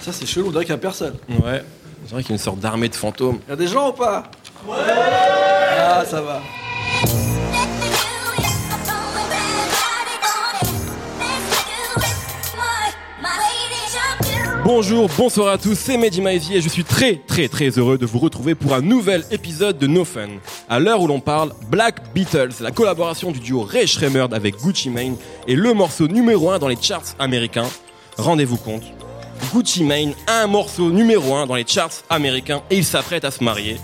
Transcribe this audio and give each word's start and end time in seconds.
Ça, 0.00 0.12
c'est 0.12 0.26
chelou, 0.26 0.48
on 0.48 0.50
dirait 0.50 0.64
qu'il 0.64 0.72
y 0.72 0.74
a 0.74 0.78
personne. 0.78 1.14
Ouais. 1.28 1.62
C'est 2.04 2.12
vrai 2.12 2.22
qu'il 2.22 2.30
y 2.30 2.32
a 2.32 2.36
une 2.36 2.38
sorte 2.38 2.58
d'armée 2.58 2.88
de 2.88 2.94
fantômes. 2.94 3.38
Y 3.48 3.52
a 3.52 3.56
des 3.56 3.66
gens 3.66 3.90
ou 3.90 3.92
pas? 3.92 4.24
Ouais 4.66 4.76
Ah, 5.78 6.02
ça 6.06 6.20
va. 6.22 6.40
Bonjour, 14.64 15.08
bonsoir 15.16 15.48
à 15.48 15.58
tous, 15.58 15.74
c'est 15.76 15.96
Mehdi 15.96 16.20
Maizy 16.20 16.54
et 16.54 16.60
je 16.60 16.68
suis 16.68 16.84
très 16.84 17.16
très 17.26 17.48
très 17.48 17.70
heureux 17.70 17.98
de 17.98 18.06
vous 18.06 18.18
retrouver 18.18 18.54
pour 18.54 18.74
un 18.74 18.82
nouvel 18.82 19.24
épisode 19.30 19.78
de 19.78 19.86
No 19.86 20.04
Fun. 20.04 20.28
À 20.68 20.78
l'heure 20.78 21.00
où 21.00 21.06
l'on 21.06 21.18
parle, 21.20 21.52
Black 21.70 22.12
Beatles, 22.14 22.50
la 22.60 22.70
collaboration 22.70 23.30
du 23.32 23.40
duo 23.40 23.62
Ray 23.62 23.86
Shremmerd 23.86 24.34
avec 24.34 24.56
Gucci 24.56 24.90
Mane 24.90 25.16
est 25.48 25.54
le 25.54 25.72
morceau 25.72 26.08
numéro 26.08 26.50
1 26.50 26.58
dans 26.58 26.68
les 26.68 26.76
charts 26.80 27.02
américains. 27.18 27.68
Rendez-vous 28.18 28.58
compte, 28.58 28.82
Gucci 29.52 29.84
Mane 29.84 30.14
un 30.26 30.46
morceau 30.46 30.90
numéro 30.90 31.34
1 31.34 31.46
dans 31.46 31.54
les 31.54 31.66
charts 31.66 31.90
américains 32.08 32.62
et 32.70 32.76
il 32.76 32.84
s'apprête 32.84 33.24
à 33.24 33.30
se 33.30 33.42
marier. 33.42 33.78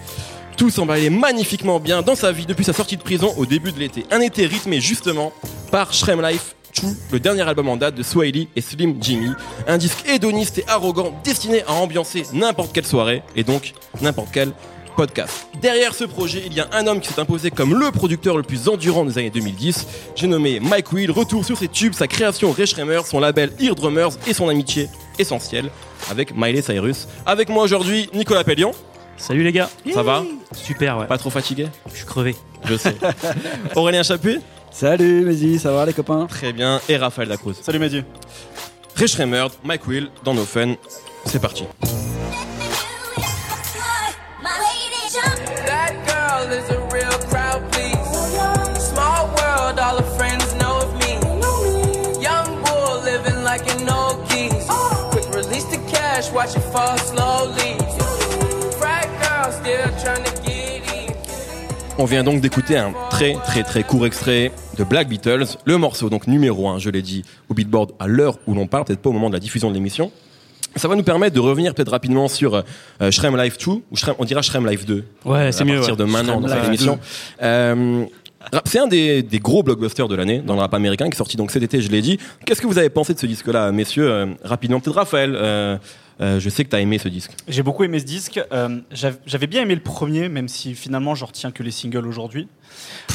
Tout 0.56 0.70
semble 0.70 0.92
aller 0.92 1.10
magnifiquement 1.10 1.80
bien 1.80 2.02
dans 2.02 2.14
sa 2.14 2.32
vie 2.32 2.46
depuis 2.46 2.64
sa 2.64 2.72
sortie 2.72 2.96
de 2.96 3.02
prison 3.02 3.34
au 3.36 3.44
début 3.44 3.72
de 3.72 3.78
l'été. 3.78 4.06
Un 4.10 4.20
été 4.20 4.46
rythmé 4.46 4.80
justement 4.80 5.32
par 5.70 5.92
Shrem 5.92 6.22
Life 6.22 6.54
2, 6.82 6.88
le 7.12 7.20
dernier 7.20 7.42
album 7.42 7.68
en 7.68 7.76
date 7.76 7.95
de 7.95 8.02
Swahili 8.02 8.48
et 8.56 8.60
Slim 8.60 8.96
Jimmy. 9.00 9.30
Un 9.66 9.78
disque 9.78 10.08
hédoniste 10.08 10.58
et 10.58 10.64
arrogant 10.68 11.14
destiné 11.24 11.62
à 11.64 11.73
ambiancer 11.73 12.24
n'importe 12.32 12.73
quelle 12.73 12.86
soirée 12.86 13.23
et 13.34 13.45
donc 13.45 13.74
n'importe 14.00 14.28
quel 14.32 14.52
podcast. 14.96 15.46
Derrière 15.60 15.95
ce 15.95 16.04
projet, 16.04 16.42
il 16.46 16.54
y 16.54 16.60
a 16.60 16.68
un 16.73 16.86
homme 16.86 17.00
qui 17.00 17.12
s'est 17.12 17.20
imposé 17.20 17.50
comme 17.50 17.78
le 17.78 17.90
producteur 17.90 18.36
le 18.36 18.42
plus 18.42 18.68
endurant 18.68 19.04
des 19.04 19.18
années 19.18 19.30
2010. 19.30 19.86
J'ai 20.14 20.26
nommé 20.26 20.59
Mike 20.59 20.90
Will, 20.92 21.10
retour 21.10 21.45
sur 21.45 21.59
ses 21.59 21.68
tubes, 21.68 21.92
sa 21.92 22.09
création 22.09 22.50
Ray 22.50 22.66
son 23.04 23.20
label 23.20 23.52
Ear 23.60 23.74
Drummers 23.74 24.16
et 24.26 24.32
son 24.32 24.48
amitié 24.48 24.88
essentielle 25.18 25.70
avec 26.10 26.34
Miley 26.36 26.62
Cyrus. 26.62 27.08
Avec 27.24 27.48
moi 27.48 27.64
aujourd'hui, 27.64 28.08
Nicolas 28.14 28.44
Pellion. 28.44 28.72
Salut 29.16 29.42
les 29.42 29.52
gars. 29.52 29.70
Ça 29.92 30.02
va 30.02 30.23
Super, 30.52 30.98
ouais. 30.98 31.06
Pas 31.06 31.18
trop 31.18 31.30
fatigué 31.30 31.68
Je 31.90 31.96
suis 31.96 32.06
crevé. 32.06 32.36
Je 32.64 32.76
sais. 32.76 32.96
Aurélien 33.74 34.02
Chapuis 34.02 34.38
Salut, 34.70 35.24
Mehdi, 35.24 35.58
ça 35.58 35.73
va 35.73 35.86
les 35.86 35.95
copains? 35.95 36.26
Très 36.26 36.52
bien. 36.52 36.80
Et 36.88 36.98
Raphaël 36.98 37.28
Lacruz. 37.28 37.54
Salut 37.62 37.78
Mehdi. 37.78 38.02
Ray 38.95 39.08
Schremer, 39.08 39.46
Mike 39.64 39.86
Will, 39.86 40.10
dans 40.23 40.34
nos 40.34 40.45
fun. 40.45 40.74
C'est 41.24 41.40
parti. 41.40 41.64
Watch 56.46 56.56
it 56.56 56.62
fall 56.72 56.98
slowly. 56.98 57.76
Frat 58.78 59.08
girl 59.20 59.52
still 59.52 59.90
trying 60.02 60.24
to 60.24 60.42
get 60.44 60.82
in. 60.94 61.12
On 61.98 62.04
vient 62.04 62.22
donc 62.24 62.40
d'écouter 62.40 62.76
un 62.76 62.92
très 63.10 63.34
très 63.34 63.62
très 63.62 63.82
court 63.82 64.06
extrait 64.06 64.52
de 64.78 64.84
Black 64.84 65.08
Beatles, 65.08 65.47
le 65.64 65.78
morceau 65.78 66.10
donc 66.10 66.26
numéro 66.26 66.69
1, 66.69 66.78
je 66.78 66.91
l'ai 66.91 67.02
dit, 67.02 67.24
au 67.48 67.54
Beatboard 67.54 67.92
à 67.98 68.06
l'heure 68.06 68.38
où 68.47 68.54
l'on 68.54 68.66
parle, 68.66 68.84
peut-être 68.84 69.00
pas 69.00 69.08
au 69.10 69.14
moment 69.14 69.28
de 69.28 69.34
la 69.34 69.41
diffusion 69.41 69.70
de 69.70 69.74
l'émission. 69.74 70.12
Ça 70.76 70.88
va 70.88 70.94
nous 70.97 71.02
permettre 71.02 71.34
de 71.34 71.41
revenir 71.41 71.74
peut-être 71.74 71.91
rapidement 71.91 72.28
sur 72.28 72.54
euh, 72.56 73.10
Shrem 73.10 73.34
Life 73.38 73.56
2, 73.56 73.70
ou 73.72 73.82
Shrem- 73.94 74.14
on 74.19 74.26
dira 74.26 74.42
Shrem 74.42 74.66
Life 74.69 74.84
2. 74.84 75.04
Ouais, 75.24 75.50
c'est 75.50 75.62
à 75.62 75.64
mieux, 75.64 75.76
partir 75.76 75.94
ouais. 75.94 75.98
de 75.98 76.04
maintenant 76.04 76.41
dans 76.42 76.48
cette 76.48 76.64
émission. 76.66 76.98
Euh, 77.42 78.04
c'est 78.66 78.78
un 78.78 78.86
des, 78.86 79.22
des 79.22 79.38
gros 79.38 79.62
blockbusters 79.62 80.06
de 80.06 80.14
l'année 80.14 80.42
dans 80.44 80.54
le 80.54 80.60
rap 80.60 80.74
américain 80.74 81.06
qui 81.06 81.12
est 81.12 81.16
sorti 81.16 81.38
donc 81.38 81.50
cet 81.50 81.62
été, 81.62 81.80
je 81.80 81.91
l'ai 81.91 82.02
dit. 82.02 82.19
Qu'est-ce 82.44 82.60
que 82.60 82.66
vous 82.66 82.78
avez 82.78 82.91
pensé 82.91 83.14
de 83.14 83.19
ce 83.19 83.24
disque-là, 83.26 83.72
messieurs 83.72 84.10
euh, 84.10 84.26
Rapidement, 84.44 84.78
peut-être 84.78 84.97
Raphaël. 84.97 85.80
Euh, 86.20 86.41
je 86.41 86.48
sais 86.48 86.64
que 86.64 86.70
tu 86.70 86.76
as 86.76 86.81
aimé 86.81 86.98
ce 86.98 87.09
disque. 87.09 87.32
J'ai 87.47 87.62
beaucoup 87.62 87.84
aimé 87.84 87.98
ce 87.98 88.04
disque. 88.04 88.41
Euh, 88.53 88.81
j'av- 88.91 89.19
J'avais 89.26 89.47
bien 89.47 89.62
aimé 89.62 89.75
le 89.75 89.82
premier, 89.82 90.28
même 90.28 90.48
si 90.48 90.75
finalement 90.75 91.14
je 91.14 91.25
retiens 91.25 91.50
que 91.50 91.62
les 91.62 91.70
singles 91.70 92.06
aujourd'hui. 92.06 92.48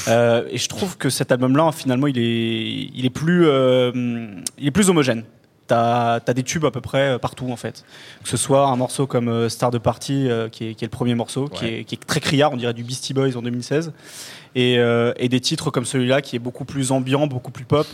Euh, 0.08 0.44
et 0.50 0.58
je 0.58 0.68
trouve 0.70 0.98
que 0.98 1.10
cet 1.10 1.32
album-là, 1.32 1.72
finalement, 1.72 2.08
il 2.08 2.18
est, 2.20 2.90
il 2.94 3.06
est 3.06 3.10
plus, 3.10 3.46
il 3.46 4.68
est 4.68 4.72
plus 4.72 4.90
homogène. 4.90 5.24
T'as 5.68 6.16
as 6.28 6.34
des 6.34 6.44
tubes 6.44 6.66
à 6.66 6.72
peu 6.72 6.82
près 6.82 7.18
partout 7.20 7.50
en 7.50 7.56
fait. 7.56 7.86
Que 8.24 8.30
ce 8.30 8.36
soit 8.38 8.68
un 8.68 8.76
morceau 8.76 9.08
comme 9.08 9.48
Star 9.50 9.72
de 9.72 9.78
Party, 9.78 10.28
qui, 10.52 10.66
est, 10.68 10.76
qui 10.76 10.84
est 10.84 10.88
le 10.88 10.90
premier 10.90 11.16
morceau, 11.16 11.48
qui, 11.48 11.66
est, 11.66 11.84
qui 11.86 11.96
est 11.96 12.06
très 12.06 12.20
criard, 12.20 12.52
on 12.52 12.58
dirait 12.58 12.74
du 12.74 12.84
Beastie 12.84 13.14
Boys 13.14 13.38
en 13.38 13.42
2016. 13.42 13.94
Et, 14.56 14.74
et 14.76 15.30
des 15.30 15.40
titres 15.40 15.72
comme 15.72 15.86
celui-là 15.86 16.22
qui 16.22 16.36
est 16.36 16.40
beaucoup 16.40 16.66
plus 16.66 16.92
ambiant, 16.92 17.26
beaucoup 17.28 17.52
plus 17.52 17.64
pop. 17.66 17.88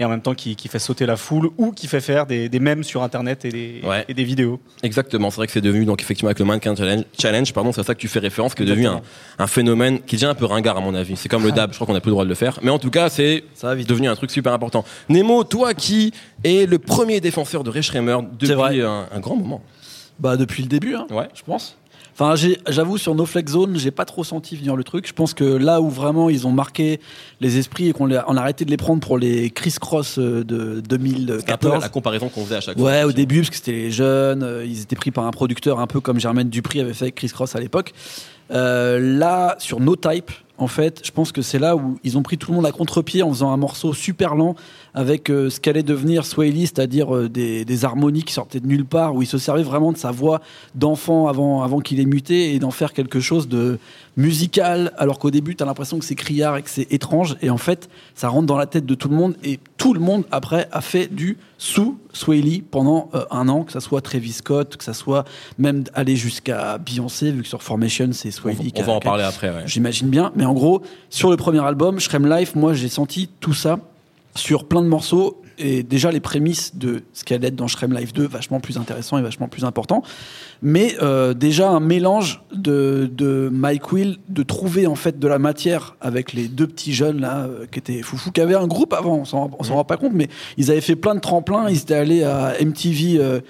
Et 0.00 0.04
en 0.04 0.08
même 0.08 0.22
temps 0.22 0.34
qui, 0.34 0.56
qui 0.56 0.66
fait 0.66 0.80
sauter 0.80 1.06
la 1.06 1.16
foule 1.16 1.50
ou 1.56 1.70
qui 1.70 1.86
fait 1.86 2.00
faire 2.00 2.26
des, 2.26 2.48
des 2.48 2.58
mèmes 2.58 2.82
sur 2.82 3.04
internet 3.04 3.44
et 3.44 3.50
des, 3.50 3.80
Ouais. 3.84 4.04
et 4.08 4.14
des 4.14 4.24
vidéos. 4.24 4.58
Exactement, 4.82 5.30
c'est 5.30 5.36
vrai 5.36 5.46
que 5.46 5.52
c'est 5.52 5.60
devenu 5.60 5.84
donc 5.84 6.02
effectivement 6.02 6.28
avec 6.30 6.40
le 6.40 6.44
Mannequin 6.44 6.74
Challenge, 6.74 7.04
challenge 7.16 7.52
pardon, 7.52 7.70
c'est 7.70 7.80
à 7.80 7.84
ça 7.84 7.94
que 7.94 8.00
tu 8.00 8.08
fais 8.08 8.18
référence, 8.18 8.56
qui 8.56 8.64
est 8.64 8.66
devenu 8.66 8.88
un, 8.88 9.02
un 9.38 9.46
phénomène 9.46 10.00
qui 10.00 10.16
devient 10.16 10.26
un 10.26 10.34
peu 10.34 10.46
ringard 10.46 10.76
à 10.76 10.80
mon 10.80 10.96
avis. 10.96 11.14
C'est 11.16 11.28
comme 11.28 11.44
le 11.44 11.52
dab, 11.52 11.70
je 11.70 11.76
crois 11.76 11.86
qu'on 11.86 11.92
n'a 11.92 12.00
plus 12.00 12.08
le 12.08 12.14
droit 12.14 12.24
de 12.24 12.28
le 12.28 12.34
faire, 12.34 12.58
mais 12.62 12.70
en 12.72 12.80
tout 12.80 12.90
cas 12.90 13.08
c'est 13.08 13.44
Ça 13.54 13.68
va 13.68 13.76
vite. 13.76 13.88
devenu 13.88 14.08
un 14.08 14.16
truc 14.16 14.32
super 14.32 14.52
important. 14.52 14.84
Nemo, 15.08 15.44
toi 15.44 15.74
qui 15.74 16.12
es 16.42 16.66
le 16.66 16.80
premier 16.80 17.20
défenseur 17.20 17.62
de 17.62 17.70
Ray 17.70 17.82
Schremer 17.84 18.18
depuis 18.36 18.82
un, 18.82 19.06
un 19.12 19.20
grand 19.20 19.36
moment. 19.36 19.62
Bah, 20.18 20.36
depuis 20.36 20.62
le 20.64 20.68
début, 20.68 20.94
hein, 20.96 21.06
Ouais. 21.10 21.28
je 21.34 21.42
pense. 21.42 21.76
Enfin, 22.16 22.34
j'avoue, 22.68 22.96
sur 22.96 23.14
No 23.16 23.26
Flex 23.26 23.52
Zone, 23.52 23.76
j'ai 23.76 23.90
pas 23.90 24.04
trop 24.04 24.22
senti 24.22 24.54
venir 24.56 24.76
le 24.76 24.84
truc. 24.84 25.06
Je 25.08 25.12
pense 25.12 25.34
que 25.34 25.42
là 25.44 25.80
où 25.80 25.88
vraiment 25.90 26.30
ils 26.30 26.46
ont 26.46 26.52
marqué 26.52 27.00
les 27.40 27.58
esprits 27.58 27.88
et 27.88 27.92
qu'on 27.92 28.10
a- 28.14 28.24
on 28.28 28.36
a 28.36 28.40
arrêté 28.40 28.64
de 28.64 28.70
les 28.70 28.76
prendre 28.76 29.00
pour 29.00 29.18
les 29.18 29.50
criss-cross 29.50 30.18
euh, 30.18 30.44
de 30.44 30.74
C'est 30.86 30.94
un 30.94 30.96
peu 30.96 30.96
2014. 30.98 31.82
la 31.82 31.88
comparaison 31.88 32.28
qu'on 32.28 32.44
faisait 32.44 32.56
à 32.56 32.60
chaque 32.60 32.78
fois. 32.78 32.86
Ouais, 32.88 33.02
au 33.02 33.10
début, 33.12 33.38
parce 33.38 33.50
que 33.50 33.56
c'était 33.56 33.72
les 33.72 33.90
jeunes, 33.90 34.42
euh, 34.44 34.64
ils 34.64 34.80
étaient 34.82 34.94
pris 34.96 35.10
par 35.10 35.26
un 35.26 35.32
producteur 35.32 35.80
un 35.80 35.86
peu 35.88 36.00
comme 36.00 36.20
Germaine 36.20 36.48
Dupri 36.50 36.80
avait 36.80 36.94
fait 36.94 37.06
avec 37.06 37.16
Chris 37.16 37.28
Cross 37.30 37.56
à 37.56 37.60
l'époque. 37.60 37.92
Euh, 38.52 39.00
là, 39.18 39.56
sur 39.58 39.80
No 39.80 39.96
Type, 39.96 40.30
en 40.58 40.68
fait, 40.68 41.00
je 41.04 41.10
pense 41.10 41.32
que 41.32 41.42
c'est 41.42 41.58
là 41.58 41.74
où 41.74 41.98
ils 42.04 42.16
ont 42.18 42.22
pris 42.22 42.38
tout 42.38 42.50
le 42.52 42.56
monde 42.56 42.66
à 42.66 42.70
contre-pied 42.72 43.22
en 43.22 43.30
faisant 43.30 43.50
un 43.52 43.56
morceau 43.56 43.92
super 43.92 44.34
lent 44.36 44.54
avec 44.94 45.28
euh, 45.30 45.50
ce 45.50 45.58
qu'allait 45.60 45.82
devenir 45.82 46.24
Swahili, 46.24 46.62
c'est-à-dire 46.62 47.14
euh, 47.14 47.28
des, 47.28 47.64
des 47.64 47.84
harmonies 47.84 48.22
qui 48.22 48.32
sortaient 48.32 48.60
de 48.60 48.66
nulle 48.66 48.84
part, 48.84 49.14
où 49.14 49.22
il 49.22 49.26
se 49.26 49.38
servait 49.38 49.62
vraiment 49.64 49.92
de 49.92 49.96
sa 49.98 50.10
voix 50.12 50.40
d'enfant 50.74 51.26
avant, 51.28 51.62
avant 51.62 51.80
qu'il 51.80 51.98
ait 52.00 52.04
muté 52.04 52.54
et 52.54 52.58
d'en 52.58 52.70
faire 52.70 52.92
quelque 52.92 53.18
chose 53.20 53.48
de 53.48 53.78
musical, 54.16 54.92
alors 54.96 55.18
qu'au 55.18 55.30
début, 55.30 55.56
tu 55.56 55.62
as 55.62 55.66
l'impression 55.66 55.98
que 55.98 56.04
c'est 56.04 56.14
criard 56.14 56.56
et 56.56 56.62
que 56.62 56.70
c'est 56.70 56.92
étrange, 56.92 57.36
et 57.42 57.50
en 57.50 57.58
fait, 57.58 57.88
ça 58.14 58.28
rentre 58.28 58.46
dans 58.46 58.56
la 58.56 58.66
tête 58.66 58.86
de 58.86 58.94
tout 58.94 59.08
le 59.08 59.16
monde, 59.16 59.34
et 59.42 59.58
tout 59.76 59.92
le 59.94 60.00
monde, 60.00 60.24
après, 60.30 60.68
a 60.70 60.80
fait 60.80 61.12
du 61.12 61.36
sous 61.58 61.98
Swahili 62.12 62.62
pendant 62.62 63.10
euh, 63.14 63.24
un 63.30 63.48
an, 63.48 63.64
que 63.64 63.72
ça 63.72 63.80
soit 63.80 64.00
Travis 64.00 64.32
Scott, 64.32 64.76
que 64.76 64.84
ça 64.84 64.94
soit 64.94 65.24
même 65.58 65.82
aller 65.94 66.14
jusqu'à 66.14 66.78
Beyoncé, 66.78 67.32
vu 67.32 67.42
que 67.42 67.48
sur 67.48 67.62
Formation, 67.62 68.10
c'est 68.12 68.28
On, 68.28 68.32
Swahili. 68.32 68.70
qui 68.72 68.80
on 68.82 68.84
a- 68.84 68.86
va 68.88 68.92
en 68.92 69.00
parler 69.00 69.24
après. 69.24 69.48
Ouais. 69.50 69.62
J'imagine 69.66 70.08
bien. 70.08 70.30
Mais 70.36 70.44
en 70.44 70.52
gros, 70.54 70.82
sur 71.10 71.30
le 71.30 71.36
premier 71.36 71.64
album, 71.64 71.98
Shrem 71.98 72.28
Life, 72.28 72.54
moi, 72.54 72.74
j'ai 72.74 72.88
senti 72.88 73.28
tout 73.40 73.54
ça 73.54 73.78
sur 74.34 74.66
plein 74.66 74.82
de 74.82 74.88
morceaux. 74.88 75.40
Et 75.56 75.84
déjà, 75.84 76.10
les 76.10 76.18
prémices 76.18 76.74
de 76.74 77.02
ce 77.12 77.22
qui 77.22 77.32
allait 77.32 77.46
être 77.46 77.54
dans 77.54 77.68
Shrem 77.68 77.96
Life 77.96 78.12
2, 78.12 78.26
vachement 78.26 78.58
plus 78.58 78.76
intéressant 78.76 79.18
et 79.18 79.22
vachement 79.22 79.46
plus 79.46 79.64
important. 79.64 80.02
Mais 80.62 80.96
euh, 81.00 81.32
déjà, 81.32 81.70
un 81.70 81.78
mélange 81.78 82.42
de, 82.52 83.08
de 83.12 83.48
Mike 83.52 83.92
Will, 83.92 84.18
de 84.28 84.42
trouver 84.42 84.88
en 84.88 84.96
fait 84.96 85.20
de 85.20 85.28
la 85.28 85.38
matière 85.38 85.96
avec 86.00 86.32
les 86.32 86.48
deux 86.48 86.66
petits 86.66 86.92
jeunes 86.92 87.20
là, 87.20 87.44
euh, 87.44 87.66
qui 87.70 87.78
étaient 87.78 88.02
foufou, 88.02 88.32
qui 88.32 88.40
avaient 88.40 88.56
un 88.56 88.66
groupe 88.66 88.92
avant, 88.92 89.18
on 89.18 89.24
s'en 89.24 89.50
on 89.56 89.62
s'en 89.62 89.74
rend 89.74 89.84
pas 89.84 89.96
compte, 89.96 90.12
mais 90.12 90.28
ils 90.56 90.72
avaient 90.72 90.80
fait 90.80 90.96
plein 90.96 91.14
de 91.14 91.20
tremplins. 91.20 91.68
Ils 91.68 91.78
étaient 91.78 91.94
allés 91.94 92.24
à 92.24 92.54
MTV. 92.60 93.18
euh, 93.20 93.40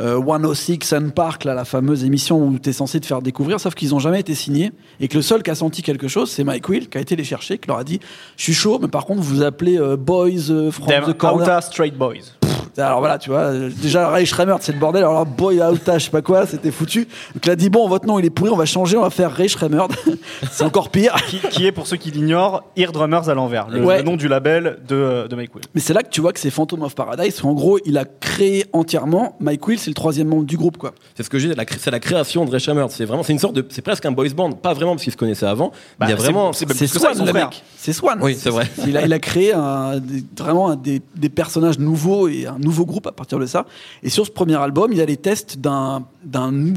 euh, 0.00 0.20
106 0.20 0.80
Sun 0.82 1.12
Park, 1.12 1.44
là, 1.44 1.54
la 1.54 1.64
fameuse 1.64 2.04
émission 2.04 2.44
où 2.44 2.58
tu 2.58 2.70
es 2.70 2.72
censé 2.72 3.00
te 3.00 3.06
faire 3.06 3.22
découvrir, 3.22 3.60
sauf 3.60 3.74
qu'ils 3.74 3.94
ont 3.94 3.98
jamais 3.98 4.20
été 4.20 4.34
signés 4.34 4.72
et 5.00 5.08
que 5.08 5.16
le 5.16 5.22
seul 5.22 5.42
qui 5.42 5.50
a 5.50 5.54
senti 5.54 5.82
quelque 5.82 6.08
chose, 6.08 6.30
c'est 6.30 6.44
Mike 6.44 6.68
Will 6.68 6.88
qui 6.88 6.98
a 6.98 7.00
été 7.00 7.16
les 7.16 7.24
chercher, 7.24 7.58
qui 7.58 7.68
leur 7.68 7.78
a 7.78 7.84
dit 7.84 8.00
Je 8.36 8.42
suis 8.42 8.54
chaud, 8.54 8.78
mais 8.80 8.88
par 8.88 9.06
contre, 9.06 9.20
vous 9.20 9.36
vous 9.36 9.42
appelez 9.42 9.78
euh, 9.78 9.96
Boys 9.96 10.50
euh, 10.50 10.70
from 10.70 10.88
Them 10.88 11.04
the 11.06 11.16
Corner. 11.16 11.62
Straight 11.62 11.96
Boys. 11.96 12.43
Alors 12.76 12.98
voilà, 12.98 13.18
tu 13.18 13.30
vois, 13.30 13.52
déjà 13.80 14.08
Ray 14.08 14.26
Schremer, 14.26 14.56
c'est 14.60 14.72
le 14.72 14.78
bordel. 14.78 15.02
Alors 15.04 15.24
Boy 15.26 15.60
Outa, 15.62 15.98
je 15.98 16.04
sais 16.06 16.10
pas 16.10 16.22
quoi, 16.22 16.44
c'était 16.46 16.70
foutu. 16.70 17.06
Donc 17.34 17.46
il 17.46 17.50
a 17.50 17.56
dit 17.56 17.70
Bon, 17.70 17.88
votre 17.88 18.06
nom 18.06 18.18
il 18.18 18.24
est 18.24 18.30
pourri, 18.30 18.50
on 18.50 18.56
va 18.56 18.64
changer, 18.66 18.96
on 18.96 19.02
va 19.02 19.10
faire 19.10 19.30
Ray 19.32 19.48
Schremer. 19.48 19.84
c'est 20.50 20.64
encore 20.64 20.90
pire. 20.90 21.14
qui, 21.28 21.38
qui 21.38 21.66
est, 21.66 21.72
pour 21.72 21.86
ceux 21.86 21.96
qui 21.96 22.10
l'ignorent, 22.10 22.64
Ear 22.76 22.90
Drummers 22.92 23.28
à 23.28 23.34
l'envers, 23.34 23.68
le, 23.68 23.84
Ouais. 23.84 23.98
le 23.98 24.02
nom 24.04 24.16
du 24.16 24.26
label 24.28 24.78
de, 24.88 25.26
de 25.28 25.36
Mike 25.36 25.54
Will. 25.54 25.64
Mais 25.74 25.80
c'est 25.80 25.92
là 25.94 26.02
que 26.02 26.08
tu 26.08 26.20
vois 26.20 26.32
que 26.32 26.40
c'est 26.40 26.50
Phantom 26.50 26.82
of 26.82 26.94
Paradise. 26.94 27.40
En 27.44 27.52
gros, 27.52 27.78
il 27.84 27.96
a 27.98 28.04
créé 28.04 28.66
entièrement. 28.72 29.36
Mike 29.40 29.66
Will, 29.68 29.78
c'est 29.78 29.90
le 29.90 29.94
troisième 29.94 30.28
membre 30.28 30.44
du 30.44 30.56
groupe, 30.56 30.76
quoi. 30.78 30.92
C'est 31.14 31.22
ce 31.22 31.30
que 31.30 31.38
j'ai 31.38 31.48
dit, 31.48 31.54
c'est 31.78 31.90
la 31.90 32.00
création 32.00 32.44
de 32.44 32.50
Ray 32.50 32.60
Schremer. 32.60 32.86
C'est 32.90 33.04
vraiment, 33.04 33.22
c'est 33.22 33.32
une 33.32 33.38
sorte 33.38 33.54
de, 33.54 33.64
c'est 33.70 33.82
presque 33.82 34.04
un 34.06 34.12
boys 34.12 34.28
band, 34.34 34.50
pas 34.52 34.72
vraiment 34.74 34.92
parce 34.92 35.04
qu'ils 35.04 35.12
se 35.12 35.16
connaissaient 35.16 35.46
avant. 35.46 35.70
il 36.00 36.08
y 36.08 36.12
a 36.12 36.16
Bah, 36.16 36.22
vraiment, 36.22 36.52
c'est- 36.52 36.66
Swan, 36.86 37.24
le 37.24 37.32
mec. 37.32 37.62
C'est 37.76 37.92
Swan. 37.92 38.18
Oui, 38.22 38.36
c'est 38.38 38.50
vrai. 38.50 38.64
Il 38.86 38.96
a, 38.96 39.04
il 39.04 39.12
a 39.12 39.18
créé 39.18 39.52
un, 39.52 39.98
des- 39.98 40.24
vraiment 40.36 40.70
un 40.70 40.76
des, 40.76 41.00
des 41.14 41.28
personnages 41.28 41.78
nouveaux 41.78 42.28
et 42.28 42.46
un 42.46 42.58
nouveau 42.64 42.84
groupe 42.84 43.06
à 43.06 43.12
partir 43.12 43.38
de 43.38 43.46
ça. 43.46 43.66
Et 44.02 44.10
sur 44.10 44.26
ce 44.26 44.30
premier 44.30 44.56
album, 44.56 44.92
il 44.92 44.98
y 44.98 45.02
a 45.02 45.06
les 45.06 45.16
tests 45.16 45.58
d'une 45.58 46.74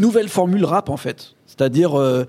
nouvelle 0.00 0.28
formule 0.28 0.64
rap, 0.64 0.88
en 0.88 0.96
fait. 0.96 1.34
C'est-à-dire 1.46 1.98
euh, 1.98 2.24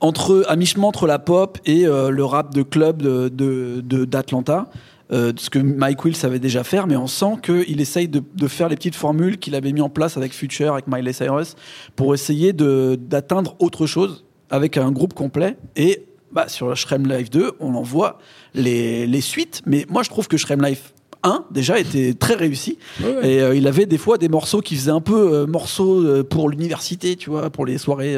entre, 0.00 0.44
à 0.48 0.56
mi-chemin 0.56 0.86
entre 0.86 1.06
la 1.06 1.18
pop 1.18 1.58
et 1.66 1.86
euh, 1.86 2.10
le 2.10 2.24
rap 2.24 2.54
de 2.54 2.62
club 2.62 3.02
de, 3.02 3.80
d'Atlanta. 4.04 4.70
euh, 5.12 5.32
ce 5.36 5.50
que 5.50 5.58
Mike 5.58 6.04
Will 6.04 6.16
savait 6.16 6.38
déjà 6.38 6.64
faire, 6.64 6.86
mais 6.86 6.96
on 6.96 7.06
sent 7.06 7.36
qu'il 7.42 7.80
essaye 7.80 8.08
de, 8.08 8.48
faire 8.48 8.68
les 8.68 8.76
petites 8.76 8.94
formules 8.94 9.38
qu'il 9.38 9.54
avait 9.54 9.72
mis 9.72 9.82
en 9.82 9.90
place 9.90 10.16
avec 10.16 10.32
Future, 10.32 10.72
avec 10.72 10.86
Miley 10.86 11.12
Cyrus, 11.12 11.54
pour 11.96 12.14
essayer 12.14 12.52
d'atteindre 12.52 13.56
autre 13.58 13.86
chose 13.86 14.24
avec 14.48 14.76
un 14.76 14.90
groupe 14.90 15.12
complet. 15.12 15.56
Et 15.76 16.06
bah, 16.32 16.48
sur 16.48 16.74
Shrem 16.74 17.06
Life 17.06 17.28
2, 17.28 17.52
on 17.60 17.74
en 17.74 17.82
voit 17.82 18.18
les, 18.54 19.06
les 19.06 19.20
suites, 19.20 19.60
mais 19.66 19.84
moi 19.90 20.02
je 20.02 20.08
trouve 20.08 20.28
que 20.28 20.38
Shrem 20.38 20.62
Life 20.62 20.94
1 21.24 21.44
déjà 21.50 21.78
était 21.78 22.14
très 22.14 22.34
réussi. 22.34 22.78
Et 23.22 23.40
euh, 23.40 23.54
il 23.54 23.66
avait 23.68 23.86
des 23.86 23.98
fois 23.98 24.18
des 24.18 24.28
morceaux 24.28 24.60
qui 24.60 24.76
faisaient 24.76 24.90
un 24.90 25.00
peu 25.00 25.32
euh, 25.32 25.46
morceaux 25.46 26.02
euh, 26.04 26.22
pour 26.24 26.48
l'université 26.48 27.16
tu 27.16 27.30
vois 27.30 27.50
pour 27.50 27.64
les 27.66 27.78
soirées 27.78 28.16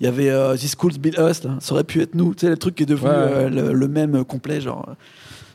il 0.00 0.04
y 0.04 0.06
avait 0.06 0.30
This 0.56 0.74
School's 0.78 0.98
Build 0.98 1.16
Us 1.18 1.42
là. 1.44 1.56
ça 1.60 1.72
aurait 1.74 1.84
pu 1.84 2.00
être 2.00 2.14
nous. 2.14 2.34
Tu 2.34 2.46
sais 2.46 2.50
le 2.50 2.56
truc 2.56 2.74
qui 2.76 2.82
est 2.84 2.86
devenu 2.86 3.10
Ouais. 3.10 3.50
le, 3.50 3.72
le 3.72 3.88
même 3.88 4.24
complet 4.24 4.60
genre 4.60 4.88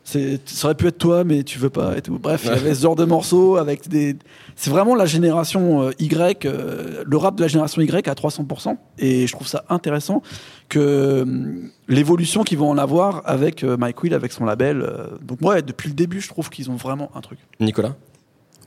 ça 0.10 0.66
aurait 0.66 0.76
pu 0.76 0.88
être 0.88 0.98
toi 0.98 1.24
mais 1.24 1.44
tu 1.44 1.60
veux 1.60 1.70
pas 1.70 1.98
et 1.98 2.02
tout 2.02 2.18
bref 2.18 2.42
il 2.46 2.52
y 2.52 2.54
avait 2.54 2.74
ce 2.74 2.82
genre 2.82 2.96
de 2.96 3.06
morceaux 3.06 3.58
avec 3.58 3.88
des 3.88 4.16
c'est 4.56 4.70
vraiment 4.70 4.96
la 4.96 5.06
génération 5.06 5.84
euh, 5.84 5.92
Y 6.00 6.46
euh, 6.46 7.04
le 7.06 7.18
rap 7.18 7.36
de 7.36 7.42
la 7.42 7.48
génération 7.48 7.82
Y 7.82 8.08
à 8.08 8.14
300% 8.14 8.78
et 8.98 9.28
je 9.28 9.32
trouve 9.32 9.48
ça 9.48 9.66
intéressant 9.70 10.22
que 10.68 11.22
hum, 11.22 11.70
l'évolution 11.88 12.44
qu'ils 12.44 12.58
vont 12.58 12.70
en 12.70 12.78
avoir 12.78 13.22
avec 13.26 13.64
euh, 13.64 13.78
Mike 13.78 14.02
Will 14.04 14.14
avec 14.14 14.32
son 14.32 14.46
label 14.46 14.82
euh, 14.82 15.08
donc 15.22 15.42
moi 15.42 15.62
depuis 15.62 15.90
le 15.90 15.96
début 15.96 16.22
je 16.22 16.30
trouve 16.30 16.50
qu'ils 16.50 16.72
ont 16.72 16.76
vraiment 16.76 17.12
un 17.16 17.22
truc 17.22 17.40
Nicolas? 17.60 17.96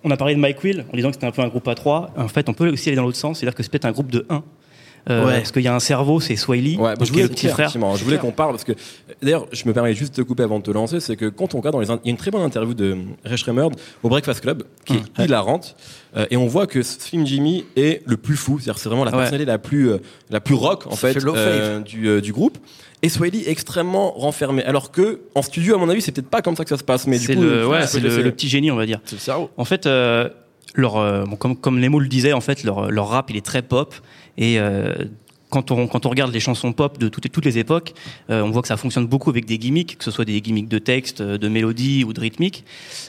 On 0.04 0.10
a 0.10 0.16
parlé 0.16 0.34
de 0.34 0.40
Mike 0.40 0.62
Will 0.64 0.84
en 0.92 0.96
disant 0.96 1.08
que 1.10 1.14
c'était 1.14 1.26
un 1.26 1.30
peu 1.30 1.42
un 1.42 1.48
groupe 1.48 1.68
à 1.68 1.76
trois. 1.76 2.10
En 2.16 2.26
fait, 2.26 2.48
on 2.48 2.54
peut 2.54 2.68
aussi 2.68 2.88
aller 2.88 2.96
dans 2.96 3.04
l'autre 3.04 3.16
sens, 3.16 3.38
c'est-à-dire 3.38 3.54
que 3.54 3.62
c'est 3.62 3.70
peut-être 3.70 3.84
un 3.84 3.92
groupe 3.92 4.10
de 4.10 4.26
1. 4.30 4.42
Euh, 5.10 5.26
Ouais. 5.26 5.38
Parce 5.38 5.50
qu'il 5.50 5.62
y 5.62 5.68
a 5.68 5.74
un 5.74 5.80
cerveau, 5.80 6.20
c'est 6.20 6.36
Swiley, 6.36 6.76
Ouais, 6.76 6.94
bah, 6.94 6.94
je 7.00 7.04
qui 7.04 7.08
est 7.08 7.10
voulais, 7.10 7.22
le 7.24 7.28
petit 7.30 7.48
frère. 7.48 7.68
je 7.70 8.04
voulais 8.04 8.18
qu'on 8.18 8.30
parle 8.30 8.52
parce 8.52 8.62
que 8.62 8.72
d'ailleurs, 9.20 9.46
je 9.50 9.66
me 9.66 9.72
permets 9.72 9.94
juste 9.94 10.16
de 10.16 10.22
te 10.22 10.26
couper 10.28 10.44
avant 10.44 10.58
de 10.60 10.62
te 10.64 10.70
lancer, 10.70 11.00
c'est 11.00 11.16
que 11.16 11.26
quand 11.28 11.54
on 11.54 11.58
regarde 11.58 11.74
dans 11.74 11.80
les, 11.80 11.90
in- 11.90 11.98
il 12.04 12.06
y 12.06 12.10
a 12.10 12.12
une 12.12 12.16
très 12.16 12.30
bonne 12.30 12.42
interview 12.42 12.72
de 12.74 12.96
Ray 13.24 13.36
Shremmerd 13.36 13.72
au 14.04 14.08
Breakfast 14.08 14.40
Club 14.42 14.62
qui 14.84 14.94
est 14.94 15.24
hilarante 15.24 15.74
euh, 16.16 16.26
et 16.30 16.36
on 16.36 16.46
voit 16.46 16.68
que 16.68 16.82
Slim 16.82 17.26
Jimmy 17.26 17.64
est 17.74 18.02
le 18.06 18.16
plus 18.16 18.36
fou, 18.36 18.58
c'est-à-dire 18.60 18.78
c'est 18.78 18.88
vraiment 18.88 19.04
la 19.04 19.10
Ouais. 19.10 19.18
personnalité 19.18 19.50
la 19.50 19.58
plus 19.58 19.90
euh, 19.90 19.98
la 20.30 20.40
plus 20.40 20.54
rock 20.54 20.86
en 20.86 20.94
fait 20.94 21.16
euh, 21.24 21.80
du, 21.80 22.06
euh, 22.06 22.20
du 22.20 22.32
groupe. 22.32 22.58
Et 23.02 23.08
Swiley 23.08 23.48
extrêmement 23.50 24.12
renfermé, 24.12 24.62
alors 24.62 24.92
que 24.92 25.22
en 25.34 25.42
studio, 25.42 25.74
à 25.74 25.78
mon 25.78 25.88
avis, 25.88 26.00
c'est 26.00 26.12
peut-être 26.12 26.30
pas 26.30 26.42
comme 26.42 26.54
ça 26.54 26.62
que 26.62 26.70
ça 26.70 26.76
se 26.78 26.84
passe. 26.84 27.08
Mais 27.08 27.18
du 27.18 27.26
C'est 27.26 27.34
coup, 27.34 27.42
le, 27.42 27.66
ouais, 27.66 27.84
c'est 27.88 27.98
le, 27.98 28.30
petit 28.30 28.48
génie, 28.48 28.70
on 28.70 28.76
va 28.76 28.86
dire. 28.86 29.00
c'est 29.04 29.16
le 29.16 29.20
cerveau 29.20 29.50
En 29.56 29.64
fait, 29.64 29.86
euh, 29.86 30.28
leur, 30.76 30.96
euh, 30.98 31.24
bon, 31.24 31.34
comme, 31.34 31.56
comme 31.56 31.80
Nemo 31.80 31.98
le 31.98 32.06
disait, 32.06 32.32
en 32.32 32.40
fait, 32.40 32.62
leur, 32.62 32.92
leur 32.92 33.08
rap, 33.08 33.28
il 33.30 33.36
est 33.36 33.44
très 33.44 33.62
pop. 33.62 33.92
Et 34.38 34.58
euh, 34.58 34.92
quand, 35.52 35.70
on, 35.70 35.86
quand 35.86 36.06
on 36.06 36.08
regarde 36.08 36.32
les 36.32 36.40
chansons 36.40 36.72
pop 36.72 36.98
de 36.98 37.08
toutes, 37.08 37.30
toutes 37.30 37.44
les 37.44 37.58
époques, 37.58 37.92
euh, 38.30 38.42
on 38.42 38.50
voit 38.50 38.62
que 38.62 38.68
ça 38.68 38.78
fonctionne 38.78 39.06
beaucoup 39.06 39.28
avec 39.28 39.44
des 39.44 39.58
gimmicks, 39.58 39.98
que 39.98 40.04
ce 40.04 40.10
soit 40.10 40.24
des 40.24 40.40
gimmicks 40.40 40.68
de 40.68 40.78
texte, 40.78 41.20
euh, 41.20 41.36
de 41.36 41.46
mélodie 41.46 42.04
ou 42.04 42.14
de 42.14 42.20
rythmique. 42.20 42.64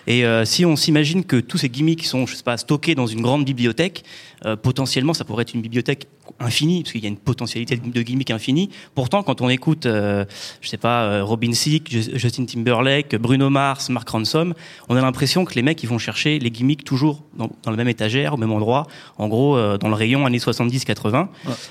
Et 0.07 0.25
euh, 0.25 0.43
si 0.43 0.65
on 0.65 0.75
s'imagine 0.75 1.23
que 1.23 1.37
tous 1.37 1.57
ces 1.57 1.69
gimmicks 1.69 2.03
sont, 2.05 2.27
je 2.27 2.35
sais 2.35 2.43
pas, 2.43 2.57
stockés 2.57 2.95
dans 2.95 3.07
une 3.07 3.21
grande 3.21 3.45
bibliothèque, 3.45 4.03
euh, 4.45 4.55
potentiellement, 4.55 5.13
ça 5.13 5.23
pourrait 5.25 5.43
être 5.43 5.53
une 5.53 5.61
bibliothèque 5.61 6.07
infinie, 6.39 6.83
parce 6.83 6.93
qu'il 6.93 7.01
y 7.03 7.05
a 7.05 7.09
une 7.09 7.17
potentialité 7.17 7.75
de 7.77 8.01
gimmicks 8.01 8.31
infinie. 8.31 8.69
Pourtant, 8.95 9.23
quand 9.23 9.41
on 9.41 9.49
écoute, 9.49 9.85
euh, 9.85 10.25
je 10.61 10.69
sais 10.69 10.77
pas, 10.77 11.03
euh, 11.03 11.23
Robin 11.23 11.51
Thicke, 11.51 11.89
Ju- 11.91 12.11
Justin 12.17 12.45
Timberlake, 12.45 13.15
Bruno 13.17 13.49
Mars, 13.49 13.89
Mark 13.89 14.07
Ransom, 14.09 14.53
on 14.89 14.95
a 14.95 15.01
l'impression 15.01 15.45
que 15.45 15.53
les 15.55 15.61
mecs 15.61 15.81
ils 15.83 15.89
vont 15.89 15.97
chercher 15.97 16.39
les 16.39 16.49
gimmicks 16.51 16.83
toujours 16.83 17.23
dans, 17.37 17.49
dans 17.63 17.71
la 17.71 17.77
même 17.77 17.87
étagère, 17.89 18.33
au 18.33 18.37
même 18.37 18.51
endroit, 18.51 18.87
en 19.17 19.27
gros 19.27 19.57
euh, 19.57 19.77
dans 19.77 19.89
le 19.89 19.95
rayon 19.95 20.25
années 20.25 20.37
70-80. 20.39 21.27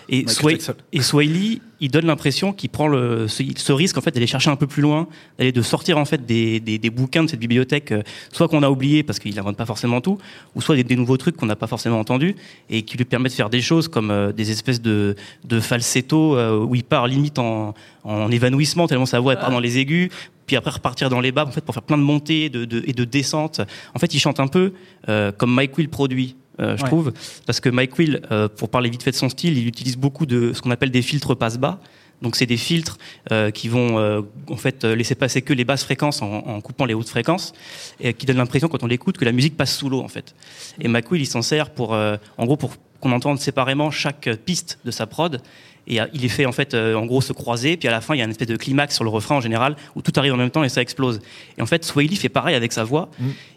Et, 0.08 0.24
Sway, 0.28 0.58
et 0.92 1.02
Swaley, 1.02 1.60
il 1.80 1.90
donne 1.90 2.06
l'impression 2.06 2.52
qu'il 2.52 2.70
prend 2.70 2.86
le, 2.88 3.26
ce, 3.28 3.42
ce 3.56 3.72
risque 3.72 3.98
en 3.98 4.00
fait 4.00 4.12
d'aller 4.12 4.26
chercher 4.28 4.50
un 4.50 4.56
peu 4.56 4.66
plus 4.68 4.82
loin, 4.82 5.08
d'aller 5.38 5.50
de 5.52 5.62
sortir 5.62 5.98
en 5.98 6.04
fait 6.04 6.24
des, 6.24 6.60
des, 6.60 6.78
des 6.78 6.90
bouquins 6.90 7.24
de 7.24 7.28
cette 7.30 7.40
bibliothèque, 7.40 7.92
soit 8.32 8.46
qu'on 8.48 8.62
a 8.62 8.70
oublié 8.70 9.02
parce 9.02 9.18
qu'il 9.18 9.34
n'invente 9.34 9.56
pas 9.56 9.66
forcément 9.66 10.00
tout, 10.00 10.18
ou 10.54 10.60
soit 10.60 10.76
des, 10.76 10.84
des 10.84 10.96
nouveaux 10.96 11.16
trucs 11.16 11.36
qu'on 11.36 11.46
n'a 11.46 11.56
pas 11.56 11.66
forcément 11.66 11.98
entendus 11.98 12.36
et 12.70 12.82
qui 12.82 12.96
lui 12.96 13.04
permettent 13.04 13.32
de 13.32 13.36
faire 13.36 13.50
des 13.50 13.60
choses 13.60 13.88
comme 13.88 14.10
euh, 14.10 14.32
des 14.32 14.50
espèces 14.50 14.80
de, 14.80 15.16
de 15.44 15.60
falsetto 15.60 16.36
euh, 16.36 16.58
où 16.64 16.74
il 16.74 16.84
part 16.84 17.06
limite 17.06 17.38
en, 17.38 17.74
en 18.04 18.30
évanouissement 18.30 18.86
tellement 18.86 19.06
sa 19.06 19.20
voix 19.20 19.32
elle 19.34 19.38
part 19.40 19.50
dans 19.50 19.60
les 19.60 19.78
aigus 19.78 20.10
puis 20.46 20.56
après 20.56 20.70
repartir 20.70 21.08
dans 21.10 21.20
les 21.20 21.32
bas 21.32 21.44
en 21.46 21.50
fait 21.50 21.60
pour 21.64 21.74
faire 21.74 21.82
plein 21.84 21.98
de 21.98 22.02
montées 22.02 22.48
de, 22.48 22.64
de- 22.64 22.82
et 22.86 22.92
de 22.92 23.04
descentes 23.04 23.60
en 23.94 23.98
fait 23.98 24.12
il 24.14 24.18
chante 24.18 24.40
un 24.40 24.46
peu 24.48 24.72
euh, 25.08 25.32
comme 25.32 25.54
Mike 25.54 25.76
Will 25.78 25.88
produit 25.88 26.36
euh, 26.60 26.76
je 26.76 26.82
Ouais. 26.82 26.88
trouve 26.88 27.12
parce 27.46 27.60
que 27.60 27.68
Mike 27.70 27.98
Will 27.98 28.20
euh, 28.30 28.48
pour 28.48 28.68
parler 28.68 28.90
vite 28.90 29.02
fait 29.02 29.10
de 29.10 29.16
son 29.16 29.28
style 29.28 29.56
il 29.58 29.66
utilise 29.66 29.96
beaucoup 29.96 30.26
de 30.26 30.52
ce 30.52 30.60
qu'on 30.60 30.70
appelle 30.70 30.90
des 30.90 31.02
filtres 31.02 31.34
passe-bas 31.36 31.80
donc 32.22 32.36
c'est 32.36 32.46
des 32.46 32.56
filtres 32.56 32.98
euh, 33.30 33.50
qui 33.50 33.68
vont 33.68 33.98
euh, 33.98 34.22
en 34.48 34.56
fait 34.56 34.84
euh, 34.84 34.94
laisser 34.94 35.14
passer 35.14 35.42
que 35.42 35.52
les 35.52 35.64
basses 35.64 35.84
fréquences 35.84 36.22
en, 36.22 36.60
coupant 36.60 36.84
les 36.84 36.94
hautes 36.94 37.08
fréquences 37.08 37.52
et 38.00 38.14
qui 38.14 38.26
donnent 38.26 38.36
l'impression 38.36 38.68
quand 38.68 38.82
on 38.82 38.86
l'écoute 38.86 39.18
que 39.18 39.24
la 39.24 39.32
musique 39.32 39.56
passe 39.56 39.76
sous 39.76 39.90
l'eau 39.90 40.00
en 40.00 40.08
fait. 40.08 40.34
Et 40.80 40.88
McQuill 40.88 41.20
il 41.20 41.26
s'en 41.26 41.42
sert 41.42 41.70
pour 41.70 41.92
en 41.92 42.44
gros 42.46 42.56
pour 42.56 42.76
qu'on 43.00 43.12
entende 43.12 43.40
séparément 43.40 43.90
chaque 43.90 44.30
piste 44.44 44.78
de 44.84 44.92
sa 44.92 45.06
prod 45.06 45.42
et 45.86 46.00
euh, 46.00 46.06
il 46.12 46.20
les 46.22 46.28
fait 46.28 46.46
en 46.46 46.52
fait 46.52 46.74
euh, 46.74 46.94
en 46.94 47.06
gros 47.06 47.20
se 47.20 47.32
croiser 47.32 47.76
puis 47.76 47.88
à 47.88 47.90
la 47.90 48.00
fin 48.00 48.14
il 48.14 48.18
y 48.18 48.20
a 48.20 48.24
une 48.24 48.30
espèce 48.30 48.48
de 48.48 48.56
climax 48.56 48.94
sur 48.94 49.04
le 49.04 49.10
refrain 49.10 49.36
en 49.36 49.40
général 49.40 49.76
où 49.96 50.02
tout 50.02 50.12
arrive 50.16 50.32
en 50.32 50.36
même 50.36 50.50
temps 50.50 50.64
et 50.64 50.68
ça 50.68 50.80
explose. 50.80 51.20
Et 51.58 51.62
en 51.62 51.66
fait 51.66 51.84
Swaley 51.84 52.14
fait 52.16 52.28
pareil 52.28 52.54
avec 52.54 52.72
sa 52.72 52.84
voix. 52.84 53.08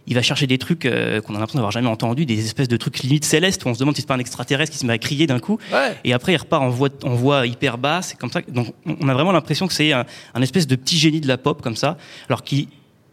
Il 0.08 0.14
va 0.14 0.22
chercher 0.22 0.46
des 0.46 0.58
trucs 0.58 0.86
euh, 0.86 1.20
qu'on 1.22 1.34
a 1.36 1.40
l'impression 1.40 1.58
d'avoir 1.58 1.72
jamais 1.72 1.88
entendu, 1.88 2.26
des 2.26 2.46
espèces 2.46 2.68
de 2.68 2.78
trucs 2.78 3.00
limite 3.00 3.26
célestes 3.26 3.66
où 3.66 3.70
on 3.70 3.74
se 3.74 3.80
demande 3.80 3.96
si 3.96 4.02
c'est 4.02 4.08
pas 4.08 4.14
un 4.14 4.20
extraterrestre 4.20 4.72
qui 4.72 4.78
se 4.78 4.86
met 4.86 4.94
à 4.94 4.98
crier 5.00 5.26
d'un 5.26 5.40
coup. 5.40 5.58
Ouais. 5.74 5.98
Et 6.04 6.14
après, 6.14 6.34
il 6.34 6.38
repart 6.38 6.62
en 6.62 6.70
voix, 6.70 6.90
en 7.04 7.16
voix 7.16 7.48
hyper 7.48 7.80
basse. 7.80 8.14
et 8.14 8.16
comme 8.16 8.30
ça. 8.30 8.42
Donc, 8.48 8.74
on 8.86 8.96
on 9.02 9.10
a 9.10 9.14
vraiment 9.14 9.32
l'impression 9.32 9.68
que 9.68 9.74
c'est 9.74 9.94
un, 9.94 10.06
un 10.34 10.42
espèce 10.42 10.68
de 10.68 10.76
petit 10.76 10.98
génie 10.98 11.22
de 11.22 11.28
la 11.28 11.38
pop, 11.38 11.62
comme 11.62 11.76
ça. 11.76 11.98
Alors 12.28 12.44
qui 12.44 12.70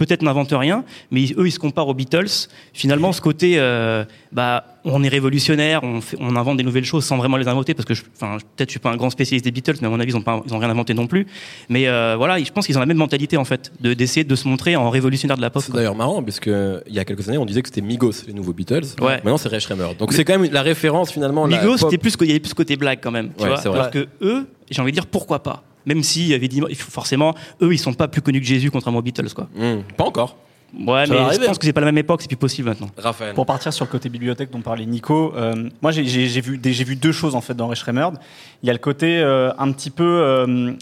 peut-être 0.07 0.23
n'invente 0.23 0.53
rien, 0.53 0.85
mais 1.11 1.25
eux, 1.39 1.47
ils 1.47 1.53
se 1.53 1.59
comparent 1.59 1.89
aux 1.89 1.95
Beatles. 1.95 2.49
Finalement, 2.73 3.13
ce 3.13 3.21
côté, 3.21 3.55
euh, 3.57 4.05
bah, 4.33 4.65
on 4.85 5.03
est 5.05 5.09
révolutionnaire, 5.09 5.85
on, 5.85 6.01
fait- 6.01 6.17
on 6.21 6.35
invente 6.37 6.57
des 6.57 6.65
nouvelles 6.65 6.85
choses 6.85 7.05
sans 7.05 7.17
vraiment 7.17 7.37
les 7.37 7.47
inventer, 7.49 7.75
parce 7.75 7.87
que, 7.87 7.95
peut-être 7.95 8.69
je 8.69 8.73
suis 8.73 8.81
pas 8.81 8.91
un 8.91 8.97
grand 8.97 9.11
spécialiste 9.11 9.45
des 9.45 9.51
Beatles, 9.53 9.77
mais 9.81 9.87
à 9.87 9.91
mon 9.91 10.01
avis, 10.01 10.11
ils 10.13 10.17
ont 10.17 10.23
pas, 10.23 10.43
ils 10.47 10.53
ont 10.55 10.59
rien 10.59 10.71
inventé 10.71 10.95
non 10.95 11.07
plus. 11.07 11.27
Mais 11.69 11.87
euh, 11.89 12.15
voilà, 12.17 12.43
je 12.43 12.51
pense 12.51 12.67
qu'ils 12.67 12.77
ont 12.77 12.81
la 12.81 12.87
même 12.87 12.97
mentalité 12.97 13.37
en 13.37 13.45
fait, 13.45 13.73
de 13.81 13.95
d'essayer 13.95 14.25
de 14.25 14.35
se 14.35 14.49
montrer 14.49 14.75
en 14.77 14.91
révolutionnaire 14.91 15.37
de 15.37 15.43
la 15.43 15.51
pop. 15.51 15.63
C'est 15.65 15.73
d'ailleurs 15.73 15.95
marrant, 15.95 16.23
puisque 16.23 16.47
il 16.49 16.95
y 16.95 16.99
a 16.99 17.05
quelques 17.05 17.29
années, 17.29 17.39
on 17.39 17.47
disait 17.47 17.63
que 17.63 17.69
c'était 17.69 17.81
Migos, 17.81 18.13
les 18.27 18.33
nouveaux 18.33 18.53
Beatles. 18.53 18.87
Ouais. 19.01 19.17
Maintenant, 19.17 19.39
c'est 19.39 19.49
Ray. 19.49 19.61
Donc, 19.99 20.13
c'est 20.13 20.25
quand 20.25 20.39
même 20.39 20.51
la 20.53 20.63
référence 20.63 21.13
finalement. 21.13 21.47
Migos, 21.47 21.77
c'était 21.79 21.99
plus, 21.99 22.15
il 22.21 22.27
y 22.27 22.31
avait 22.31 22.41
plus 22.41 22.51
ce 22.51 22.55
côté 22.55 22.77
blague 22.77 22.99
quand 23.03 23.11
même. 23.13 23.31
Tu 23.37 23.43
Ouais, 23.45 23.49
vois 23.51 23.57
c'est 23.59 23.69
vrai. 23.69 23.79
Alors 23.79 23.91
que 23.91 24.09
eux, 24.23 24.47
j'ai 24.71 24.83
envie 24.83 24.91
de 24.93 24.97
dire 24.97 25.07
pourquoi 25.07 25.43
pas? 25.43 25.63
Même 25.87 26.03
si 26.03 26.33
évidemment, 26.33 26.69
forcément, 26.75 27.35
eux, 27.61 27.73
ils 27.73 27.79
sont 27.79 27.95
pas 27.95 28.09
plus 28.09 28.23
connus 28.23 28.41
que 28.41 28.47
Jésus 28.47 28.71
contrairement 28.71 28.99
aux 28.99 29.03
Beatles, 29.03 29.33
quoi. 29.35 29.49
Hmm, 29.55 29.83
pas 29.97 30.05
encore. 30.05 30.37
Ouais, 30.75 31.05
Ça 31.07 31.13
mais 31.13 31.19
je 31.35 31.39
pense 31.39 31.49
hein. 31.49 31.53
que 31.61 31.67
c'est 31.67 31.73
pas 31.75 31.81
la 31.81 31.87
même 31.87 31.99
époque, 31.99 32.23
c'est 32.23 32.29
plus 32.29 32.37
possible 32.37 32.69
maintenant. 32.71 32.89
Raphaël. 32.97 33.35
Pour 33.35 33.45
partir 33.45 33.73
sur 33.73 33.85
le 33.85 33.91
côté 33.91 34.09
bibliothèque 34.09 34.51
dont 34.51 34.63
parlait 34.63 34.87
Nico, 34.87 35.35
euh, 35.37 35.69
moi 35.83 35.91
j'ai- 35.93 36.41
vu, 36.41 36.97
deux 36.97 37.13
choses 37.13 37.35
en 37.35 37.41
fait 37.43 37.53
dans 37.55 37.67
Ray 37.69 37.77
Shremmerd. 37.77 38.15
Il 38.63 38.67
y 38.69 38.71
a 38.71 38.73
le 38.73 38.79
côté 38.79 39.19
euh, 39.19 39.53
un 39.59 39.71
petit 39.73 39.91
peu, 39.91 40.03
euh, 40.05 40.73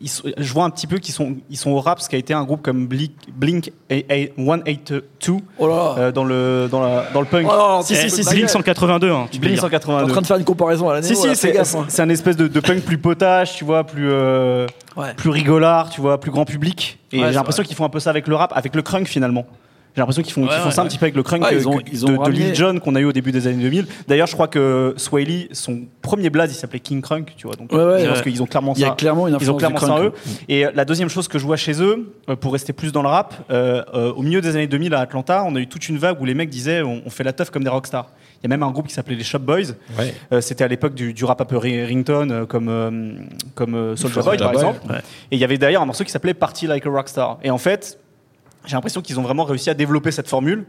ils 0.00 0.10
je 0.36 0.52
vois 0.52 0.64
un 0.64 0.70
petit 0.70 0.86
peu 0.86 0.98
qu'ils 0.98 1.14
sont, 1.14 1.36
ils 1.48 1.56
sont 1.56 1.70
au 1.70 1.80
rap, 1.80 2.00
ce 2.00 2.08
qui 2.10 2.16
a 2.16 2.18
été 2.18 2.34
un 2.34 2.44
groupe 2.44 2.60
comme 2.60 2.86
Blink, 2.86 3.12
Blink 3.34 3.72
182 3.88 5.04
Oh 5.58 5.66
là 5.68 5.74
là. 5.74 5.94
euh, 5.98 6.12
dans 6.12 6.24
le 6.24 6.68
dans 6.70 6.80
la 6.82 7.06
dans 7.12 7.20
le 7.20 7.26
punk. 7.26 7.46
Oh, 7.50 7.80
si 7.82 7.96
si 7.96 8.10
si, 8.10 8.22
si. 8.24 8.30
Blink 8.30 8.48
182, 8.50 9.10
hein, 9.10 9.26
Blink 9.38 9.42
dire. 9.42 9.52
T'es 9.52 9.58
en 9.58 9.62
182. 9.68 10.12
train 10.12 10.20
de 10.20 10.26
faire 10.26 10.36
une 10.36 10.44
comparaison 10.44 10.88
à 10.88 10.94
l'année 10.94 11.06
Si 11.06 11.16
si, 11.16 11.34
c'est 11.34 11.54
c'est 11.88 12.02
un 12.02 12.08
espèce 12.08 12.36
de, 12.36 12.46
de 12.48 12.60
punk 12.60 12.82
plus 12.82 12.98
potage, 12.98 13.54
tu 13.56 13.64
vois, 13.64 13.84
plus 13.84 14.10
euh, 14.10 14.66
Ouais. 14.96 15.14
plus 15.14 15.30
rigolard, 15.30 15.88
tu 15.90 16.00
vois, 16.00 16.18
plus 16.20 16.30
grand 16.30 16.44
public. 16.44 16.98
Et 17.12 17.20
Ouais, 17.20 17.28
j'ai 17.28 17.34
l'impression 17.34 17.62
qu'ils 17.62 17.76
font 17.76 17.84
un 17.84 17.88
peu 17.88 18.00
ça 18.00 18.10
avec 18.10 18.26
le 18.28 18.34
rap, 18.36 18.52
avec 18.54 18.74
le 18.74 18.82
crunk 18.82 19.06
finalement. 19.08 19.46
J'ai 19.96 20.00
l'impression 20.02 20.22
qu'ils 20.22 20.32
font, 20.32 20.42
ouais, 20.44 20.70
ça 20.70 20.82
un 20.82 20.86
petit 20.86 20.98
peu 20.98 21.06
avec 21.06 21.16
le 21.16 21.24
crunk 21.24 21.42
Ouais, 21.42 21.50
que- 21.50 21.54
ils 21.56 21.66
ont- 21.68 21.76
que- 21.78 21.90
ils 21.90 22.06
ont 22.06 22.22
de, 22.22 22.30
Lil 22.30 22.54
Jon 22.54 22.78
qu'on 22.78 22.94
a 22.94 23.00
eu 23.00 23.06
au 23.06 23.12
début 23.12 23.32
des 23.32 23.48
années 23.48 23.60
2000. 23.60 23.86
D'ailleurs, 24.06 24.28
je 24.28 24.34
crois 24.34 24.46
que 24.46 24.94
Swaley, 24.96 25.48
son 25.50 25.80
premier 26.00 26.30
blaze, 26.30 26.52
il 26.52 26.54
s'appelait 26.54 26.78
King 26.78 27.00
Crunk, 27.02 27.32
tu 27.36 27.48
vois. 27.48 27.56
Donc, 27.56 27.72
Ouais, 27.72 27.78
ouais, 27.84 28.04
je 28.04 28.08
pense 28.08 28.22
qu'ils 28.22 28.40
ont 28.40 28.46
clairement 28.46 28.72
Il 28.76 28.82
y 28.82 28.84
a 28.84 28.90
ça. 28.90 28.94
clairement 28.94 29.26
une 29.26 29.32
Ils 29.40 29.50
ont 29.50 29.56
influence 29.56 29.58
clairement 29.80 29.96
du 29.98 30.02
ça 30.02 30.06
eux. 30.06 30.12
Et 30.48 30.64
euh, 30.64 30.70
la 30.76 30.84
deuxième 30.84 31.08
chose 31.08 31.26
que 31.26 31.40
je 31.40 31.44
vois 31.44 31.56
chez 31.56 31.82
eux, 31.82 32.14
euh, 32.28 32.36
pour 32.36 32.52
rester 32.52 32.72
plus 32.72 32.92
dans 32.92 33.02
le 33.02 33.08
rap, 33.08 33.34
euh, 33.50 33.82
euh, 33.92 34.12
au 34.12 34.22
milieu 34.22 34.40
des 34.40 34.50
années 34.54 34.68
2000 34.68 34.94
à 34.94 35.00
Atlanta, 35.00 35.42
on 35.44 35.56
a 35.56 35.58
eu 35.58 35.66
toute 35.66 35.88
une 35.88 35.98
vague 35.98 36.20
où 36.20 36.24
les 36.24 36.34
mecs 36.34 36.50
disaient 36.50 36.82
on, 36.82 37.02
on 37.04 37.10
fait 37.10 37.24
la 37.24 37.32
teuf 37.32 37.50
comme 37.50 37.64
des 37.64 37.70
rockstars. 37.70 38.10
Il 38.42 38.44
y 38.44 38.46
a 38.46 38.48
même 38.48 38.62
un 38.62 38.70
groupe 38.70 38.86
qui 38.88 38.94
s'appelait 38.94 39.16
les 39.16 39.24
Shop 39.24 39.38
Boys. 39.40 39.72
Ouais. 39.98 40.14
Euh, 40.32 40.40
C'était 40.40 40.64
à 40.64 40.68
l'époque 40.68 40.94
du, 40.94 41.12
du 41.12 41.24
rap 41.24 41.40
un 41.40 41.44
peu 41.44 41.58
ri- 41.58 41.84
ringtone, 41.84 42.32
euh, 42.32 42.46
comme, 42.46 42.68
euh, 42.70 43.12
comme 43.54 43.74
euh, 43.74 43.96
Soulja 43.96 44.22
Boy 44.22 44.38
par 44.38 44.52
Boy. 44.52 44.56
exemple. 44.62 44.80
Ouais. 44.88 44.98
Et 45.30 45.36
il 45.36 45.38
y 45.38 45.44
avait 45.44 45.58
d'ailleurs 45.58 45.82
un 45.82 45.86
morceau 45.86 46.04
qui 46.04 46.10
s'appelait 46.10 46.32
Party 46.34 46.66
Like 46.66 46.86
a 46.86 46.90
Rockstar. 46.90 47.38
Et 47.42 47.50
en 47.50 47.58
fait, 47.58 47.98
j'ai 48.66 48.76
l'impression 48.76 49.02
qu'ils 49.02 49.18
ont 49.20 49.22
vraiment 49.22 49.44
réussi 49.44 49.68
à 49.68 49.74
développer 49.74 50.10
cette 50.10 50.28
formule 50.28 50.64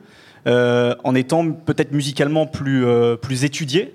euh, 0.47 0.95
en 1.05 1.15
étant 1.15 1.49
peut-être 1.51 1.91
musicalement 1.93 2.45
plus, 2.45 2.85
plus 3.21 3.45
étudiés 3.45 3.93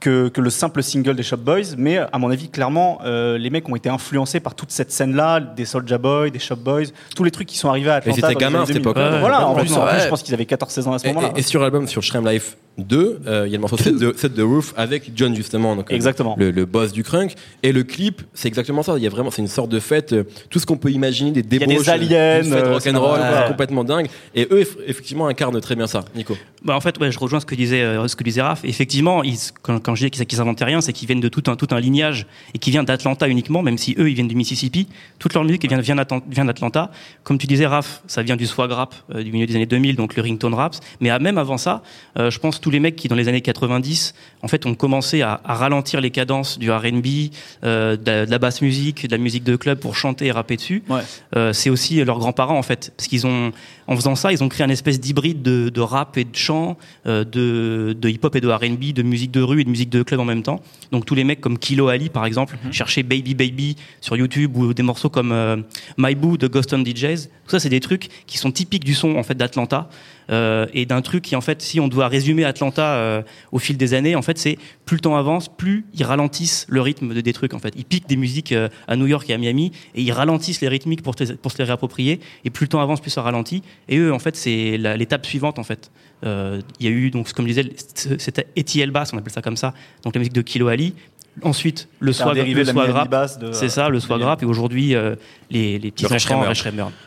que, 0.00 0.28
que 0.28 0.40
le 0.40 0.50
simple 0.50 0.82
single 0.82 1.14
des 1.14 1.22
Shop 1.22 1.36
Boys, 1.38 1.76
mais 1.78 1.98
à 1.98 2.18
mon 2.18 2.30
avis, 2.30 2.48
clairement, 2.50 2.98
euh, 3.04 3.38
les 3.38 3.48
mecs 3.48 3.66
ont 3.68 3.76
été 3.76 3.88
influencés 3.88 4.40
par 4.40 4.54
toute 4.54 4.70
cette 4.70 4.90
scène-là, 4.90 5.40
des 5.40 5.64
Soulja 5.64 5.98
Boy, 5.98 6.30
des 6.30 6.38
Shop 6.40 6.56
Boys, 6.56 6.86
tous 7.16 7.22
les 7.24 7.30
trucs 7.30 7.46
qui 7.48 7.56
sont 7.56 7.68
arrivés 7.70 7.90
à 7.90 7.94
Atlanta. 7.94 8.10
ils 8.10 8.18
étaient 8.18 8.22
dans 8.34 8.38
les 8.40 8.44
gamins 8.44 8.62
à 8.62 8.66
cette 8.66 8.74
2000. 8.76 8.82
époque-là. 8.90 9.20
Voilà, 9.20 9.46
en 9.46 9.54
Ouais, 9.54 9.62
plus, 9.62 9.72
en 9.74 9.86
plus, 9.86 9.94
ouais. 9.96 10.00
je 10.02 10.08
pense 10.08 10.22
qu'ils 10.22 10.34
avaient 10.34 10.44
14-16 10.44 10.88
ans 10.88 10.92
à 10.94 10.98
ce 10.98 11.06
Et, 11.06 11.12
moment-là. 11.12 11.32
et- 11.36 11.38
et 11.38 11.42
sur 11.42 11.62
l'album, 11.62 11.86
sur 11.86 12.02
Shrem 12.02 12.26
Life 12.28 12.56
2, 12.78 13.20
euh, 13.26 13.42
il 13.46 13.50
y 13.50 13.54
a 13.54 13.56
le 13.56 13.60
morceau 13.60 13.76
Set 13.76 13.96
the, 13.96 14.16
Set 14.18 14.34
the 14.34 14.40
Roof 14.40 14.74
avec 14.76 15.12
John 15.14 15.34
justement, 15.36 15.76
donc, 15.76 15.90
euh, 15.92 15.94
Exactement. 15.94 16.34
le, 16.38 16.50
le 16.50 16.64
boss 16.64 16.92
du 16.92 17.04
crunk. 17.04 17.34
Et 17.62 17.70
le 17.72 17.84
clip, 17.84 18.22
c'est 18.34 18.48
exactement 18.48 18.82
ça. 18.82 18.94
Il 18.96 19.02
y 19.02 19.06
a 19.06 19.10
vraiment, 19.10 19.30
c'est 19.30 19.42
une 19.42 19.48
sorte 19.48 19.68
de 19.70 19.78
fête, 19.78 20.12
euh, 20.12 20.24
tout 20.50 20.58
ce 20.58 20.66
qu'on 20.66 20.76
peut 20.76 20.90
imaginer, 20.90 21.30
des 21.30 21.40
a 21.40 21.42
des 21.42 21.58
débauches, 21.66 21.88
aliens, 21.88 22.42
une 22.42 22.50
fête 22.52 22.66
rock'n'roll, 22.66 23.20
c'est 23.22 23.48
complètement 23.48 23.84
dingue. 23.84 24.08
Et 24.34 24.48
eux, 24.50 24.60
eff- 24.62 24.76
effectivement, 24.86 25.26
incarnent 25.28 25.60
très 25.60 25.76
bien 25.76 25.86
ça. 25.86 26.04
Nico. 26.16 26.36
Bah 26.64 26.74
en 26.74 26.80
fait, 26.80 26.98
ouais, 26.98 27.12
je 27.12 27.18
rejoins 27.18 27.40
ce 27.40 27.46
que 27.46 27.54
disait 27.54 27.82
euh, 27.82 28.08
ce 28.08 28.16
que 28.16 28.24
disait 28.24 28.40
Raph. 28.42 28.64
Effectivement, 28.64 29.22
ils, 29.22 29.36
quand, 29.62 29.78
quand 29.80 29.94
je 29.94 30.06
dis 30.06 30.10
qu'ils 30.10 30.40
inventaient 30.40 30.64
rien, 30.64 30.80
c'est 30.80 30.92
qu'ils 30.94 31.06
viennent 31.06 31.20
de 31.20 31.28
tout 31.28 31.42
un 31.50 31.56
tout 31.56 31.68
un 31.72 31.78
lignage 31.80 32.26
et 32.54 32.58
qui 32.58 32.70
vient 32.70 32.82
d'Atlanta 32.82 33.28
uniquement, 33.28 33.62
même 33.62 33.76
si 33.78 33.94
eux 33.98 34.08
ils 34.08 34.14
viennent 34.14 34.28
du 34.28 34.34
Mississippi. 34.34 34.88
Toute 35.18 35.34
leur 35.34 35.44
musique 35.44 35.68
vient 35.68 35.78
vient 35.80 35.94
d'Atlan- 35.96 36.22
vient 36.28 36.44
d'Atlanta. 36.46 36.90
Comme 37.22 37.36
tu 37.38 37.46
disais, 37.46 37.66
Raph, 37.66 38.02
ça 38.06 38.22
vient 38.22 38.36
du 38.36 38.46
swag 38.46 38.70
rap 38.72 38.94
euh, 39.14 39.22
du 39.22 39.30
milieu 39.30 39.46
des 39.46 39.54
années 39.56 39.66
2000, 39.66 39.94
donc 39.96 40.16
le 40.16 40.22
ringtone 40.22 40.54
raps. 40.54 40.80
Mais 41.00 41.10
à- 41.10 41.18
même 41.18 41.36
avant 41.38 41.58
ça, 41.58 41.82
euh, 42.18 42.30
je 42.30 42.38
pense 42.38 42.60
tous 42.64 42.70
les 42.70 42.80
mecs 42.80 42.96
qui 42.96 43.08
dans 43.08 43.14
les 43.14 43.28
années 43.28 43.42
90, 43.42 44.14
en 44.40 44.48
fait, 44.48 44.64
ont 44.64 44.74
commencé 44.74 45.20
à, 45.20 45.38
à 45.44 45.54
ralentir 45.54 46.00
les 46.00 46.10
cadences 46.10 46.58
du 46.58 46.70
R&B, 46.70 47.28
euh, 47.62 47.94
de, 47.98 48.10
la, 48.10 48.24
de 48.24 48.30
la 48.30 48.38
basse 48.38 48.62
musique, 48.62 49.06
de 49.06 49.14
la 49.14 49.18
musique 49.18 49.44
de 49.44 49.54
club 49.56 49.78
pour 49.78 49.96
chanter 49.96 50.24
et 50.28 50.32
rapper 50.32 50.56
dessus. 50.56 50.82
Ouais. 50.88 51.02
Euh, 51.36 51.52
c'est 51.52 51.68
aussi 51.68 52.02
leurs 52.02 52.18
grands-parents 52.18 52.56
en 52.56 52.62
fait, 52.62 52.94
parce 52.96 53.06
qu'ils 53.06 53.26
ont, 53.26 53.52
en 53.86 53.96
faisant 53.96 54.14
ça, 54.14 54.32
ils 54.32 54.42
ont 54.42 54.48
créé 54.48 54.64
un 54.64 54.70
espèce 54.70 54.98
d'hybride 54.98 55.42
de, 55.42 55.68
de 55.68 55.80
rap 55.82 56.16
et 56.16 56.24
de 56.24 56.34
chant, 56.34 56.78
euh, 57.06 57.22
de, 57.22 57.94
de 58.00 58.08
hip-hop 58.08 58.34
et 58.34 58.40
de 58.40 58.48
R&B, 58.48 58.94
de 58.94 59.02
musique 59.02 59.30
de 59.30 59.42
rue 59.42 59.60
et 59.60 59.64
de 59.64 59.68
musique 59.68 59.90
de 59.90 60.02
club 60.02 60.20
en 60.20 60.24
même 60.24 60.42
temps. 60.42 60.62
Donc 60.90 61.04
tous 61.04 61.14
les 61.14 61.24
mecs 61.24 61.42
comme 61.42 61.58
Kilo 61.58 61.88
Ali 61.88 62.08
par 62.08 62.24
exemple, 62.24 62.56
cherchaient 62.70 63.02
Baby 63.02 63.34
Baby 63.34 63.76
sur 64.00 64.16
YouTube 64.16 64.56
ou 64.56 64.72
des 64.72 64.82
morceaux 64.82 65.10
comme 65.10 65.32
euh, 65.32 65.58
My 65.98 66.14
Boo 66.14 66.38
de 66.38 66.48
Ghost 66.48 66.72
on 66.72 66.82
DJs. 66.82 67.28
Tout 67.44 67.50
ça, 67.50 67.60
c'est 67.60 67.68
des 67.68 67.80
trucs 67.80 68.08
qui 68.26 68.38
sont 68.38 68.50
typiques 68.50 68.84
du 68.84 68.94
son 68.94 69.16
en 69.16 69.22
fait 69.22 69.34
d'Atlanta 69.34 69.90
euh, 70.30 70.66
et 70.72 70.86
d'un 70.86 71.02
truc 71.02 71.22
qui 71.22 71.36
en 71.36 71.40
fait, 71.40 71.62
si 71.62 71.80
on 71.80 71.88
doit 71.88 72.08
résumer 72.08 72.44
Atlanta 72.44 72.94
euh, 72.94 73.22
au 73.52 73.58
fil 73.58 73.76
des 73.76 73.94
années, 73.94 74.16
en 74.16 74.22
fait, 74.22 74.38
c'est 74.38 74.58
plus 74.84 74.96
le 74.96 75.00
temps 75.00 75.16
avance, 75.16 75.48
plus 75.48 75.86
ils 75.94 76.04
ralentissent 76.04 76.66
le 76.68 76.80
rythme 76.80 77.14
de 77.14 77.20
des 77.20 77.32
trucs. 77.32 77.54
En 77.54 77.58
fait, 77.58 77.74
ils 77.76 77.84
piquent 77.84 78.08
des 78.08 78.16
musiques 78.16 78.52
euh, 78.52 78.68
à 78.88 78.96
New 78.96 79.06
York 79.06 79.28
et 79.30 79.34
à 79.34 79.38
Miami 79.38 79.72
et 79.94 80.02
ils 80.02 80.12
ralentissent 80.12 80.60
les 80.60 80.68
rythmiques 80.68 81.02
pour, 81.02 81.14
se 81.18 81.58
les 81.58 81.64
réapproprier. 81.64 82.20
Et 82.44 82.50
plus 82.50 82.64
le 82.64 82.68
temps 82.68 82.80
avance, 82.80 83.00
plus 83.00 83.10
ça 83.10 83.22
ralentit. 83.22 83.62
Et 83.88 83.98
eux, 83.98 84.12
en 84.12 84.18
fait, 84.18 84.36
c'est 84.36 84.76
l'étape 84.78 85.26
suivante. 85.26 85.58
En 85.58 85.64
fait, 85.64 85.90
il 86.22 86.62
y 86.80 86.86
a 86.86 86.90
eu 86.90 87.10
donc, 87.10 87.32
comme 87.32 87.46
je 87.46 87.52
disais, 87.52 87.72
c'était 88.18 88.46
Etiel 88.58 88.90
Bass, 88.90 89.12
on 89.12 89.18
appelle 89.18 89.32
ça 89.32 89.42
comme 89.42 89.56
ça. 89.56 89.74
Donc 90.02 90.14
la 90.14 90.18
musique 90.18 90.32
de 90.32 90.42
Kilo 90.42 90.68
Ali. 90.68 90.94
Ensuite, 91.42 91.88
le 92.00 92.12
swag, 92.12 92.34
dérivé 92.34 92.60
le 92.60 92.62
de 92.62 92.66
la 92.68 92.72
swag 92.72 92.84
Miami 92.86 92.98
rap. 92.98 93.10
Bass 93.10 93.38
de- 93.38 93.52
C'est 93.52 93.68
ça, 93.68 93.88
le 93.88 93.98
de- 93.98 94.22
rap. 94.24 94.42
Et 94.42 94.46
aujourd'hui, 94.46 94.94
euh, 94.94 95.16
les, 95.50 95.78
les 95.78 95.90
petits 95.90 96.04
Le 96.04 96.14
enfants. 96.14 96.44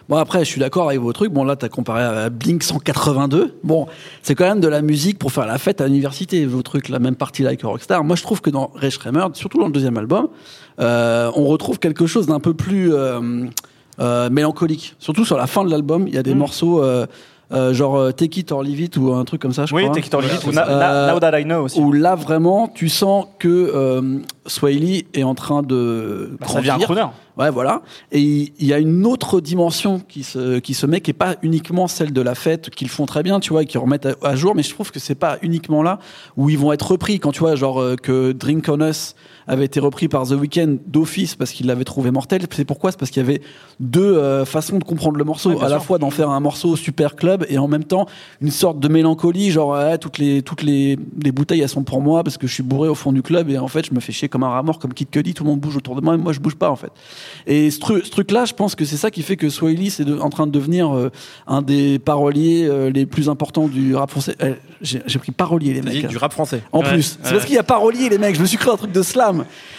Bon 0.10 0.18
après, 0.18 0.40
je 0.40 0.50
suis 0.50 0.60
d'accord 0.60 0.90
avec 0.90 1.00
vos 1.00 1.14
trucs. 1.14 1.32
Bon 1.32 1.44
là, 1.44 1.56
t'as 1.56 1.70
comparé 1.70 2.04
à 2.04 2.30
Blink 2.30 2.64
182. 2.64 3.58
Bon, 3.64 3.88
c'est 4.22 4.36
quand 4.36 4.48
même 4.48 4.60
de 4.60 4.68
la 4.68 4.82
musique 4.82 5.18
pour 5.18 5.32
faire 5.32 5.46
la 5.46 5.58
fête 5.58 5.80
à 5.82 5.88
l'université. 5.88 6.46
Vos 6.46 6.62
trucs, 6.62 6.90
la 6.90 7.00
même 7.00 7.16
partie 7.16 7.42
là 7.44 7.50
avec 7.50 7.62
Rockstar. 7.64 8.04
Moi, 8.04 8.16
je 8.16 8.24
trouve 8.24 8.42
que 8.42 8.50
dans 8.50 8.72
Ray 8.76 8.92
Schremer, 8.92 9.28
surtout 9.34 9.60
dans 9.60 9.68
le 9.68 9.72
deuxième 9.72 9.98
album, 9.98 10.28
euh, 10.80 11.32
on 11.36 11.46
retrouve 11.46 11.80
quelque 11.80 12.06
chose 12.06 12.28
d'un 12.28 12.40
peu 12.40 12.54
plus 12.54 12.94
euh, 12.94 13.46
euh, 14.00 14.30
mélancolique. 14.30 14.96
Surtout 15.00 15.26
sur 15.26 15.38
la 15.38 15.48
fin 15.48 15.64
de 15.64 15.72
l'album, 15.72 16.08
il 16.08 16.14
y 16.14 16.18
a 16.18 16.24
des 16.24 16.36
morceaux 16.36 16.84
euh, 17.52 17.74
genre 17.74 17.96
euh, 17.98 18.12
Take 18.12 18.42
It 18.42 18.52
or 18.52 18.62
Leave 18.64 18.82
It 18.82 18.98
ou 18.98 19.14
un 19.14 19.24
truc 19.26 19.42
comme 19.42 19.54
ça. 19.54 19.66
Je 19.66 19.74
Oui, 19.74 19.84
crois. 19.84 19.96
Take 19.96 20.08
It 20.08 20.14
or 20.14 20.22
Leave 20.22 20.34
It, 20.34 20.46
ou 20.46 20.50
Euh, 20.58 21.12
Now 21.14 21.20
That 21.20 21.40
I 21.40 21.44
Know 21.44 21.64
aussi. 21.66 21.80
Où 21.80 21.92
là 21.94 22.16
vraiment, 22.16 22.68
tu 22.68 22.90
sens 22.90 23.26
que 23.40 23.48
euh, 23.48 24.20
Swahili 24.46 25.06
est 25.14 25.24
en 25.24 25.36
train 25.36 25.64
de 25.64 26.38
Bah, 26.40 26.48
ça 26.48 26.60
devient 26.60 26.72
un 26.72 26.80
crooner. 26.80 27.06
Ouais, 27.38 27.52
voilà. 27.52 27.84
Et 28.12 28.22
il 28.58 28.66
y 28.66 28.74
a 28.74 28.80
une 28.80 29.06
autre 29.06 29.40
dimension 29.42 30.00
qui 30.10 30.24
se, 30.24 30.58
qui 30.60 30.74
se 30.74 30.88
met, 30.88 31.02
qui 31.02 31.12
est 31.12 31.14
pas 31.14 31.36
uniquement 31.44 31.88
celle 31.88 32.12
de 32.12 32.22
la 32.22 32.34
fête, 32.34 32.72
qu'ils 32.72 32.90
font 32.90 33.06
très 33.06 33.22
bien, 33.22 33.40
tu 33.40 33.52
vois, 33.54 33.62
et 33.64 33.66
qui 33.68 33.78
remettent 33.78 34.08
à, 34.08 34.16
à 34.24 34.36
jour, 34.36 34.56
mais 34.56 34.64
je 34.64 34.74
trouve 34.74 34.92
que 34.92 35.00
c'est 35.00 35.14
pas 35.16 35.38
uniquement 35.44 35.84
là 35.84 36.00
où 36.36 36.50
ils 36.50 36.58
vont 36.58 36.74
être 36.74 36.92
repris. 36.92 37.20
Quand 37.20 37.32
tu 37.32 37.42
vois, 37.42 37.56
genre, 37.56 37.80
euh, 37.80 37.96
que 37.96 38.32
Drink 38.32 38.66
on 38.70 38.82
Us 38.82 39.14
avait 39.48 39.66
été 39.66 39.80
repris 39.80 40.08
par 40.08 40.28
The 40.28 40.32
Weeknd 40.32 40.78
d'office 40.86 41.36
parce 41.36 41.52
qu'il 41.52 41.68
l'avait 41.68 41.84
trouvé 41.84 42.12
mortel. 42.12 42.42
C'est 42.52 42.66
pourquoi? 42.66 42.92
C'est 42.92 43.00
parce 43.00 43.12
qu'il 43.12 43.22
y 43.24 43.26
avait 43.26 43.42
deux 43.80 44.02
euh, 44.18 44.46
façons 44.46 44.78
de 44.80 44.84
comprendre 44.84 45.18
le 45.18 45.24
morceau. 45.24 45.52
Ouais, 45.52 45.64
à 45.66 45.70
la 45.70 45.80
fois 45.80 45.98
d'en 45.98 46.10
faire 46.10 46.30
un 46.30 46.40
morceau 46.40 46.76
super 46.76 47.16
club 47.16 47.46
et 47.50 47.58
en 47.58 47.68
même 47.68 47.84
temps 47.84 48.06
une 48.42 48.52
sorte 48.52 48.80
de 48.80 48.88
mélancolie, 48.88 49.52
genre, 49.52 49.78
toutes 50.00 50.18
les, 50.18 50.42
toutes 50.42 50.64
les, 50.64 50.98
les 51.24 51.32
bouteilles, 51.32 51.62
elles 51.62 51.70
sont 51.70 51.84
pour 51.84 52.02
moi 52.02 52.24
parce 52.24 52.38
que 52.38 52.48
je 52.48 52.54
suis 52.54 52.64
bourré 52.64 52.90
au 52.90 52.96
fond 52.96 53.12
du 53.12 53.22
club 53.22 53.50
et 53.50 53.58
en 53.58 53.68
fait, 53.68 53.86
je 53.86 53.94
me 53.94 54.00
fais 54.00 54.12
chier 54.12 54.28
comme 54.30 54.44
un 54.44 54.50
rat 54.50 54.64
mort, 54.64 54.80
comme 54.80 54.94
Kid 54.94 55.10
Cudi, 55.10 55.34
tout 55.34 55.44
le 55.44 55.50
monde 55.50 55.60
bouge 55.60 55.78
autour 55.78 55.96
de 55.96 56.02
moi 56.02 56.16
et 56.16 56.18
moi, 56.18 56.34
je 56.34 56.40
bouge 56.40 56.56
pas, 56.56 56.70
en 56.70 56.76
fait. 56.76 56.92
Et 57.46 57.72
ce, 57.72 57.80
tru- 57.80 58.04
ce 58.04 58.10
truc-là, 58.10 58.46
je 58.46 58.54
pense 58.54 58.76
que 58.76 58.86
c'est 58.86 58.98
ça 58.98 59.12
qui 59.12 59.22
fait 59.22 59.38
que 59.38 59.50
Swahili, 59.50 59.90
c'est 59.90 60.10
en 60.20 60.30
train 60.30 60.48
de 60.48 60.52
devenir 60.52 60.96
euh, 60.96 61.10
un 61.48 61.62
des 61.62 62.00
paroliers 62.00 62.66
euh, 62.68 62.90
les 62.90 63.06
plus 63.06 63.30
importants 63.30 63.68
du 63.68 63.96
rap 63.96 64.10
français. 64.12 64.36
J'ai 64.82 65.20
pris 65.20 65.32
parolier, 65.32 65.74
les 65.74 65.82
mecs. 65.82 66.08
Du 66.08 66.18
rap 66.18 66.34
français. 66.34 66.62
En 66.72 66.80
Ouais, 66.82 66.90
plus, 66.94 67.18
c'est 67.22 67.28
ouais. 67.28 67.34
parce 67.34 67.46
qu'il 67.46 67.56
y 67.56 67.60
a 67.60 67.64
parolier, 67.64 68.10
les 68.10 68.18
mecs. 68.18 68.36
Je 68.36 68.42
me 68.42 68.46
suis 68.46 68.58
créé 68.58 68.72
un 68.74 68.78
truc 68.78 68.92
de 68.92 69.02
slam. 69.02 69.37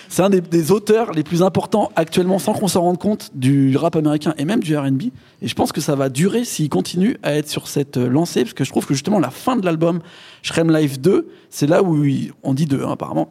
C'est 0.08 0.22
un 0.22 0.30
des, 0.30 0.40
des 0.40 0.70
auteurs 0.70 1.12
les 1.12 1.22
plus 1.22 1.42
importants 1.42 1.90
actuellement, 1.96 2.38
sans 2.38 2.52
qu'on 2.52 2.68
s'en 2.68 2.82
rende 2.82 2.98
compte, 2.98 3.30
du 3.34 3.76
rap 3.76 3.96
américain 3.96 4.34
et 4.38 4.44
même 4.44 4.60
du 4.60 4.76
R&B. 4.76 5.04
Et 5.42 5.48
je 5.48 5.54
pense 5.54 5.72
que 5.72 5.80
ça 5.80 5.94
va 5.94 6.08
durer 6.08 6.44
s'il 6.44 6.68
continue 6.68 7.16
à 7.22 7.34
être 7.34 7.48
sur 7.48 7.68
cette 7.68 7.96
euh, 7.96 8.08
lancée, 8.08 8.42
parce 8.42 8.54
que 8.54 8.64
je 8.64 8.70
trouve 8.70 8.86
que 8.86 8.94
justement 8.94 9.18
la 9.18 9.30
fin 9.30 9.56
de 9.56 9.64
l'album 9.64 10.00
Shrem 10.42 10.74
Life 10.74 11.00
2, 11.00 11.28
c'est 11.50 11.66
là 11.66 11.82
où 11.82 12.04
on 12.42 12.54
dit 12.54 12.66
deux 12.66 12.82
hein, 12.82 12.92
apparemment. 12.92 13.30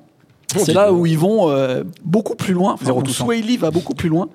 On 0.56 0.64
C'est 0.64 0.74
là 0.74 0.94
où 0.94 1.06
ils 1.06 1.18
vont 1.18 1.50
euh, 1.50 1.84
beaucoup 2.06 2.36
plus 2.36 2.54
loin. 2.54 2.74
Enfin, 2.74 2.86
cent. 2.86 3.06
Swahili 3.26 3.58
va 3.58 3.72
beaucoup 3.72 3.94
plus 3.94 4.10
loin 4.10 4.30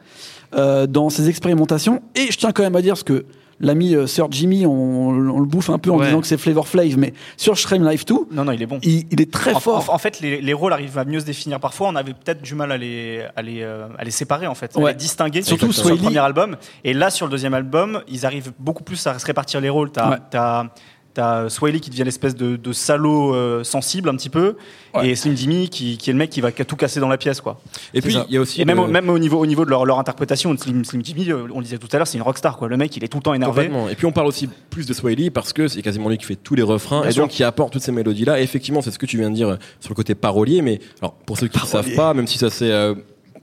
euh, 0.54 0.86
dans 0.86 1.08
ses 1.08 1.28
expérimentations. 1.28 2.02
Et 2.14 2.30
je 2.30 2.36
tiens 2.36 2.52
quand 2.52 2.62
même 2.62 2.76
à 2.76 2.82
dire 2.82 2.96
ce 2.98 3.04
que 3.04 3.24
l'ami 3.62 3.94
euh, 3.94 4.06
Sir 4.06 4.26
Jimmy, 4.30 4.66
on, 4.66 4.70
on 5.08 5.40
le 5.40 5.46
bouffe 5.46 5.70
un 5.70 5.78
peu 5.78 5.90
en 5.90 5.96
Ouais. 5.98 6.06
disant 6.06 6.20
que 6.20 6.26
c'est 6.26 6.36
Flavor 6.36 6.68
Flav, 6.68 6.98
mais 6.98 7.14
sur 7.38 7.56
Shrem 7.56 7.88
Life 7.88 8.04
2, 8.04 8.14
Non, 8.32 8.44
non, 8.44 8.52
il 8.52 8.60
est 8.62 8.66
bon. 8.66 8.78
il, 8.82 9.06
il 9.10 9.20
est 9.22 9.32
très 9.32 9.54
En, 9.54 9.60
fort. 9.60 9.88
en- 9.88 9.94
en 9.94 9.98
fait, 9.98 10.20
les, 10.20 10.40
les 10.42 10.52
rôles 10.52 10.72
arrivent 10.74 10.98
à 10.98 11.04
mieux 11.06 11.20
se 11.20 11.24
définir. 11.24 11.60
Parfois, 11.60 11.88
on 11.88 11.96
avait 11.96 12.12
peut-être 12.12 12.42
du 12.42 12.54
mal 12.54 12.70
à 12.72 12.76
les, 12.76 13.22
à 13.34 13.40
les, 13.40 13.62
euh, 13.62 13.86
à 13.98 14.04
les 14.04 14.10
séparer, 14.10 14.46
en 14.46 14.54
fait, 14.54 14.76
à 14.76 14.80
Ouais. 14.80 14.90
les 14.90 14.96
distinguer. 14.98 15.40
Surtout 15.42 15.72
sur 15.72 15.88
le 15.88 15.96
premier 15.96 16.18
album. 16.18 16.56
Et 16.84 16.92
là, 16.92 17.08
sur 17.10 17.26
le 17.26 17.30
deuxième 17.30 17.54
album, 17.54 18.02
ils 18.08 18.26
arrivent 18.26 18.52
beaucoup 18.58 18.82
plus 18.82 19.06
à 19.06 19.18
se 19.18 19.24
répartir 19.24 19.60
les 19.60 19.70
rôles. 19.70 19.90
T'as 19.92 20.10
Ouais. 20.10 20.16
t'as- 20.30 20.66
t'as 21.14 21.48
Swahili 21.48 21.80
qui 21.80 21.90
devient 21.90 22.04
l'espèce 22.04 22.34
de, 22.34 22.56
de 22.56 22.72
salaud 22.72 23.34
euh, 23.34 23.64
sensible 23.64 24.08
un 24.08 24.16
petit 24.16 24.28
peu, 24.30 24.56
Ouais. 24.94 25.08
et 25.08 25.14
Slim 25.16 25.34
Jimmy 25.34 25.70
qui, 25.70 25.96
qui 25.96 26.10
est 26.10 26.12
le 26.12 26.18
mec 26.18 26.28
qui 26.28 26.42
va 26.42 26.52
tout 26.52 26.76
casser 26.76 27.00
dans 27.00 27.08
la 27.08 27.16
pièce, 27.16 27.40
quoi. 27.40 27.58
Et 27.94 28.02
puis, 28.02 28.14
il 28.28 28.34
y 28.34 28.36
a 28.36 28.40
aussi. 28.42 28.60
Et 28.60 28.66
même, 28.66 28.76
le- 28.76 28.82
au- 28.82 28.86
même 28.88 29.08
au 29.08 29.18
niveau, 29.18 29.38
au 29.38 29.46
niveau 29.46 29.64
de 29.64 29.70
leur, 29.70 29.86
leur 29.86 29.98
interprétation, 29.98 30.54
Slim, 30.58 30.84
Slim 30.84 31.02
Jimmy, 31.02 31.30
euh, 31.30 31.46
on 31.54 31.58
le 31.60 31.64
disait 31.64 31.78
tout 31.78 31.88
à 31.92 31.96
l'heure, 31.96 32.06
c'est 32.06 32.18
une 32.18 32.22
rockstar, 32.22 32.58
quoi. 32.58 32.68
Le 32.68 32.76
mec, 32.76 32.94
il 32.96 33.02
est 33.02 33.08
tout 33.08 33.16
le 33.18 33.22
temps 33.22 33.32
énervé. 33.32 33.64
Complètement. 33.68 33.88
Et 33.88 33.94
puis 33.94 34.04
on 34.04 34.12
parle 34.12 34.26
aussi 34.26 34.48
plus 34.68 34.86
de 34.86 34.92
Swahili 34.92 35.30
parce 35.30 35.54
que 35.54 35.66
c'est 35.68 35.80
quasiment 35.80 36.10
lui 36.10 36.18
qui 36.18 36.26
fait 36.26 36.36
tous 36.36 36.54
les 36.54 36.62
refrains 36.62 37.00
Bien 37.00 37.08
et 37.08 37.12
sûr. 37.12 37.22
donc 37.22 37.30
qui 37.30 37.42
apporte 37.42 37.72
toutes 37.72 37.82
ces 37.82 37.92
mélodies 37.92 38.26
là. 38.26 38.38
Et 38.38 38.42
effectivement, 38.42 38.82
c'est 38.82 38.90
ce 38.90 38.98
que 38.98 39.06
tu 39.06 39.16
viens 39.16 39.30
de 39.30 39.34
dire 39.34 39.48
euh, 39.48 39.56
sur 39.80 39.90
le 39.90 39.94
côté 39.94 40.14
parolier. 40.14 40.60
Mais 40.60 40.78
alors 41.00 41.14
pour 41.14 41.38
ceux 41.38 41.48
qui 41.48 41.58
ne 41.58 41.66
savent 41.66 41.94
pas, 41.94 42.12
même 42.12 42.26
si 42.26 42.36
ça 42.36 42.50
c'est 42.50 42.70
euh, 42.70 42.94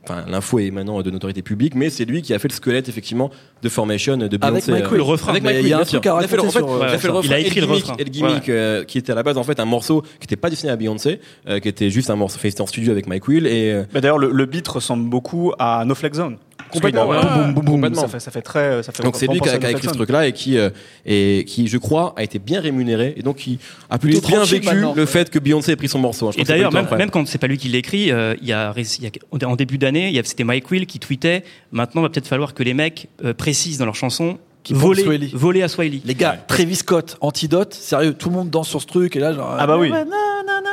Enfin, 0.10 0.26
l'info 0.28 0.58
est 0.58 0.72
maintenant 0.72 1.02
de 1.04 1.12
notoriété 1.12 1.44
publique, 1.44 1.76
mais 1.76 1.92
c'est 1.92 2.06
lui 2.06 2.24
qui 2.24 2.34
a 2.34 2.40
fait 2.40 2.48
le 2.48 2.54
squelette 2.54 2.90
effectivement 2.90 3.30
de 3.62 3.70
Formation 3.70 4.18
de 4.18 4.28
Beyoncé. 4.38 4.72
Avec 4.72 4.82
Mike 4.82 4.86
euh, 4.86 4.90
Will. 4.90 4.98
Le 4.98 5.04
refrain. 5.04 5.32
Avec 5.32 5.44
Mike 5.44 5.58
il 5.62 5.74
a 5.74 5.86
fait 5.86 6.36
le 6.36 6.42
refrain, 6.42 6.62
il 6.62 6.84
a 6.84 6.88
euh, 6.88 7.12
refrain 7.12 7.22
il 7.24 7.34
a 7.34 7.40
écrit 7.40 7.60
le 7.60 7.68
gimmick, 7.68 7.84
refrain. 7.84 7.96
et 8.00 8.04
le 8.04 8.10
gimmick 8.10 8.50
euh, 8.50 8.84
qui 8.86 8.98
était 8.98 9.12
à 9.12 9.16
la 9.16 9.22
base 9.24 9.38
en 9.38 9.44
fait 9.44 9.60
un 9.60 9.66
morceau 9.66 10.02
qui 10.02 10.22
n'était 10.22 10.36
pas 10.36 10.50
destiné 10.50 10.72
à 10.72 10.76
Beyoncé, 10.76 11.20
euh, 11.48 11.60
qui 11.60 11.68
était 11.68 11.92
juste 11.92 12.10
un 12.10 12.16
morceau 12.16 12.40
fait 12.40 12.60
en 12.60 12.66
studio 12.66 12.92
avec 12.92 13.06
Mike 13.06 13.28
Will 13.28 13.46
et 13.46 13.72
euh, 13.72 13.84
Bah, 13.94 14.02
D'ailleurs, 14.02 14.18
le, 14.18 14.32
le 14.32 14.46
beat 14.46 14.68
ressemble 14.68 15.08
beaucoup 15.08 15.54
à 15.60 15.84
No 15.86 15.94
Flex 15.94 16.18
Zone. 16.18 16.38
Complètement, 16.72 17.08
ouais. 17.08 17.18
boum, 17.18 17.28
boum, 17.28 17.54
boum, 17.54 17.54
boum, 17.54 17.76
Complètement. 17.76 18.02
Ça 18.02 18.08
fait, 18.08 18.20
ça 18.20 18.32
fait 18.32 18.42
très. 18.42 18.84
Ça 18.84 18.92
fait 18.92 19.04
donc 19.04 19.16
c'est 19.16 19.28
lui 19.28 19.40
qui 19.40 19.50
a, 19.50 19.56
écrit 19.72 19.88
ce 19.88 19.94
truc-là 19.94 20.28
et 20.28 20.34
qui 20.34 20.58
euh, 20.58 20.70
et 21.06 21.44
qui 21.48 21.68
je 21.68 21.78
crois 21.78 22.14
a 22.16 22.24
été 22.24 22.40
bien 22.40 22.62
rémunéré 22.62 23.14
et 23.18 23.22
donc 23.22 23.38
qui 23.38 23.60
a 23.90 23.98
plutôt 23.98 24.26
bien 24.28 24.44
vécu 24.44 24.66
maintenant. 24.66 24.94
le 24.96 25.06
fait 25.06 25.30
que 25.30 25.40
Beyoncé 25.40 25.72
ait 25.72 25.76
pris 25.76 25.90
son 25.90 26.00
morceau. 26.00 26.28
hein. 26.28 26.32
Je 26.36 26.42
Et 26.42 26.44
d'ailleurs, 26.44 26.72
même, 26.72 27.10
quand 27.10 27.28
c'est 27.28 27.38
pas 27.38 27.48
lui 27.48 27.58
qui 27.58 27.70
l'écrit, 27.70 28.12
euh, 28.12 28.36
il 28.42 28.48
y 28.48 28.54
a, 28.54 28.74
il 28.76 29.04
y 29.04 29.08
a- 29.08 29.48
en 29.48 29.56
début 29.56 29.78
d'année, 29.78 30.10
il 30.10 30.16
y 30.16 30.20
a- 30.20 30.24
c'était 30.24 30.44
Mike 30.44 30.70
Will 30.72 30.86
qui 30.86 31.00
tweetait 31.00 31.44
Maintenant, 31.72 32.02
il 32.02 32.06
va 32.06 32.10
peut-être 32.10 32.28
falloir 32.28 32.54
que 32.54 32.64
les 32.64 32.74
mecs 32.74 33.08
euh, 33.24 33.34
précisent 33.34 33.78
dans 33.78 33.86
leurs 33.86 33.96
chansons 33.96 34.38
voler, 34.70 35.30
voler 35.34 35.64
à 35.64 35.68
Swahili. 35.68 36.02
Les 36.06 36.16
gars, 36.16 36.38
Travis 36.48 36.76
Scott, 36.76 37.18
Antidote, 37.22 37.74
sérieux, 37.74 38.14
tout 38.14 38.30
le 38.30 38.36
monde 38.36 38.50
danse 38.50 38.70
sur 38.70 38.82
ce 38.82 38.88
truc 38.88 39.16
et 39.16 39.20
là 39.20 39.34
genre. 39.34 39.56
Ah 39.58 39.68
bah 39.68 39.78
oui. 39.78 39.92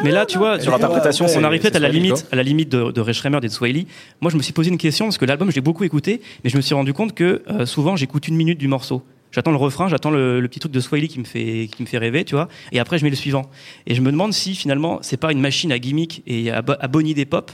Mais 0.04 0.10
là, 0.10 0.26
tu 0.26 0.38
vois, 0.38 0.60
Sur 0.60 0.72
l'interprétation, 0.72 1.26
on 1.40 1.44
arrive 1.44 1.60
peut-être 1.62 1.76
à 1.76 1.80
la 1.80 1.88
limite, 1.88 2.26
à 2.32 2.36
la 2.36 2.42
limite 2.42 2.68
de, 2.68 2.90
de 2.92 3.00
Ray 3.00 3.14
Schremer 3.14 3.38
et 3.38 3.46
de 3.46 3.48
Swahili. 3.48 3.86
Moi, 4.20 4.30
je 4.30 4.36
me 4.36 4.42
suis 4.42 4.52
posé 4.52 4.70
une 4.70 4.78
question 4.78 5.06
parce 5.06 5.18
que 5.18 5.24
l'album, 5.24 5.50
je 5.50 5.54
l'ai 5.56 5.60
beaucoup 5.60 5.84
écouté, 5.84 6.20
mais 6.44 6.50
je 6.50 6.56
me 6.56 6.62
suis 6.62 6.74
rendu 6.74 6.92
compte 6.92 7.14
que 7.14 7.42
euh, 7.50 7.66
souvent, 7.66 7.96
j'écoute 7.96 8.28
une 8.28 8.36
minute 8.36 8.58
du 8.58 8.68
morceau. 8.68 9.02
J'attends 9.32 9.50
le 9.50 9.56
refrain, 9.56 9.88
j'attends 9.88 10.10
le, 10.10 10.40
le 10.40 10.48
petit 10.48 10.60
truc 10.60 10.72
de 10.72 10.80
Swahili 10.80 11.08
qui 11.08 11.18
me 11.18 11.24
fait 11.24 11.68
qui 11.74 11.82
me 11.82 11.86
fait 11.86 11.98
rêver, 11.98 12.24
tu 12.24 12.34
vois. 12.34 12.48
Et 12.72 12.78
après, 12.78 12.98
je 12.98 13.04
mets 13.04 13.10
le 13.10 13.16
suivant. 13.16 13.50
Et 13.86 13.94
je 13.94 14.00
me 14.00 14.10
demande 14.10 14.32
si 14.32 14.54
finalement, 14.54 14.98
c'est 15.02 15.16
pas 15.18 15.32
une 15.32 15.40
machine 15.40 15.72
à 15.72 15.78
gimmick 15.78 16.22
et 16.26 16.50
à, 16.50 16.62
bo- 16.62 16.74
à 16.78 16.88
bonnie 16.88 17.12
des 17.12 17.26
pop, 17.26 17.50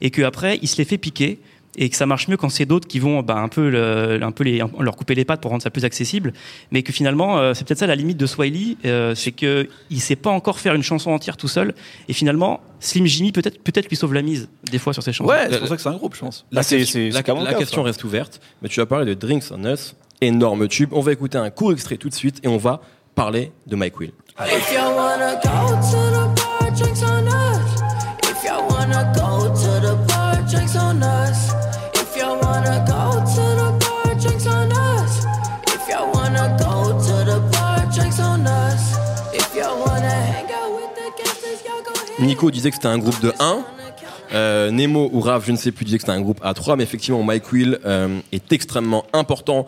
et 0.00 0.10
que 0.10 0.22
après, 0.22 0.58
il 0.62 0.68
se 0.68 0.78
les 0.78 0.84
fait 0.84 0.98
piquer. 0.98 1.38
Et 1.76 1.88
que 1.90 1.96
ça 1.96 2.06
marche 2.06 2.28
mieux 2.28 2.36
quand 2.36 2.48
c'est 2.48 2.64
d'autres 2.66 2.88
qui 2.88 2.98
vont 2.98 3.22
bah, 3.22 3.36
un 3.36 3.48
peu, 3.48 3.68
le- 3.70 4.18
un 4.22 4.32
peu 4.32 4.44
les, 4.44 4.62
leur 4.80 4.96
couper 4.96 5.14
les 5.14 5.24
pattes 5.24 5.40
pour 5.40 5.50
rendre 5.50 5.62
ça 5.62 5.70
plus 5.70 5.84
accessible, 5.84 6.32
mais 6.72 6.82
que 6.82 6.92
finalement 6.92 7.38
euh, 7.38 7.54
c'est 7.54 7.66
peut-être 7.66 7.78
ça 7.78 7.86
la 7.86 7.94
limite 7.94 8.16
de 8.16 8.26
Swiley, 8.26 8.76
euh, 8.84 9.14
c'est 9.14 9.32
que 9.32 9.68
il 9.90 10.00
sait 10.00 10.16
pas 10.16 10.30
encore 10.30 10.58
faire 10.58 10.74
une 10.74 10.82
chanson 10.82 11.10
entière 11.10 11.36
tout 11.36 11.48
seul, 11.48 11.74
et 12.08 12.12
finalement 12.12 12.60
Slim 12.80 13.06
Jimmy 13.06 13.32
peut-être 13.32 13.62
peut-être 13.62 13.88
lui 13.88 13.96
sauve 13.96 14.14
la 14.14 14.22
mise 14.22 14.48
des 14.70 14.78
fois 14.78 14.92
sur 14.92 15.02
ses 15.02 15.12
chansons. 15.12 15.30
Ouais, 15.30 15.48
c'est 15.50 15.58
pour 15.58 15.68
ça 15.68 15.76
que 15.76 15.82
c'est 15.82 15.88
un 15.88 15.96
groupe, 15.96 16.14
je 16.14 16.20
pense. 16.20 16.46
La, 16.52 16.62
c'est- 16.62 16.78
question- 16.78 17.00
c'est- 17.12 17.22
la- 17.44 17.54
question 17.54 17.82
ça. 17.82 17.86
reste 17.86 18.04
ouverte, 18.04 18.40
mais 18.62 18.68
tu 18.68 18.80
as 18.80 18.86
parlé 18.86 19.06
de 19.06 19.14
Drinks 19.14 19.44
on 19.50 19.64
Us, 19.64 19.94
énorme 20.20 20.68
tube. 20.68 20.90
On 20.92 21.00
va 21.00 21.12
écouter 21.12 21.38
un 21.38 21.50
court 21.50 21.72
extrait 21.72 21.96
tout 21.96 22.08
de 22.08 22.14
suite 22.14 22.40
et 22.42 22.48
on 22.48 22.56
va 22.58 22.80
parler 23.14 23.52
de 23.66 23.76
Mike 23.76 23.98
Will. 24.00 24.12
If 24.40 24.72
y'all 24.72 24.94
wanna 24.94 25.34
go 25.36 25.48
to 25.78 25.96
the 26.06 26.36
bar, 26.36 26.70
drinks 26.76 27.02
on 30.76 31.00
us. 31.02 31.65
Nico 42.18 42.50
disait 42.50 42.70
que 42.70 42.76
c'était 42.76 42.88
un 42.88 42.98
groupe 42.98 43.20
de 43.20 43.32
1. 43.38 43.64
Euh, 44.32 44.70
Nemo 44.70 45.08
ou 45.12 45.20
Raph, 45.20 45.46
je 45.46 45.52
ne 45.52 45.56
sais 45.56 45.70
plus, 45.70 45.84
disait 45.84 45.98
que 45.98 46.02
c'était 46.02 46.16
un 46.16 46.20
groupe 46.20 46.40
à 46.42 46.54
3, 46.54 46.76
mais 46.76 46.82
effectivement, 46.82 47.22
Mike 47.22 47.52
Will 47.52 47.78
euh, 47.84 48.18
est 48.32 48.52
extrêmement 48.52 49.04
important 49.12 49.66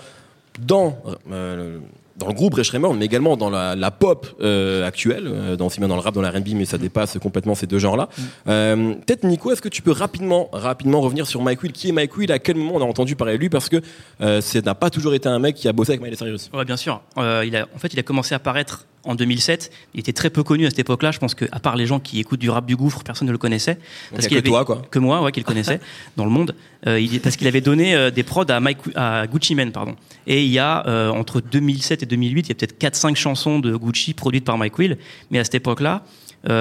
dans, 0.58 0.98
euh, 1.30 1.78
dans 2.18 2.26
le 2.26 2.34
groupe 2.34 2.60
Schremer, 2.62 2.88
mais 2.96 3.04
également 3.04 3.36
dans 3.36 3.48
la, 3.50 3.76
la 3.76 3.90
pop 3.90 4.26
euh, 4.40 4.86
actuelle, 4.86 5.24
euh, 5.26 5.56
dans, 5.56 5.66
aussi 5.66 5.78
bien 5.78 5.88
dans 5.88 5.94
le 5.94 6.00
rap, 6.00 6.14
dans 6.14 6.20
la 6.20 6.30
R&B, 6.30 6.48
mais 6.54 6.64
ça 6.64 6.78
dépasse 6.78 7.18
complètement 7.18 7.54
ces 7.54 7.66
deux 7.66 7.78
genres-là. 7.78 8.08
Euh, 8.48 8.94
Peut-être 9.06 9.24
Nico, 9.24 9.52
est-ce 9.52 9.62
que 9.62 9.68
tu 9.68 9.82
peux 9.82 9.92
rapidement, 9.92 10.48
rapidement 10.52 11.00
revenir 11.00 11.26
sur 11.26 11.42
Mike 11.42 11.62
Will? 11.62 11.72
Qui 11.72 11.88
est 11.90 11.92
Mike 11.92 12.16
Will? 12.16 12.32
À 12.32 12.38
quel 12.38 12.56
moment 12.56 12.74
on 12.74 12.80
a 12.82 12.84
entendu 12.84 13.14
parler 13.16 13.34
de 13.34 13.38
lui? 13.38 13.48
Parce 13.48 13.68
que 13.68 13.80
euh, 14.20 14.40
ça 14.40 14.60
n'a 14.60 14.74
pas 14.74 14.90
toujours 14.90 15.14
été 15.14 15.28
un 15.28 15.38
mec 15.38 15.54
qui 15.54 15.68
a 15.68 15.72
bossé 15.72 15.92
avec 15.92 16.02
Miley 16.02 16.16
Cyrus. 16.16 16.50
Ouais, 16.52 16.64
bien 16.64 16.76
sûr. 16.76 17.00
Euh, 17.16 17.44
il 17.46 17.54
a, 17.56 17.66
en 17.74 17.78
fait, 17.78 17.92
il 17.92 17.98
a 17.98 18.02
commencé 18.02 18.34
à 18.34 18.36
apparaître 18.36 18.86
en 19.08 19.14
2007. 19.14 19.72
Il 19.94 20.00
était 20.00 20.12
très 20.12 20.30
peu 20.30 20.44
connu 20.44 20.66
à 20.66 20.70
cette 20.70 20.78
époque-là. 20.78 21.10
Je 21.10 21.18
pense 21.18 21.34
que, 21.34 21.46
à 21.50 21.58
part 21.58 21.76
les 21.76 21.86
gens 21.86 21.98
qui 21.98 22.20
écoutent 22.20 22.38
du 22.38 22.50
rap 22.50 22.66
du 22.66 22.76
gouffre, 22.76 23.02
personne 23.02 23.26
ne 23.26 23.32
le 23.32 23.38
connaissait. 23.38 23.78
a 24.16 24.20
qu'il 24.20 24.40
que 24.40 24.46
toi, 24.46 24.64
quoi. 24.64 24.82
Que 24.90 24.98
moi, 24.98 25.22
ouais, 25.22 25.32
qui 25.32 25.40
le 25.40 25.44
connaissait 25.44 25.80
dans 26.16 26.24
le 26.24 26.30
monde. 26.30 26.54
Euh, 26.86 27.00
il, 27.00 27.18
parce 27.20 27.36
qu'il 27.36 27.48
avait 27.48 27.62
donné 27.62 27.94
euh, 27.94 28.10
des 28.10 28.22
prods 28.22 28.44
à, 28.48 28.60
Mike, 28.60 28.78
à 28.94 29.26
Gucci 29.26 29.54
Mane, 29.54 29.72
pardon. 29.72 29.96
Et 30.26 30.44
il 30.44 30.50
y 30.50 30.58
a 30.58 30.86
euh, 30.86 31.08
entre 31.08 31.40
2007 31.40 32.02
et 32.02 32.06
2008, 32.06 32.46
il 32.46 32.48
y 32.50 32.52
a 32.52 32.54
peut-être 32.54 32.78
4-5 32.80 33.16
chansons 33.16 33.58
de 33.58 33.74
Gucci 33.74 34.12
produites 34.14 34.44
par 34.44 34.58
Mike 34.58 34.78
Will. 34.78 34.98
Mais 35.30 35.38
à 35.38 35.44
cette 35.44 35.56
époque-là, 35.56 36.04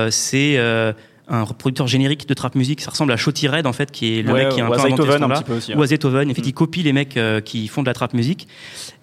c'est 0.10 0.58
un 1.30 1.46
producteur 1.46 1.88
générique 1.88 2.28
de 2.28 2.34
trap 2.34 2.56
music. 2.56 2.82
Ça 2.82 2.92
ressemble 2.92 3.12
à 3.12 3.18
Shotty 3.18 3.48
Red, 3.48 3.68
en 3.68 3.74
fait, 3.74 3.92
qui 3.92 4.18
est 4.18 4.22
le 4.22 4.32
Ouais, 4.32 4.46
mec 4.46 4.54
qui 4.54 4.62
a 4.62 4.66
un 4.66 4.70
ou 4.70 4.74
peu 4.74 4.80
inventé 4.80 5.12
ce 5.12 5.18
nom-là. 5.18 5.42
peu 5.42 5.54
aussi, 5.58 5.74
ouais. 5.74 5.78
En 5.78 6.34
fait, 6.34 6.48
il 6.48 6.54
copie 6.54 6.84
les 6.84 6.94
mecs 6.94 7.18
euh, 7.18 7.42
qui 7.42 7.68
font 7.68 7.82
de 7.82 7.88
la 7.88 7.94
trap 7.94 8.14
music. 8.14 8.48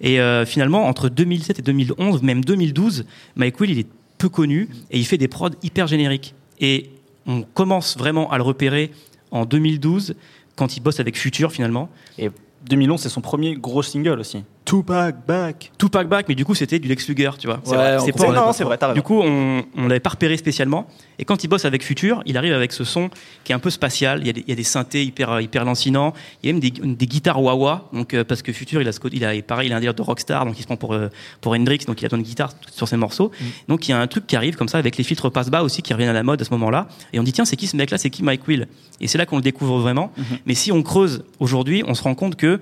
Et 0.01 0.19
euh, 0.19 0.45
finalement, 0.45 0.87
entre 0.87 1.09
2007 1.09 1.59
et 1.59 1.61
2011, 1.61 2.23
même 2.23 2.43
2012, 2.43 3.05
Mike 3.35 3.59
Will, 3.59 3.71
il 3.71 3.79
est 3.79 3.87
peu 4.17 4.29
connu 4.29 4.69
et 4.91 4.97
il 4.97 5.05
fait 5.05 5.17
des 5.17 5.27
prods 5.27 5.49
hyper 5.61 5.87
génériques. 5.87 6.33
Et 6.59 6.89
on 7.27 7.41
commence 7.41 7.97
vraiment 7.97 8.31
à 8.31 8.37
le 8.37 8.43
repérer 8.43 8.91
en 9.31 9.45
2012 9.45 10.15
quand 10.55 10.77
il 10.77 10.79
bosse 10.79 10.99
avec 10.99 11.17
Future 11.17 11.51
finalement. 11.51 11.89
Et 12.17 12.29
2011, 12.69 13.01
c'est 13.01 13.09
son 13.09 13.21
premier 13.21 13.55
gros 13.55 13.83
single 13.83 14.19
aussi. 14.19 14.43
Tupac 14.65 15.15
Back. 15.27 15.71
Tupac 15.77 16.07
Back, 16.09 16.25
mais 16.27 16.33
du 16.35 16.43
coup 16.43 16.55
c'était 16.55 16.79
du 16.79 16.87
Lex 16.87 17.07
Luger, 17.07 17.29
tu 17.37 17.45
vois. 17.47 17.61
Ouais, 17.67 17.75
vrai. 17.75 17.97
C'est 18.03 18.11
comprend. 18.11 18.33
pas- 18.33 18.45
non, 18.47 18.51
c'est 18.53 18.63
vrai, 18.63 18.77
t'as 18.77 18.87
raison. 18.87 18.95
Du 18.95 19.03
coup, 19.03 19.21
on, 19.21 19.63
on 19.77 19.87
l'avait 19.87 19.99
pas 19.99 20.09
repéré 20.09 20.35
spécialement. 20.37 20.87
Et 21.19 21.23
quand 21.23 21.43
il 21.43 21.47
bosse 21.47 21.65
avec 21.65 21.83
Future, 21.83 22.23
il 22.25 22.35
arrive 22.35 22.51
avec 22.53 22.73
ce 22.73 22.83
son 22.83 23.09
qui 23.43 23.51
est 23.51 23.55
un 23.55 23.59
peu 23.59 23.69
spatial. 23.69 24.21
Il 24.21 24.27
y 24.27 24.29
a 24.29 24.33
des, 24.33 24.41
il 24.41 24.49
y 24.49 24.51
a 24.51 24.55
des 24.55 24.63
synthés 24.63 25.03
hyper, 25.05 25.39
hyper 25.39 25.63
lancinants. 25.65 26.13
Il 26.41 26.47
y 26.47 26.49
a 26.49 26.53
même 26.53 26.59
des, 26.59 26.71
des 26.71 27.05
guitares 27.05 27.41
wah-wah. 27.41 27.89
Donc, 27.93 28.13
euh, 28.13 28.23
parce 28.23 28.41
que 28.41 28.51
Future, 28.51 28.81
il 28.81 28.87
a, 28.87 28.91
il 29.13 29.23
a, 29.23 29.41
pareil, 29.43 29.69
il 29.69 29.73
a 29.73 29.75
un 29.75 29.79
délire 29.79 29.93
de 29.93 30.01
rockstar. 30.01 30.45
Donc, 30.45 30.57
il 30.57 30.61
se 30.61 30.65
prend 30.67 30.77
pour, 30.77 30.93
euh, 30.93 31.09
pour 31.41 31.53
Hendrix. 31.53 31.79
Donc, 31.87 32.01
il 32.01 32.05
a 32.05 32.09
besoin 32.09 32.19
de 32.19 32.23
guitare 32.27 32.51
sur 32.71 32.87
ses 32.87 32.97
morceaux. 32.97 33.31
Donc, 33.67 33.87
il 33.87 33.91
y 33.91 33.93
a 33.93 33.99
un 33.99 34.07
truc 34.07 34.25
qui 34.27 34.35
arrive 34.35 34.55
comme 34.55 34.67
ça 34.67 34.77
avec 34.79 34.97
les 34.97 35.03
filtres 35.03 35.31
passe-bas 35.31 35.61
aussi 35.63 35.81
qui 35.83 35.93
reviennent 35.93 36.09
à 36.09 36.13
la 36.13 36.23
mode 36.23 36.41
à 36.41 36.45
ce 36.45 36.51
moment-là. 36.51 36.87
Et 37.13 37.19
on 37.19 37.23
dit, 37.23 37.31
tiens, 37.33 37.45
c'est 37.45 37.55
qui 37.55 37.67
ce 37.67 37.77
mec-là? 37.77 37.97
C'est 37.99 38.09
qui 38.09 38.23
Mike 38.23 38.47
Will? 38.47 38.67
Et 38.99 39.07
c'est 39.07 39.17
là 39.19 39.25
qu'on 39.27 39.37
le 39.37 39.41
découvre 39.43 39.77
vraiment. 39.79 40.11
Mais 40.47 40.55
si 40.55 40.71
on 40.71 40.81
creuse 40.83 41.23
aujourd'hui, 41.39 41.83
on 41.87 41.93
se 41.93 42.01
rend 42.03 42.15
compte 42.15 42.35
que 42.35 42.59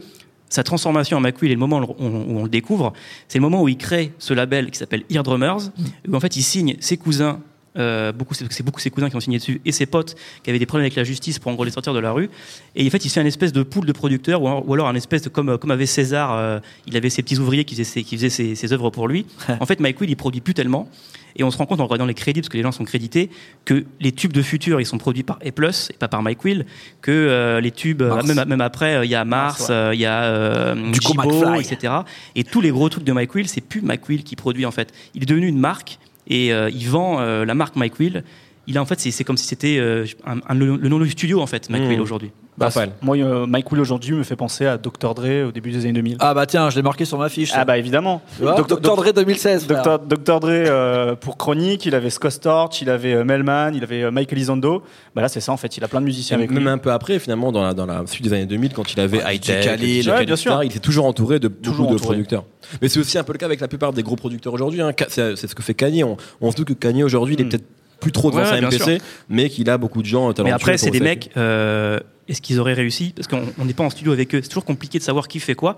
sa 0.53 0.63
transformation 0.63 1.17
en 1.17 1.21
McQueen 1.21 1.51
et 1.51 1.55
le 1.55 1.59
moment 1.59 1.79
où 1.79 1.95
on, 1.97 2.09
où 2.09 2.39
on 2.39 2.43
le 2.43 2.49
découvre, 2.49 2.93
c'est 3.27 3.39
le 3.39 3.41
moment 3.41 3.63
où 3.63 3.69
il 3.69 3.77
crée 3.77 4.13
ce 4.19 4.35
label 4.35 4.69
qui 4.69 4.77
s'appelle 4.77 5.03
Ear 5.09 5.23
Drummers, 5.23 5.71
où 6.07 6.15
en 6.15 6.19
fait 6.19 6.35
il 6.35 6.43
signe 6.43 6.75
ses 6.79 6.95
cousins. 6.95 7.39
Euh, 7.77 8.11
beaucoup, 8.11 8.33
c'est 8.33 8.63
beaucoup 8.63 8.79
ses 8.79 8.89
cousins 8.89 9.09
qui 9.09 9.15
ont 9.15 9.19
signé 9.19 9.37
dessus 9.37 9.61
et 9.65 9.71
ses 9.71 9.85
potes 9.85 10.15
qui 10.43 10.49
avaient 10.49 10.59
des 10.59 10.65
problèmes 10.65 10.85
avec 10.85 10.95
la 10.95 11.03
justice 11.03 11.39
pour 11.39 11.51
en 11.51 11.55
gros 11.55 11.63
les 11.63 11.71
sortir 11.71 11.93
de 11.93 11.99
la 11.99 12.11
rue. 12.11 12.29
Et 12.75 12.85
en 12.85 12.89
fait, 12.89 13.03
il 13.05 13.09
se 13.09 13.15
fait 13.15 13.21
une 13.21 13.27
espèce 13.27 13.53
de 13.53 13.63
pool 13.63 13.85
de 13.85 13.91
producteurs 13.91 14.41
ou 14.41 14.47
alors, 14.47 14.67
ou 14.67 14.73
alors 14.73 14.87
un 14.87 14.95
espèce 14.95 15.21
de 15.21 15.29
comme 15.29 15.57
comme 15.57 15.71
avait 15.71 15.85
César, 15.85 16.33
euh, 16.33 16.59
il 16.87 16.95
avait 16.97 17.09
ses 17.09 17.23
petits 17.23 17.37
ouvriers 17.37 17.65
qui 17.65 17.75
faisaient 17.75 17.83
ses, 17.83 18.03
qui 18.03 18.15
faisaient 18.15 18.29
ses, 18.29 18.55
ses 18.55 18.73
œuvres 18.73 18.89
pour 18.89 19.07
lui. 19.07 19.25
en 19.59 19.65
fait, 19.65 19.79
Mike 19.79 19.99
Will 20.01 20.09
il 20.09 20.15
produit 20.15 20.41
plus 20.41 20.53
tellement. 20.53 20.89
Et 21.35 21.43
on 21.43 21.51
se 21.51 21.57
rend 21.57 21.65
compte 21.65 21.79
en 21.79 21.85
regardant 21.85 22.05
les 22.05 22.13
crédits, 22.13 22.41
parce 22.41 22.49
que 22.49 22.57
les 22.57 22.63
gens 22.63 22.71
sont 22.71 22.85
crédités, 22.85 23.29
que 23.65 23.85
les 23.99 24.11
tubes 24.11 24.33
de 24.33 24.41
futur, 24.41 24.79
ils 24.79 24.85
sont 24.85 24.97
produits 24.97 25.23
par 25.23 25.37
A+, 25.37 25.47
et 25.47 25.51
pas 25.51 26.07
par 26.07 26.21
Mike 26.21 26.43
Will, 26.43 26.65
que 27.01 27.11
euh, 27.11 27.59
les 27.59 27.71
tubes, 27.71 28.03
même, 28.03 28.43
même 28.47 28.61
après, 28.61 28.95
euh, 28.95 29.05
il 29.05 29.11
y 29.11 29.15
a 29.15 29.25
Mars, 29.25 29.69
ouais. 29.69 29.75
euh, 29.75 29.93
il 29.93 29.99
y 29.99 30.05
a 30.05 30.23
euh, 30.23 30.75
Du 30.75 30.99
McFly. 31.15 31.59
etc. 31.61 31.93
Et 32.35 32.43
tous 32.43 32.61
les 32.61 32.69
gros 32.69 32.89
trucs 32.89 33.03
de 33.03 33.11
Mike 33.11 33.33
Will, 33.33 33.47
c'est 33.47 33.61
plus 33.61 33.81
Mike 33.81 34.07
Will 34.09 34.23
qui 34.23 34.35
produit 34.35 34.65
en 34.65 34.71
fait. 34.71 34.93
Il 35.15 35.23
est 35.23 35.25
devenu 35.25 35.47
une 35.47 35.59
marque 35.59 35.99
et 36.27 36.53
euh, 36.53 36.69
il 36.69 36.89
vend 36.89 37.19
euh, 37.19 37.45
la 37.45 37.55
marque 37.55 37.75
Mike 37.75 37.99
Will. 37.99 38.23
Il 38.67 38.77
a 38.77 38.81
en 38.81 38.85
fait, 38.85 38.99
c'est 38.99 39.23
comme 39.23 39.37
si 39.37 39.45
c'était 39.45 39.77
euh, 39.77 40.05
le, 40.53 40.77
nom 40.89 40.99
du 40.99 41.09
studio 41.09 41.41
en 41.41 41.47
fait, 41.47 41.69
Mike 41.69 41.83
Mmh. 41.83 41.87
Will 41.89 42.01
aujourd'hui. 42.01 42.31
Bah, 42.55 42.69
moi, 43.01 43.17
euh, 43.17 43.47
Mike 43.47 43.71
Will 43.71 43.81
aujourd'hui 43.81 44.13
me 44.15 44.21
fait 44.21 44.35
penser 44.35 44.67
à 44.67 44.77
Dr. 44.77 45.15
Dre 45.15 45.47
au 45.47 45.51
début 45.51 45.71
des 45.71 45.79
années 45.85 45.93
2000. 45.93 46.17
Ah 46.19 46.35
bah 46.35 46.45
tiens, 46.45 46.69
je 46.69 46.75
l'ai 46.75 46.83
marqué 46.83 47.03
sur 47.03 47.17
ma 47.17 47.27
fiche. 47.27 47.49
Ah 47.55 47.65
bah 47.65 47.79
évidemment. 47.79 48.21
Vois, 48.39 48.53
Dr. 48.53 48.79
Dr. 48.79 48.95
Dre 48.95 49.11
2016. 49.11 49.65
frère. 49.65 49.81
Dr. 49.81 49.99
Dr. 50.17 50.39
Dre 50.39 50.49
euh, 50.51 51.15
pour 51.15 51.35
Chronique, 51.37 51.87
il 51.87 51.95
avait 51.95 52.11
Scott 52.11 52.31
Storch, 52.31 52.79
il 52.83 52.91
avait 52.91 53.15
euh, 53.15 53.23
Melman, 53.25 53.71
il 53.73 53.83
avait 53.83 54.11
Michael 54.11 54.37
Elizondo. 54.37 54.83
Bah 55.15 55.23
là 55.23 55.29
c'est 55.29 55.39
ça 55.41 55.51
en 55.51 55.57
fait, 55.57 55.75
il 55.77 55.83
a 55.83 55.87
plein 55.87 55.99
de 55.99 56.05
musiciens 56.05 56.37
avec 56.37 56.51
même 56.51 56.63
lui. 56.63 56.69
un 56.69 56.77
peu 56.77 56.91
après, 56.91 57.17
finalement, 57.17 57.51
dans 57.51 57.63
la, 57.63 57.73
dans 57.73 57.87
la 57.87 58.03
suite 58.05 58.23
des 58.23 58.33
années 58.33 58.45
2000, 58.45 58.71
quand 58.73 58.93
il 58.93 58.99
avait 58.99 59.17
Ouais, 59.23 59.35
High 59.35 59.41
Tech. 59.41 59.65
DJ 59.79 60.07
Ouais, 60.09 60.23
bien 60.25 60.35
sûr. 60.35 60.51
etc., 60.51 60.59
il 60.65 60.67
était 60.67 60.79
toujours 60.79 61.05
entouré 61.07 61.39
de 61.39 61.47
beaucoup 61.47 61.63
Toujours 61.63 61.87
de 61.87 61.93
entouré. 61.95 62.05
producteurs. 62.17 62.45
Mais 62.83 62.87
c'est 62.87 62.99
aussi 62.99 63.17
un 63.17 63.23
peu 63.23 63.33
le 63.33 63.39
cas 63.39 63.47
avec 63.47 63.61
la 63.61 63.67
plupart 63.67 63.93
des 63.93 64.03
gros 64.03 64.15
producteurs 64.15 64.53
aujourd'hui. 64.53 64.79
hein. 64.81 64.91
C'est 65.09 65.35
ce 65.35 65.55
que 65.55 65.63
fait 65.63 65.73
Kanye. 65.73 66.03
On, 66.03 66.17
on 66.39 66.51
se 66.51 66.55
doute 66.55 66.67
que 66.67 66.73
Kanye 66.73 67.03
aujourd'hui, 67.03 67.33
il 67.33 67.41
est 67.41 67.45
Mm. 67.45 67.49
peut-être 67.49 67.65
plus 68.03 68.11
trop 68.11 68.29
devant 68.31 68.43
Ouais, 68.43 68.49
sa 68.49 68.61
MPC, 68.61 68.99
mais 69.29 69.49
qu'il 69.49 69.69
a 69.69 69.77
beaucoup 69.77 70.01
de 70.01 70.07
gens 70.07 70.31
talentueux. 70.33 70.43
Mais 70.43 70.51
après, 70.51 70.77
c'est 70.77 70.91
des 70.91 70.99
mecs. 70.99 71.31
euh, 71.37 71.99
Est-ce 72.29 72.41
qu'ils 72.41 72.57
auraient 72.59 72.73
réussi? 72.73 73.11
Parce 73.13 73.27
qu'on 73.27 73.41
on 73.59 73.65
n'est 73.65 73.73
pas 73.73 73.83
en 73.83 73.89
studio 73.89 74.13
avec 74.13 74.33
eux. 74.33 74.39
C'est 74.41 74.47
toujours 74.47 74.63
compliqué 74.63 74.97
de 74.97 75.03
savoir 75.03 75.27
qui 75.27 75.39
fait 75.41 75.55
quoi. 75.55 75.77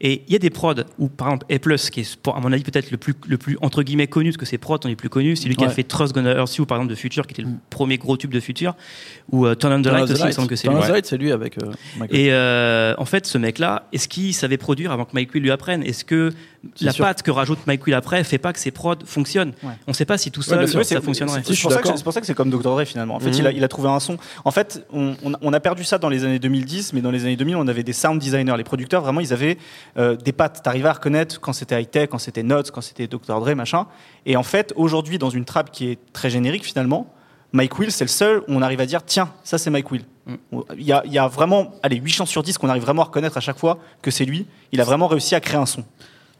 Et 0.00 0.22
il 0.26 0.32
y 0.32 0.36
a 0.36 0.38
des 0.38 0.48
prods 0.48 0.74
où, 0.98 1.08
par 1.08 1.28
exemple, 1.28 1.46
A+, 1.52 1.58
qui 1.90 2.00
est, 2.00 2.16
pour- 2.16 2.34
à 2.36 2.40
mon 2.40 2.50
avis, 2.50 2.62
peut-être 2.62 2.90
le 2.90 2.96
plus, 2.96 3.12
le 3.28 3.36
plus 3.36 3.58
entre 3.60 3.82
guillemets 3.82 4.06
connu, 4.06 4.30
parce 4.30 4.38
que 4.38 4.46
ses 4.46 4.56
prods 4.58 4.78
sont 4.82 4.88
les 4.88 4.96
plus 4.96 5.10
connus. 5.10 5.36
C'est 5.36 5.48
lui 5.48 5.54
qui 5.56 5.64
a 5.64 5.68
fait 5.68 5.82
Trust 5.82 6.14
Gonna 6.14 6.32
Earth 6.34 6.56
You, 6.56 6.64
par 6.64 6.78
exemple, 6.78 6.90
de 6.90 6.98
Future, 6.98 7.26
qui 7.26 7.34
était 7.34 7.42
le 7.42 7.48
premier 7.70 7.98
gros 7.98 8.16
tube 8.16 8.32
de 8.32 8.40
Future. 8.40 8.74
Ou 9.32 9.46
euh, 9.46 9.54
Turn 9.54 9.72
on 9.74 9.80
the 9.80 9.84
Turn 9.84 9.94
Light 9.96 10.04
on 10.04 10.06
the 10.06 10.10
aussi, 10.12 10.22
il 10.22 10.26
me 10.28 10.32
semble 10.32 10.48
que 10.48 10.56
c'est 10.56 10.62
Turn 10.68 10.76
lui. 10.76 10.82
on 10.82 10.86
the 10.88 10.92
Light, 10.92 11.06
c'est 11.06 11.18
lui 11.18 11.30
avec. 11.30 11.58
euh. 11.62 11.72
Et 12.10 12.32
euh, 12.32 12.94
en 12.96 13.04
fait, 13.04 13.26
ce 13.26 13.36
mec-là, 13.36 13.86
est-ce 13.92 14.08
qu'il 14.08 14.32
savait 14.34 14.56
produire 14.56 14.92
avant 14.92 15.04
que 15.04 15.10
Mike 15.12 15.34
Will 15.34 15.42
lui 15.42 15.50
apprenne? 15.50 15.82
Est-ce 15.82 16.04
que 16.06 16.30
la 16.80 16.92
sûr. 16.92 17.04
patte 17.04 17.22
que 17.22 17.30
rajoute 17.30 17.58
Mike 17.66 17.84
Will 17.86 17.94
après 17.94 18.22
fait 18.24 18.38
pas 18.38 18.52
que 18.52 18.58
ses 18.58 18.70
prods 18.70 18.94
fonctionnent 19.04 19.52
Ouais. 19.62 19.72
On 19.86 19.90
ne 19.90 19.94
sait 19.94 20.04
pas 20.04 20.16
si 20.18 20.30
tout 20.30 20.42
seul. 20.42 20.60
Ouais, 20.60 20.66
ça 20.66 20.82
c'est- 20.84 21.00
fonctionnerait. 21.00 21.42
C'est 21.44 21.60
pour, 21.60 21.72
ça 21.72 21.78
que 21.80 21.88
c'est- 21.88 21.96
c'est 21.96 22.04
pour 22.04 22.12
ça 22.12 22.20
que 22.20 22.26
c'est 22.26 22.34
comme 22.34 22.50
Dr. 22.50 22.60
Dre 22.62 22.84
finalement. 22.84 23.16
En 23.16 23.20
fait, 23.20 23.30
Mhm. 23.30 23.38
il, 23.38 23.46
a, 23.46 23.52
il 23.52 23.64
a 23.64 23.68
trouvé 23.68 23.88
un 23.88 23.98
son. 24.00 24.16
En 24.44 24.50
fait, 24.50 24.86
on, 24.92 25.14
on 25.24 25.34
a- 25.34 25.38
on 25.42 25.52
a 25.52 25.60
perdu 25.60 25.84
ça 25.84 25.98
dans 25.98 26.08
les 26.08 26.24
années 26.24 26.38
2010, 26.38 26.92
mais 26.92 27.00
dans 27.00 27.10
les 27.10 27.24
années 27.24 27.36
2000, 27.36 27.56
on 27.56 27.66
avait 27.68 27.82
des 27.82 27.92
sound 27.92 28.20
designers. 28.20 28.56
Les 28.56 28.64
producteurs, 28.64 29.02
vraiment, 29.02 29.20
ils 29.20 29.32
avaient 29.32 29.58
euh, 29.98 30.16
des 30.16 30.32
pattes. 30.32 30.62
T'arrivais 30.62 30.88
à 30.88 30.92
reconnaître 30.92 31.40
quand 31.40 31.52
c'était 31.52 31.80
high-tech, 31.80 32.08
quand 32.10 32.18
c'était 32.18 32.42
Notes, 32.42 32.70
quand 32.70 32.80
c'était 32.80 33.06
Dr. 33.06 33.40
Dre, 33.40 33.54
machin. 33.54 33.86
Et 34.26 34.36
en 34.36 34.42
fait, 34.44 34.72
aujourd'hui, 34.76 35.18
dans 35.18 35.30
une 35.30 35.44
trap 35.44 35.70
qui 35.72 35.88
est 35.90 35.98
très 36.12 36.30
générique 36.30 36.64
finalement, 36.64 37.12
Mike 37.54 37.78
Will, 37.78 37.92
c'est 37.92 38.04
le 38.04 38.08
seul 38.08 38.38
où 38.40 38.44
on 38.54 38.62
arrive 38.62 38.80
à 38.80 38.86
dire 38.86 39.02
tiens, 39.04 39.30
ça 39.44 39.58
c'est 39.58 39.68
Mike 39.68 39.90
Will. 39.90 40.04
Mm. 40.26 40.34
Il 40.78 40.84
y, 40.84 40.92
a, 40.92 41.02
il 41.04 41.12
y 41.12 41.18
a 41.18 41.26
vraiment, 41.28 41.72
allez, 41.82 41.96
8 41.96 42.10
chances 42.12 42.30
sur 42.30 42.42
10 42.42 42.56
qu'on 42.56 42.68
arrive 42.70 42.82
vraiment 42.82 43.02
à 43.02 43.06
reconnaître 43.06 43.36
à 43.36 43.40
chaque 43.40 43.58
fois 43.58 43.78
que 44.00 44.10
c'est 44.10 44.24
lui. 44.24 44.46
Il 44.70 44.80
a 44.80 44.84
vraiment 44.84 45.06
réussi 45.08 45.34
à 45.34 45.40
créer 45.40 45.58
un 45.60 45.66
son. 45.66 45.84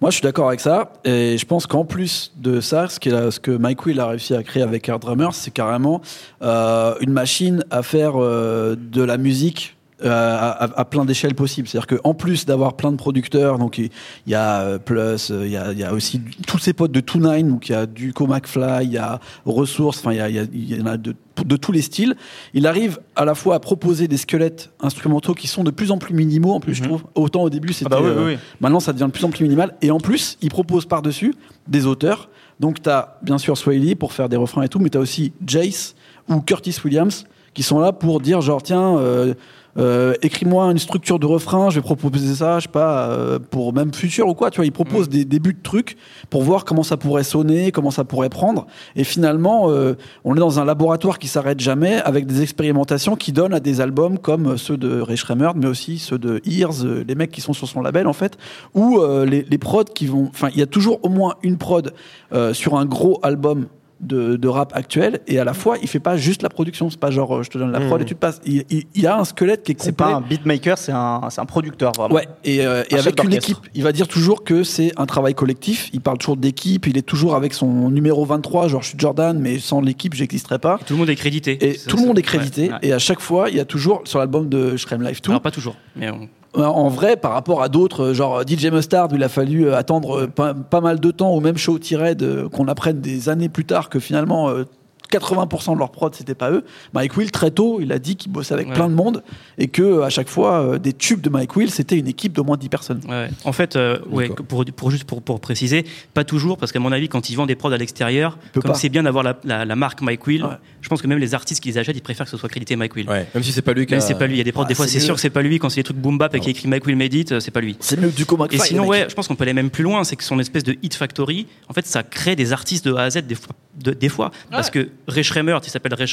Moi, 0.03 0.11
je 0.11 0.17
suis 0.17 0.25
d'accord 0.25 0.49
avec 0.49 0.59
ça. 0.59 0.91
Et 1.05 1.38
je 1.38 1.47
pense 1.47 1.69
qu'en 1.69 1.85
plus 1.85 2.33
de 2.37 2.61
ça, 2.61 2.88
ce, 2.88 2.99
que 2.99 3.51
Mike 3.53 3.87
Will 3.87 4.01
a 4.01 4.09
réussi 4.09 4.35
à 4.35 4.43
créer 4.43 4.65
avec 4.65 4.88
Air 4.88 4.99
Drummers, 4.99 5.33
c'est 5.33 5.53
carrément 5.53 6.01
euh, 6.43 6.97
une 7.01 7.12
machine 7.12 7.65
à 7.71 7.85
faire 7.85 8.21
euh, 8.21 8.75
de 8.77 9.01
la 9.01 9.17
musique. 9.17 9.77
Euh, 10.05 10.37
à, 10.77 10.85
plein 10.85 11.05
d'échelles 11.05 11.35
possibles. 11.35 11.69
C'est-à-dire 11.69 11.99
qu'en 11.99 12.15
plus 12.15 12.45
d'avoir 12.47 12.75
plein 12.75 12.91
de 12.93 12.97
producteurs, 12.97 13.59
donc 13.59 13.79
il 13.79 13.91
y 14.27 14.35
a 14.35 14.61
euh, 14.62 14.79
Plus, 14.79 15.31
euh, 15.31 15.47
il 15.47 15.53
y 15.53 15.57
a, 15.57 15.73
il 15.73 15.79
y 15.79 15.85
a 15.85 15.93
aussi 15.93 16.21
tous 16.47 16.59
ses 16.59 16.73
potes 16.73 16.93
de 16.93 17.01
Two 17.01 17.21
Nine, 17.21 17.49
donc 17.49 17.69
il 17.69 17.73
y 17.73 17.75
a 17.75 17.87
Duco 17.87 18.27
McFly, 18.27 18.85
il 18.87 18.93
y 18.93 18.99
a 18.99 19.21
Ressources, 19.47 19.99
enfin 19.99 20.12
il 20.12 20.35
y, 20.35 20.75
a- 20.79 20.83
en 20.83 20.87
a 20.87 20.97
de, 20.97 21.15
de 21.45 21.57
tous 21.57 21.73
les 21.73 21.83
styles. 21.83 22.15
Il 22.55 22.67
arrive 22.67 22.99
à 23.17 23.25
la 23.25 23.35
fois 23.35 23.55
à 23.55 23.61
proposer 23.61 24.09
des 24.09 24.17
squelettes 24.17 24.71
instrumentaux 24.81 25.35
qui 25.35 25.47
sont 25.49 25.65
de 25.65 25.71
plus 25.71 25.91
en 25.91 25.99
plus 25.99 26.15
minimaux, 26.15 26.53
en 26.53 26.61
plus 26.61 26.75
je 26.75 26.83
Mhm. 26.83 26.88
trouve. 26.88 27.05
Autant 27.15 27.43
au 27.43 27.51
début 27.51 27.73
c'était 27.73 27.87
Ah 27.93 27.97
bah 27.97 28.03
oui, 28.03 28.09
euh, 28.11 28.27
oui, 28.27 28.33
oui. 28.35 28.38
Maintenant, 28.61 28.81
ça 28.81 28.93
devient 28.93 29.07
de 29.07 29.11
plus 29.12 29.25
en 29.25 29.31
plus 29.31 29.45
minimal. 29.45 29.75
Et 29.83 29.91
en 29.91 29.99
plus, 30.01 30.37
il 30.43 30.51
propose 30.51 30.87
par-dessus 30.87 31.35
des 31.69 31.87
auteurs. 31.87 32.29
Donc, 32.61 32.83
tu 32.83 32.88
as 32.91 33.19
bien 33.23 33.38
sûr 33.38 33.57
Swaley 33.59 33.95
pour 33.95 34.12
faire 34.12 34.29
des 34.29 34.37
refrains 34.37 34.62
et 34.62 34.69
tout, 34.69 34.79
mais 34.79 34.91
tu 34.91 34.99
as 34.99 35.01
aussi 35.01 35.33
Jace 35.47 35.95
ou 36.29 36.41
Curtis 36.41 36.77
Williams 36.85 37.25
qui 37.55 37.62
sont 37.62 37.81
là 37.81 37.93
pour 37.93 38.21
dire 38.21 38.41
genre 38.41 38.62
tiens. 38.62 38.97
euh, 38.99 39.35
euh, 39.79 40.15
écris-moi 40.23 40.71
une 40.71 40.79
structure 40.79 41.19
de 41.19 41.27
refrain, 41.27 41.71
je 41.71 41.81
vais 41.81 41.83
proposer 41.83 42.35
ça, 42.35 42.59
je 42.59 42.65
sais 42.65 42.69
pas, 42.69 43.09
euh, 43.09 43.39
pour 43.39 43.73
même 43.73 43.93
futur 43.95 44.29
ou 44.29 44.35
quoi, 44.35 44.51
tu 44.51 44.57
vois, 44.57 44.67
ils 44.67 44.73
proposent 44.73 45.09
des 45.09 45.25
débuts 45.25 45.55
de 45.55 45.63
trucs 45.63 45.97
pour 46.31 46.43
voir 46.43 46.65
comment 46.65 46.83
ça 46.83 46.97
pourrait 46.97 47.25
sonner, 47.25 47.73
comment 47.73 47.91
ça 47.91 48.05
pourrait 48.05 48.29
prendre, 48.29 48.67
et 48.97 49.05
finalement, 49.05 49.71
euh, 49.71 49.95
on 50.25 50.37
est 50.37 50.41
dans 50.41 50.61
un 50.61 50.65
laboratoire 50.65 51.19
qui 51.19 51.29
s'arrête 51.29 51.61
jamais 51.61 51.97
avec 52.03 52.27
des 52.27 52.43
expérimentations 52.43 53.17
qui 53.17 53.33
donnent 53.33 53.55
à 53.55 53.61
des 53.61 53.81
albums 53.81 54.19
comme 54.19 54.57
ceux 54.57 54.77
de 54.77 55.01
Ray 55.01 55.17
Schremer, 55.17 55.51
mais 55.57 55.67
aussi 55.67 55.99
ceux 55.99 56.19
de 56.19 56.41
Ears, 56.45 56.85
euh, 56.85 57.05
les 57.07 57.15
mecs 57.15 57.31
qui 57.31 57.41
sont 57.41 57.53
sur 57.53 57.69
son 57.69 57.81
label 57.83 58.07
en 58.07 58.13
fait, 58.13 58.37
ou 58.75 58.99
euh, 58.99 59.25
les, 59.25 59.43
les 59.43 59.59
prods 59.59 59.85
qui 59.85 60.07
vont, 60.07 60.29
enfin, 60.29 60.49
il 60.53 60.59
y 60.59 60.63
a 60.63 60.67
toujours 60.67 61.01
au 61.03 61.09
moins 61.09 61.35
une 61.43 61.59
prod 61.59 61.93
euh, 62.33 62.53
sur 62.55 62.77
un 62.77 62.87
gros 62.87 63.19
album 63.23 63.67
de, 64.03 64.37
de 64.37 64.49
rap 64.49 64.73
actuel 64.75 65.21
et 65.29 65.38
à 65.38 65.45
la 65.45 65.55
fois 65.55 65.77
il 65.81 65.88
fait 65.88 66.01
pas 66.01 66.17
juste 66.17 66.43
la 66.43 66.49
production 66.49 66.91
c'est 66.91 66.99
pas 66.99 67.11
genre 67.11 67.37
euh, 67.37 67.43
je 67.43 67.51
te 67.51 67.57
donne 67.59 67.71
la 67.73 67.81
prod 67.81 67.93
Mhm. 68.01 68.03
et 68.03 68.05
tu 68.05 68.15
te 68.15 68.19
passes 68.21 68.41
il, 68.45 68.65
il- 68.69 68.85
il 68.95 69.07
a 69.07 69.19
un 69.19 69.25
squelette 69.25 69.62
qui 69.62 69.73
est 69.73 69.81
C'est 69.83 69.93
pas 69.93 70.15
un 70.15 70.21
beatmaker, 70.21 70.77
c'est 70.77 70.93
un, 70.93 71.21
c'est 71.31 71.41
un 71.41 71.45
producteur 71.47 71.93
vraiment. 71.97 72.15
Ouais, 72.15 72.27
et, 72.45 72.67
euh, 72.67 72.83
et 72.91 72.95
Un 72.95 72.97
chef 72.99 73.07
avec 73.07 73.25
une 73.25 73.33
équipe. 73.33 73.57
Il 73.75 73.83
va 73.83 73.93
dire 73.93 74.09
toujours 74.09 74.45
que 74.45 74.65
c'est 74.65 74.93
un 74.99 75.07
travail 75.07 75.35
collectif. 75.35 75.88
Il 75.93 76.01
parle 76.01 76.19
toujours 76.19 76.37
d'équipe. 76.37 76.87
Il 76.87 76.97
est 76.99 77.03
toujours 77.03 77.35
avec 77.35 77.55
son 77.55 77.91
numéro 77.91 78.25
23, 78.25 78.69
genre 78.69 78.83
je 78.83 78.88
suis 78.88 78.99
Jordan, 78.99 79.38
mais 79.38 79.59
sans 79.59 79.81
l'équipe, 79.81 80.15
j'existerais 80.15 80.59
pas. 80.59 80.79
Tout 80.87 80.95
le 80.95 80.99
monde 80.99 81.11
est 81.11 81.17
crédité. 81.17 81.59
Et 81.65 81.75
Ça, 81.75 81.88
tout 81.91 81.97
le 81.97 82.07
monde 82.07 82.19
est 82.19 82.23
crédité. 82.23 82.71
ouais. 82.71 82.79
Et 82.83 82.93
à 82.93 82.99
chaque 82.99 83.21
fois, 83.21 83.51
il 83.51 83.57
y 83.57 83.61
a 83.61 83.65
toujours 83.65 84.03
sur 84.05 84.19
l'album 84.19 84.49
de 84.49 84.77
Shrem 84.77 85.03
Live 85.03 85.21
2. 85.23 85.31
Alors 85.31 85.41
pas 85.41 85.51
toujours, 85.51 85.77
mais 85.97 86.11
on- 86.11 86.29
En 86.55 86.88
vrai, 86.88 87.17
par 87.17 87.33
rapport 87.33 87.62
à 87.62 87.71
d'autres, 87.71 88.09
euh, 88.09 88.15
genre 88.15 88.43
DJ 88.47 88.67
Mustard, 88.67 89.11
où 89.11 89.17
il 89.17 89.25
a 89.25 89.31
fallu 89.31 89.67
euh, 89.67 89.77
attendre 89.77 90.25
euh, 90.25 90.27
pas, 90.27 90.81
mal 90.83 91.01
de 91.01 91.11
temps, 91.11 91.35
ou 91.35 91.41
même 91.41 91.57
Show 91.57 91.79
euh, 91.93 92.49
qu'on 92.51 92.69
apprenne 92.69 93.01
des 93.01 93.31
années 93.31 93.49
plus 93.49 93.65
tard 93.65 93.88
que 93.88 93.99
finalement 93.99 94.51
euh, 94.51 94.65
80% 95.12 95.75
de 95.75 95.79
leur 95.79 95.90
prod, 95.90 96.14
c'était 96.14 96.35
pas 96.35 96.51
eux. 96.51 96.64
Mike 96.94 97.16
Will, 97.16 97.31
très 97.31 97.51
tôt, 97.51 97.79
il 97.81 97.92
a 97.92 97.98
dit 97.98 98.16
qu'il 98.16 98.33
bossait 98.33 98.55
avec 98.55 98.68
Ouais. 98.68 98.75
plein 98.75 98.88
de 98.88 98.94
monde 98.94 99.22
et 99.59 99.68
que 99.68 99.83
euh, 99.83 100.03
à 100.05 100.11
chaque 100.11 100.29
fois, 100.29 100.61
euh, 100.61 100.79
des 100.79 100.92
tubes 100.92 101.20
de 101.20 101.29
Mike 101.31 101.55
Will, 101.57 101.70
c'était 101.70 101.96
une 101.98 102.07
équipe 102.09 102.33
d'au 102.33 102.44
moins 102.44 102.57
10 102.57 102.68
personnes. 102.68 103.01
Ouais. 103.09 103.29
En 103.44 103.53
fait, 103.53 103.77
euh, 103.77 103.98
ouais, 104.11 104.29
pour, 104.29 104.64
pour 104.64 104.90
juste 104.90 105.05
pour, 105.05 105.22
pour 105.22 105.40
préciser, 105.40 105.85
pas 106.14 106.25
toujours, 106.25 106.57
parce 106.59 106.72
qu'à 106.72 106.79
mon 106.81 106.92
avis, 106.92 107.09
quand 107.09 107.29
ils 107.31 107.35
vendent 107.35 107.48
des 107.48 107.55
prods 107.57 107.72
à 107.72 107.77
l'extérieur, 107.79 108.38
comme 108.62 108.75
c'est 108.75 108.88
bien 108.88 109.03
d'avoir 109.03 109.25
la, 109.25 109.37
la, 109.44 109.64
la 109.64 109.77
marque 109.77 110.01
Mike 110.03 110.27
Will, 110.27 110.42
Ouais. 110.44 110.51
je 110.81 110.88
pense 110.88 111.03
que 111.03 111.07
même 111.07 111.18
les 111.18 111.35
artistes 111.35 111.62
qui 111.62 111.68
les 111.70 111.79
achètent, 111.79 111.96
ils 111.96 112.01
préfèrent 112.03 112.27
que 112.27 112.31
ce 112.31 112.37
soit 112.37 112.48
crédité 112.48 112.75
Mike 112.77 112.94
Will. 112.96 113.09
Ouais, 113.09 113.27
même 113.35 113.42
si 113.44 113.53
c'est 113.53 113.62
pas 113.62 113.72
lui 113.72 113.87
qui 113.87 113.92
Même 113.92 114.01
c'est 114.01 114.14
pas 114.18 114.27
lui, 114.27 114.35
il 114.35 114.38
y 114.38 114.40
a 114.40 114.44
des 114.44 114.53
prods, 114.53 114.62
Ah, 114.64 114.68
des 114.68 114.75
fois 114.75 114.87
c'est 114.87 115.01
sûr 115.01 115.14
que 115.14 115.20
c'est 115.20 115.31
pas 115.31 115.42
lui, 115.42 115.59
quand 115.59 115.68
c'est 115.68 115.81
des 115.81 115.85
trucs 115.85 115.96
boom 115.98 116.18
bap 116.18 116.35
et 116.35 116.38
qu'il 116.38 116.46
y 116.48 116.51
a 116.51 116.53
écrit 116.53 116.68
Mike 116.68 116.87
Will 116.87 116.96
made 116.96 117.14
it, 117.14 117.33
euh, 117.33 117.40
c'est 117.40 117.51
pas 117.51 117.61
lui. 117.61 117.77
C'est 117.81 117.98
mieux 118.01 118.11
du 118.11 118.25
McFly. 118.25 118.57
Et 118.57 118.59
sinon, 118.61 118.87
ouais, 118.87 119.07
je 119.09 119.14
pense 119.14 119.29
qu'on 119.29 119.35
peut 119.37 119.42
aller 119.44 119.53
même 119.53 119.70
plus 119.70 119.85
loin, 119.85 120.05
c'est 120.05 120.16
que 120.16 120.25
son 120.25 120.38
espèce 120.38 120.64
de 120.64 120.77
hit 120.83 120.94
factory, 120.94 121.46
en 121.68 121.72
fait, 121.72 121.87
ça 121.87 122.03
crée 122.03 122.37
des 122.37 122.53
artistes 122.53 122.85
de 122.87 122.94
A 122.94 123.03
à 123.03 123.11
Z 123.11 123.22
des 123.27 123.35
fois. 123.35 123.55
de- 123.83 123.92
des 123.92 124.11
fois 124.11 124.31
parce 124.51 124.68
que 124.68 124.90
Ray 125.09 125.25
il 125.67 125.71
s'appelle 125.71 125.95
Ray 125.95 126.07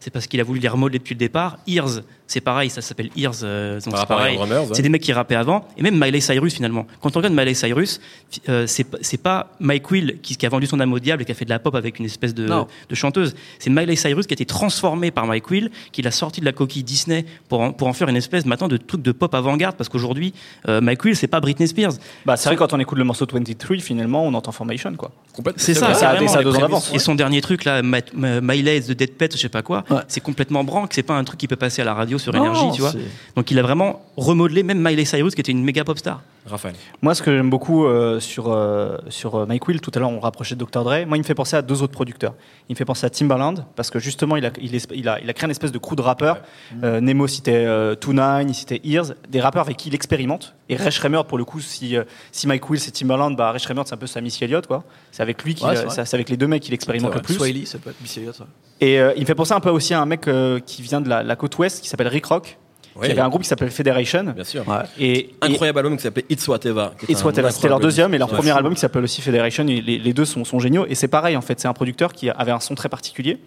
c'est 0.00 0.10
parce 0.12 0.26
qu'il 0.26 0.40
a 0.40 0.44
voulu 0.44 0.60
les 0.60 0.68
remodeler 0.68 0.98
depuis 0.98 1.14
le 1.14 1.18
départ. 1.18 1.58
Ears, 1.66 2.00
c'est 2.26 2.40
pareil, 2.40 2.70
ça 2.70 2.80
s'appelle 2.82 3.10
Ears, 3.16 3.32
euh, 3.42 3.80
donc 3.80 3.94
c'est 3.96 4.06
pareil. 4.06 4.34
Iron 4.34 4.46
Drummers, 4.46 4.62
ouais. 4.68 4.74
C'est 4.74 4.82
des 4.82 4.88
mecs 4.88 5.02
qui 5.02 5.12
rappaient 5.12 5.34
avant, 5.36 5.66
et 5.76 5.82
même 5.82 5.98
Miley 5.98 6.20
Cyrus 6.20 6.54
finalement. 6.54 6.86
Quand 7.00 7.14
on 7.16 7.18
regarde 7.20 7.34
Miley 7.34 7.54
Cyrus, 7.54 8.00
euh, 8.48 8.66
c'est 8.66 8.84
pas- 8.84 8.98
c'est 9.00 9.16
pas 9.22 9.52
Mike 9.60 9.90
Will 9.90 10.18
qui, 10.22 10.36
qui 10.36 10.44
a 10.46 10.48
vendu 10.48 10.66
son 10.66 10.80
âme 10.80 10.92
au 10.92 10.98
diable 10.98 11.22
et 11.22 11.24
qui 11.24 11.32
a 11.32 11.34
fait 11.34 11.44
de 11.44 11.50
la 11.50 11.58
pop 11.58 11.74
avec 11.74 11.98
une 11.98 12.04
espèce 12.06 12.34
de, 12.34 12.46
chanteuse. 12.92 13.34
C'est 13.58 13.70
Miley 13.70 13.96
Cyrus 13.96 14.26
qui 14.26 14.32
a 14.32 14.36
été 14.36 14.46
transformé 14.46 15.10
par 15.10 15.26
Mike 15.26 15.50
Will, 15.50 15.70
qui 15.92 16.02
l'a 16.02 16.10
sorti 16.10 16.40
de 16.40 16.46
la 16.46 16.52
coquille 16.52 16.82
Disney 16.82 17.24
pour 17.48 17.60
en, 17.60 17.72
pour 17.72 17.86
en 17.88 17.92
faire 17.92 18.08
une 18.08 18.16
espèce 18.16 18.44
maintenant 18.46 18.68
de 18.68 18.76
truc 18.76 19.02
de 19.02 19.12
pop 19.12 19.34
avant-garde, 19.34 19.76
parce 19.76 19.88
qu'aujourd'hui, 19.88 20.32
euh, 20.68 20.80
Mike 20.80 21.04
Will, 21.04 21.16
c'est 21.16 21.26
pas 21.28 21.40
Britney 21.40 21.68
Spears. 21.68 21.92
Bah, 22.24 22.36
c'est 22.36 22.48
vrai, 22.48 22.56
quand 22.56 22.72
on 22.72 22.80
écoute 22.80 22.98
le 22.98 23.04
morceau 23.04 23.26
23, 23.30 23.76
finalement, 23.78 24.24
on 24.24 24.34
entend 24.34 24.52
Formation, 24.52 24.94
quoi. 24.94 25.12
C'est 25.56 25.74
ça, 25.74 25.92
ça 25.94 26.08
a 26.10 26.14
vraiment 26.14 26.26
des- 26.26 26.32
ça 26.32 26.38
a 26.38 26.42
deux 26.42 26.54
ans 26.56 26.60
d'avance. 26.60 26.90
Et 26.94 26.98
son 26.98 27.14
dernier 27.14 27.40
truc 27.42 27.64
là, 27.64 27.82
Ma- 27.82 27.98
Ma- 28.14 28.40
Miley 28.40 28.80
the 28.80 28.92
Dead 28.92 29.12
Pet, 29.12 29.32
je 29.32 29.38
sais 29.38 29.48
pas 29.48 29.62
quoi, 29.62 29.84
Ouais. 29.90 30.02
c'est 30.08 30.20
complètement 30.22 30.64
branque, 30.64 30.92
c'est 30.94 31.02
pas 31.02 31.14
un 31.14 31.24
truc 31.24 31.38
qui 31.38 31.48
peut 31.48 31.56
passer 31.56 31.82
à 31.82 31.84
la 31.84 31.94
radio 31.94 32.18
sur 32.18 32.32
Non, 32.32 32.44
énergie, 32.44 32.66
tu 32.74 32.80
vois. 32.80 32.92
Donc 33.36 33.50
il 33.50 33.58
a 33.58 33.62
vraiment 33.62 34.04
remodelé 34.16 34.62
même 34.62 34.80
Miley 34.80 35.04
Cyrus 35.04 35.34
qui 35.34 35.40
était 35.40 35.52
une 35.52 35.64
méga 35.64 35.84
pop 35.84 35.98
star. 35.98 36.22
Raphaël. 36.46 36.74
Moi, 37.02 37.14
ce 37.14 37.22
que 37.22 37.34
j'aime 37.36 37.50
beaucoup 37.50 37.86
euh, 37.86 38.20
sur, 38.20 38.52
euh, 38.52 38.96
sur 39.08 39.34
euh, 39.34 39.46
Mike 39.46 39.66
Will, 39.68 39.80
tout 39.80 39.90
à 39.94 39.98
l'heure, 39.98 40.10
on 40.10 40.20
rapprochait 40.20 40.54
de 40.54 40.64
Dr. 40.64 40.84
Dre. 40.84 41.04
Moi, 41.06 41.16
il 41.16 41.20
me 41.20 41.22
fait 41.24 41.34
penser 41.34 41.56
à 41.56 41.62
deux 41.62 41.82
autres 41.82 41.92
producteurs. 41.92 42.34
Il 42.68 42.72
me 42.72 42.76
fait 42.76 42.84
penser 42.84 43.04
à 43.06 43.10
Timbaland, 43.10 43.54
parce 43.74 43.90
que 43.90 43.98
justement, 43.98 44.36
il 44.36 44.46
a, 44.46 44.50
il, 44.60 44.74
est- 44.74 44.88
il 44.94 45.08
a, 45.08 45.20
il 45.20 45.28
a 45.28 45.32
créé 45.32 45.46
une 45.46 45.50
espèce 45.50 45.72
de 45.72 45.78
crew 45.78 45.96
de 45.96 46.02
rappeurs. 46.02 46.38
Euh, 46.84 47.00
Nemo 47.00 47.26
citait 47.26 47.66
Two 48.00 48.12
Nine, 48.12 48.46
il 48.48 48.54
citait 48.54 48.80
Ears, 48.84 49.14
des 49.28 49.40
rappeurs 49.40 49.62
avec 49.62 49.76
qui 49.76 49.88
il 49.88 49.94
expérimente. 49.94 50.54
Et 50.68 50.76
Ray 50.76 50.90
Shremerd, 50.90 51.26
pour 51.26 51.38
le 51.38 51.44
coup, 51.44 51.60
si, 51.60 51.96
si 52.32 52.46
Mike 52.46 52.68
Will 52.70 52.80
c'est 52.80 52.90
Timbaland, 52.92 53.30
bah, 53.32 53.54
c'est 53.58 53.92
un 53.92 53.96
peu 53.96 54.06
sa 54.06 54.20
Missy 54.20 54.44
Elliott, 54.44 54.66
quoi. 54.66 54.84
C'est 55.12 55.22
avec 55.22 55.42
lui, 55.44 55.56
Ouais, 55.62 55.74
c'est 55.88 56.14
avec 56.14 56.28
les 56.28 56.36
deux 56.36 56.46
mecs 56.46 56.62
qu'il 56.62 56.74
expérimente 56.74 57.14
le 57.14 57.20
plus. 57.22 57.34
Swahili, 57.34 57.66
ça 57.66 57.78
peut 57.78 57.90
être 57.90 58.00
Missy 58.00 58.20
Elliott. 58.20 58.40
Et 58.80 58.96
il 58.96 59.20
me 59.20 59.26
fait 59.26 59.34
penser 59.34 59.52
un 59.52 59.60
peu 59.60 59.70
aussi 59.70 59.94
à 59.94 60.00
un 60.00 60.06
mec 60.06 60.28
qui 60.66 60.82
vient 60.82 61.00
de 61.00 61.08
la, 61.08 61.22
la 61.22 61.36
côte 61.36 61.56
ouest, 61.58 61.82
qui 61.82 61.88
s'appelle 61.88 62.08
Rick 62.08 62.26
Rock, 62.26 62.58
Ouais, 62.98 63.06
qui 63.06 63.12
avait 63.12 63.20
un 63.20 63.28
groupe 63.28 63.42
qui 63.42 63.48
s'appelle 63.48 63.70
Federation. 63.70 64.24
bien 64.34 64.44
sûr. 64.44 64.64
Et, 64.98 65.18
et- 65.18 65.34
Incroyable 65.42 65.78
album 65.80 65.96
qui 65.96 66.02
s'appelait 66.02 66.24
It's 66.30 66.46
Whatever. 66.48 66.88
un 67.08 67.14
soit 67.14 67.32
c'était 67.50 67.68
leur 67.68 67.80
deuxième 67.80 68.14
et 68.14 68.18
leur 68.18 68.28
premier 68.28 68.50
album 68.50 68.74
qui 68.74 68.80
s'appelle 68.80 69.04
aussi 69.04 69.20
Federation. 69.22 69.64
les, 69.80 69.98
les 69.98 70.12
deux 70.12 70.24
sont, 70.24 70.44
sont 70.44 70.58
géniaux. 70.58 70.86
Et 70.88 70.94
c'est 70.94 71.08
pareil 71.08 71.36
en 71.36 71.40
fait, 71.42 71.60
c'est 71.60 71.68
un 71.68 71.72
producteur 71.74 72.12
qui 72.12 72.30
avait 72.30 72.52
un 72.52 72.60
son 72.60 72.74
très 72.74 72.88
particulier, 72.88 73.38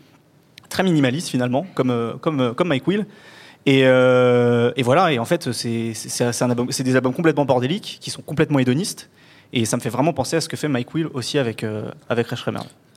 très 0.69 0.83
minimaliste 0.83 1.29
finalement, 1.29 1.65
comme, 1.75 1.89
euh, 1.91 2.13
comme, 2.21 2.39
euh, 2.41 2.53
comme 2.53 2.67
Mike 2.69 2.88
Will. 2.88 3.05
Et, 3.65 3.81
euh, 3.85 4.71
et 4.77 4.83
voilà, 4.83 5.12
et 5.12 5.19
en 5.19 5.25
fait, 5.25 5.51
c'est 5.51 5.93
album- 6.49 6.71
des 6.83 6.95
albums 6.95 7.13
complètement 7.13 7.45
bordéliques, 7.45 7.97
qui 7.99 8.09
sont 8.09 8.21
complètement 8.21 8.59
hédonistes. 8.59 9.09
Et 9.51 9.65
ça 9.65 9.77
me 9.77 9.81
fait 9.81 9.89
vraiment 9.89 10.13
penser 10.13 10.35
à 10.38 10.41
ce 10.41 10.47
que 10.47 10.55
fait 10.57 10.67
Mike 10.67 10.93
Will 10.93 11.07
aussi 11.13 11.38
avec, 11.39 11.63
euh, 11.63 11.89
avec. 12.07 12.27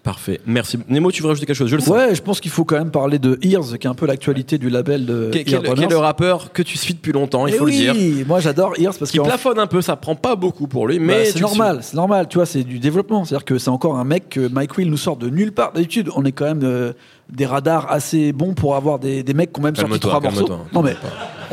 Parfait. 0.03 0.41
Merci. 0.47 0.79
Nemo, 0.89 1.13
tu 1.13 1.23
veux 1.23 1.29
rajouter 1.29 1.47
quelque 1.47 1.55
chose? 1.57 1.69
Je 1.71 1.77
le 1.77 1.81
sens. 1.83 1.95
Ouais, 1.95 2.13
je 2.13 2.21
pense 2.21 2.41
qu'il 2.41 2.51
faut 2.51 2.65
quand 2.65 2.77
même 2.77 2.91
parler 2.91 3.21
de 3.21 3.39
Ears, 3.43 3.79
qui 3.79 3.87
est 3.87 3.91
un 3.91 3.95
peu 3.95 4.07
l'actualité 4.07 4.59
du 4.59 4.69
label 4.69 5.07
de 5.07 5.31
quel 5.33 5.55
est 5.55 5.87
le 5.91 5.97
rappeur 5.97 6.53
que 6.53 6.63
tu 6.63 6.77
suis 6.77 6.95
depuis 6.95 7.13
longtemps, 7.13 7.47
il 7.47 7.55
Eh 7.55 7.59
faut 7.59 7.67
oui, 7.67 7.87
le 7.87 7.93
dire. 7.93 8.27
Moi, 8.27 8.41
j'adore 8.41 8.73
Ears 8.81 8.95
parce 8.99 9.13
Qui 9.13 9.19
que 9.19 9.23
plafonne 9.23 9.61
un 9.61 9.69
peu, 9.69 9.81
ça 9.81 9.95
prend 9.95 10.17
pas 10.17 10.35
beaucoup 10.35 10.67
pour 10.67 10.89
lui, 10.89 10.99
Bah, 10.99 11.05
mais 11.07 11.25
c'est 11.27 11.35
tu 11.35 11.39
le 11.39 11.43
normal, 11.43 11.79
c'est 11.83 11.95
normal, 11.95 12.27
tu 12.29 12.39
vois, 12.39 12.47
c'est 12.47 12.65
du 12.65 12.81
développement. 12.81 13.25
C'est-à-dire 13.25 13.45
que 13.45 13.59
c'est 13.59 13.71
encore 13.71 13.97
un 13.97 14.05
mec 14.05 14.29
que 14.29 14.49
Mike 14.49 14.77
Will 14.77 14.91
nous 14.91 14.97
sort 14.97 15.17
de 15.17 15.29
nulle 15.31 15.53
part. 15.53 15.73
D'habitude, 15.73 16.11
on 16.17 16.25
est 16.25 16.33
quand 16.33 16.47
même 16.47 16.63
euh, 16.65 16.93
des 17.31 17.47
radars 17.47 17.87
assez 17.91 18.33
bons 18.33 18.55
pour 18.55 18.75
avoir 18.75 18.99
des, 18.99 19.23
des 19.23 19.35
mecs 19.35 19.53
qui 19.53 19.61
ont 19.61 19.63
même 19.63 19.77
sorti 19.77 20.01
trois 20.01 20.21
morceaux. 20.21 20.49
Non 20.73 20.83
mais 20.83 20.97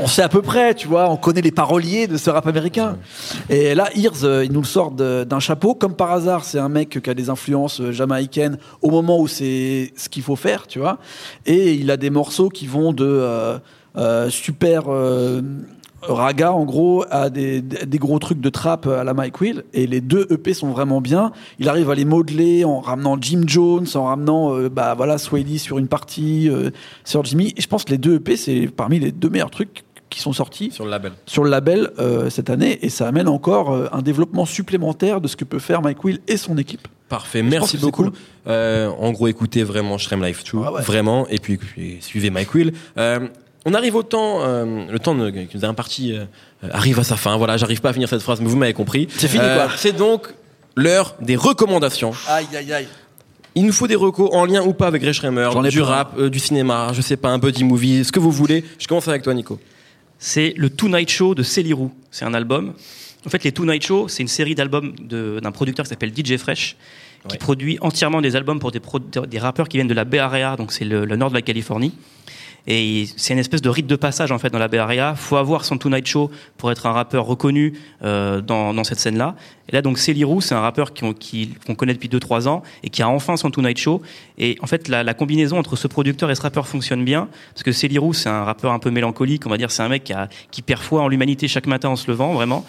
on 0.01 0.07
sait 0.07 0.21
à 0.21 0.29
peu 0.29 0.41
près, 0.41 0.73
tu 0.75 0.87
vois, 0.87 1.09
on 1.09 1.17
connaît 1.17 1.41
les 1.41 1.51
paroliers 1.51 2.07
de 2.07 2.17
ce 2.17 2.29
rap 2.29 2.47
américain. 2.47 2.97
Et 3.49 3.75
là, 3.75 3.89
Ears, 3.95 4.23
euh, 4.23 4.45
il 4.45 4.51
nous 4.51 4.61
le 4.61 4.65
sort 4.65 4.91
d'un 4.91 5.39
chapeau. 5.39 5.75
Comme 5.75 5.95
par 5.95 6.11
hasard, 6.11 6.43
c'est 6.45 6.59
un 6.59 6.69
mec 6.69 7.01
qui 7.01 7.09
a 7.09 7.13
des 7.13 7.29
influences 7.29 7.81
euh, 7.81 7.91
jamaïcaines 7.91 8.57
au 8.81 8.89
moment 8.89 9.19
où 9.19 9.27
c'est 9.27 9.93
ce 9.95 10.09
qu'il 10.09 10.23
faut 10.23 10.35
faire, 10.35 10.67
tu 10.67 10.79
vois. 10.79 10.99
Et 11.45 11.73
il 11.73 11.91
a 11.91 11.97
des 11.97 12.09
morceaux 12.09 12.49
qui 12.49 12.67
vont 12.67 12.93
de 12.93 13.05
euh, 13.05 13.57
euh, 13.97 14.29
super 14.29 14.83
raga, 16.01 16.53
en 16.53 16.63
gros, 16.63 17.03
à 17.09 17.29
des, 17.29 17.61
gros 17.95 18.19
trucs 18.19 18.39
de 18.39 18.49
trap 18.49 18.87
à 18.87 19.03
la 19.03 19.13
Mike 19.13 19.41
Will. 19.41 19.63
Et 19.73 19.85
les 19.85 19.99
deux 19.99 20.27
EP 20.29 20.53
sont 20.53 20.69
vraiment 20.69 21.01
bien. 21.01 21.33
Il 21.59 21.67
arrive 21.67 21.89
à 21.89 21.95
les 21.95 22.05
modeler 22.05 22.63
en 22.63 22.79
ramenant 22.79 23.17
Jim 23.19 23.43
Jones, 23.45 23.85
en 23.95 24.05
ramenant 24.05 24.57
bah 24.69 24.93
voilà 24.95 25.17
Swaley 25.17 25.57
sur 25.57 25.77
une 25.77 25.89
partie, 25.89 26.49
sur 27.03 27.25
Jimmy. 27.25 27.53
Et 27.57 27.61
je 27.61 27.67
pense 27.67 27.83
que 27.83 27.91
les 27.91 27.97
deux 27.97 28.15
EP, 28.15 28.37
c'est 28.37 28.67
parmi 28.67 28.99
les 28.99 29.11
deux 29.11 29.29
meilleurs 29.29 29.51
trucs 29.51 29.83
qui 30.19 30.23
sont 30.23 30.33
sortis 30.33 30.69
Sur 30.71 30.83
le 30.85 30.91
label. 30.91 31.13
sur 31.25 31.43
le 31.43 31.49
label 31.49 31.89
euh, 31.97 32.29
cette 32.29 32.49
année. 32.49 32.77
Et 32.81 32.89
ça 32.89 33.07
amène 33.07 33.27
encore 33.29 33.71
euh, 33.73 33.87
un 33.93 34.01
développement 34.01 34.45
supplémentaire 34.45 35.21
de 35.21 35.27
ce 35.27 35.35
que 35.35 35.45
peut 35.45 35.59
faire 35.59 35.81
Mike 35.81 36.03
Will 36.03 36.19
et 36.27 36.35
son 36.37 36.57
équipe. 36.57 36.87
Parfait, 37.07 37.41
merci 37.41 37.77
beaucoup. 37.77 38.03
cool. 38.03 38.11
Euh, 38.47 38.89
en 38.99 39.11
gros, 39.11 39.27
écoutez 39.27 39.63
vraiment 39.63 39.97
Shrem 39.97 40.23
Life 40.23 40.43
2, 40.43 40.59
Ah 40.65 40.73
ouais. 40.73 40.81
vraiment, 40.81 41.25
et 41.29 41.39
puis, 41.39 41.57
puis 41.57 41.97
suivez 42.01 42.29
Mike 42.29 42.53
Will. 42.53 42.73
Euh, 42.97 43.27
on 43.65 43.73
arrive 43.73 43.95
au 43.95 44.03
temps, 44.03 44.41
euh, 44.43 44.85
le 44.91 44.99
temps 44.99 45.15
de- 45.15 45.29
qui 45.31 45.57
nous 45.57 45.65
a 45.65 45.67
imparti 45.67 46.13
euh, 46.13 46.25
arrive 46.71 46.99
à 46.99 47.03
sa 47.03 47.15
fin. 47.15 47.35
Voilà, 47.37 47.57
j'arrive 47.57 47.81
pas 47.81 47.89
à 47.89 47.93
finir 47.93 48.07
cette 48.09 48.21
phrase, 48.21 48.41
mais 48.41 48.47
vous 48.47 48.57
m'avez 48.57 48.73
compris. 48.73 49.07
C'est 49.17 49.27
fini, 49.27 49.43
quoi. 49.43 49.69
C'est 49.77 49.95
donc 49.95 50.27
l'heure 50.75 51.15
des 51.21 51.35
recommandations. 51.35 52.11
Aïe, 52.27 52.47
aïe, 52.55 52.71
aïe. 52.73 52.87
Il 53.55 53.65
nous 53.65 53.73
faut 53.73 53.87
des 53.87 53.95
recos 53.95 54.29
en 54.31 54.45
lien 54.45 54.61
ou 54.63 54.73
pas 54.73 54.85
avec 54.87 55.01
Ray 55.01 55.11
Schremer, 55.13 55.49
du 55.69 55.81
rap, 55.81 56.13
euh, 56.19 56.29
du 56.29 56.37
cinéma, 56.39 56.91
je 56.93 57.01
sais 57.01 57.17
pas, 57.17 57.29
un 57.29 57.39
buddy 57.39 57.63
movie, 57.63 58.05
ce 58.05 58.11
que 58.11 58.19
vous 58.19 58.31
voulez. 58.31 58.63
Je 58.77 58.87
commence 58.87 59.07
avec 59.07 59.23
toi, 59.23 59.33
Nico. 59.33 59.59
C'est 60.19 60.53
le 60.57 60.69
Tonight 60.69 61.09
Show 61.09 61.33
de 61.33 61.43
Célirou. 61.43 61.91
C'est 62.11 62.25
un 62.25 62.33
album. 62.33 62.73
En 63.25 63.29
fait, 63.29 63.43
les 63.43 63.51
Tonight 63.51 63.83
Show, 63.85 64.07
c'est 64.07 64.21
une 64.21 64.27
série 64.29 64.53
d'albums 64.55 64.93
d'un 64.99 65.51
producteur 65.51 65.85
qui 65.85 65.89
s'appelle 65.89 66.11
DJ 66.15 66.37
Fresh, 66.37 66.75
qui 67.27 67.33
Ouais. 67.33 67.37
produit 67.37 67.77
entièrement 67.81 68.21
des 68.21 68.35
albums 68.35 68.59
pour 68.59 68.71
des, 68.71 68.79
pro- 68.79 68.99
des 68.99 69.39
rappeurs 69.39 69.67
qui 69.67 69.77
viennent 69.77 69.87
de 69.89 69.93
la 69.93 70.05
Bay 70.05 70.19
Area, 70.19 70.55
donc 70.55 70.71
c'est 70.71 70.85
le, 70.85 71.03
le 71.05 71.15
nord 71.17 71.29
de 71.29 71.35
la 71.35 71.41
Californie. 71.41 71.93
Et 72.67 73.07
c'est 73.17 73.33
une 73.33 73.39
espèce 73.39 73.61
de 73.61 73.69
rite 73.69 73.87
de 73.87 73.95
passage 73.95 74.31
en 74.31 74.37
fait 74.39 74.49
dans 74.49 74.59
la 74.59 74.67
Bay 74.67 74.77
Area. 74.77 75.15
Faut 75.15 75.37
avoir 75.37 75.65
son 75.65 75.77
Tonight 75.77 76.05
Show 76.07 76.29
pour 76.57 76.71
être 76.71 76.85
un 76.85 76.91
rappeur 76.91 77.25
reconnu 77.25 77.73
euh, 78.03 78.41
dans, 78.41 78.73
dans 78.73 78.83
cette 78.83 78.99
scène-là. 78.99 79.35
Et 79.69 79.71
là 79.71 79.81
donc 79.81 79.97
Célirou, 79.97 80.41
c'est 80.41 80.55
un 80.55 80.59
rappeur 80.61 80.93
qui- 80.93 81.53
qu'on 81.65 81.75
connaît 81.75 81.93
depuis 81.93 82.09
2-3 82.09 82.47
ans 82.47 82.63
et 82.83 82.89
qui 82.89 83.01
a 83.01 83.09
enfin 83.09 83.37
son 83.37 83.49
Tonight 83.51 83.77
Show. 83.77 84.01
Et 84.37 84.57
en 84.61 84.67
fait 84.67 84.87
la, 84.87 85.03
la 85.03 85.13
combinaison 85.13 85.57
entre 85.57 85.75
ce 85.75 85.87
producteur 85.87 86.29
et 86.31 86.35
ce 86.35 86.41
rappeur 86.41 86.67
fonctionne 86.67 87.03
bien 87.05 87.27
parce 87.53 87.63
que 87.63 87.71
Célirou 87.71 88.13
c'est 88.13 88.29
un 88.29 88.43
rappeur 88.43 88.71
un 88.71 88.79
peu 88.79 88.91
mélancolique, 88.91 89.45
on 89.45 89.49
va 89.49 89.57
dire 89.57 89.71
c'est 89.71 89.83
un 89.83 89.89
mec 89.89 90.03
qui, 90.03 90.13
a, 90.13 90.27
qui 90.51 90.61
perd 90.61 90.81
foi 90.81 91.01
en 91.01 91.07
l'humanité 91.07 91.47
chaque 91.47 91.67
matin 91.67 91.89
en 91.89 91.95
se 91.95 92.09
levant 92.09 92.33
vraiment. 92.33 92.65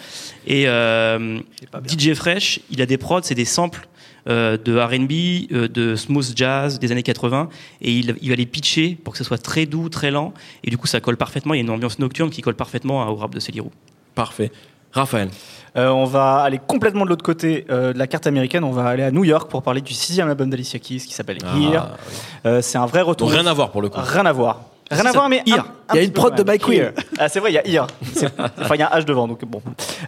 Et 0.47 0.67
euh, 0.67 1.39
DJ 1.87 2.13
Fresh, 2.13 2.59
il 2.71 2.81
a 2.81 2.85
des 2.85 2.97
prods, 2.97 3.21
c'est 3.23 3.35
des 3.35 3.45
samples 3.45 3.87
euh, 4.29 4.57
de 4.57 4.77
R&B, 4.77 5.51
euh, 5.53 5.67
de 5.67 5.95
smooth 5.95 6.33
jazz 6.35 6.79
des 6.79 6.91
années 6.91 7.03
80, 7.03 7.49
et 7.81 7.91
il, 7.91 8.15
il 8.21 8.29
va 8.29 8.35
les 8.35 8.45
pitcher 8.45 8.97
pour 9.03 9.13
que 9.13 9.17
ce 9.17 9.23
soit 9.23 9.37
très 9.37 9.65
doux, 9.65 9.89
très 9.89 10.11
lent, 10.11 10.33
et 10.63 10.69
du 10.69 10.77
coup 10.77 10.87
ça 10.87 10.99
colle 10.99 11.17
parfaitement. 11.17 11.53
Il 11.53 11.57
y 11.57 11.61
a 11.61 11.63
une 11.63 11.69
ambiance 11.69 11.99
nocturne 11.99 12.29
qui 12.29 12.41
colle 12.41 12.55
parfaitement 12.55 13.07
au 13.07 13.15
rap 13.15 13.33
de 13.33 13.39
Célirou. 13.39 13.71
Parfait. 14.15 14.51
Raphaël. 14.93 15.29
Euh, 15.77 15.87
on 15.87 16.03
va 16.03 16.39
aller 16.39 16.59
complètement 16.59 17.05
de 17.05 17.09
l'autre 17.09 17.23
côté 17.23 17.65
euh, 17.69 17.93
de 17.93 17.97
la 17.97 18.07
carte 18.07 18.27
américaine. 18.27 18.63
On 18.63 18.71
va 18.71 18.87
aller 18.87 19.03
à 19.03 19.11
New 19.11 19.23
York 19.23 19.49
pour 19.49 19.63
parler 19.63 19.79
du 19.79 19.93
sixième 19.93 20.27
album 20.27 20.49
d'Alicia 20.49 20.79
Keys 20.79 20.99
qui 20.99 21.13
s'appelle 21.13 21.37
Here. 21.37 21.77
Ah, 21.77 21.97
oui. 22.09 22.15
Euh, 22.45 22.61
c'est 22.61 22.77
un 22.77 22.85
vrai 22.85 23.01
retour. 23.01 23.29
Donc 23.29 23.37
rien 23.37 23.47
à 23.47 23.53
voir 23.53 23.71
pour 23.71 23.81
le 23.81 23.89
coup. 23.89 23.99
Rien 24.01 24.25
à 24.25 24.33
voir. 24.33 24.61
Rien 24.91 25.05
à 25.05 25.11
voir, 25.11 25.29
mais 25.29 25.41
Il 25.45 25.53
y 25.53 25.97
a 25.97 26.01
une 26.01 26.11
prod 26.11 26.35
de. 26.35 26.43
Mike 26.43 26.67
Will. 26.67 26.79
Here. 26.79 26.91
Ah, 27.17 27.29
c'est 27.29 27.39
vrai, 27.39 27.51
il 27.51 27.55
y 27.55 27.57
a 27.57 27.67
Here. 27.67 27.87
C'est- 28.13 28.27
Enfin, 28.59 28.75
il 28.75 28.79
y 28.79 28.83
a 28.83 28.93
un 28.93 28.99
H 28.99 29.05
devant, 29.05 29.27
donc 29.27 29.43
bon. 29.45 29.61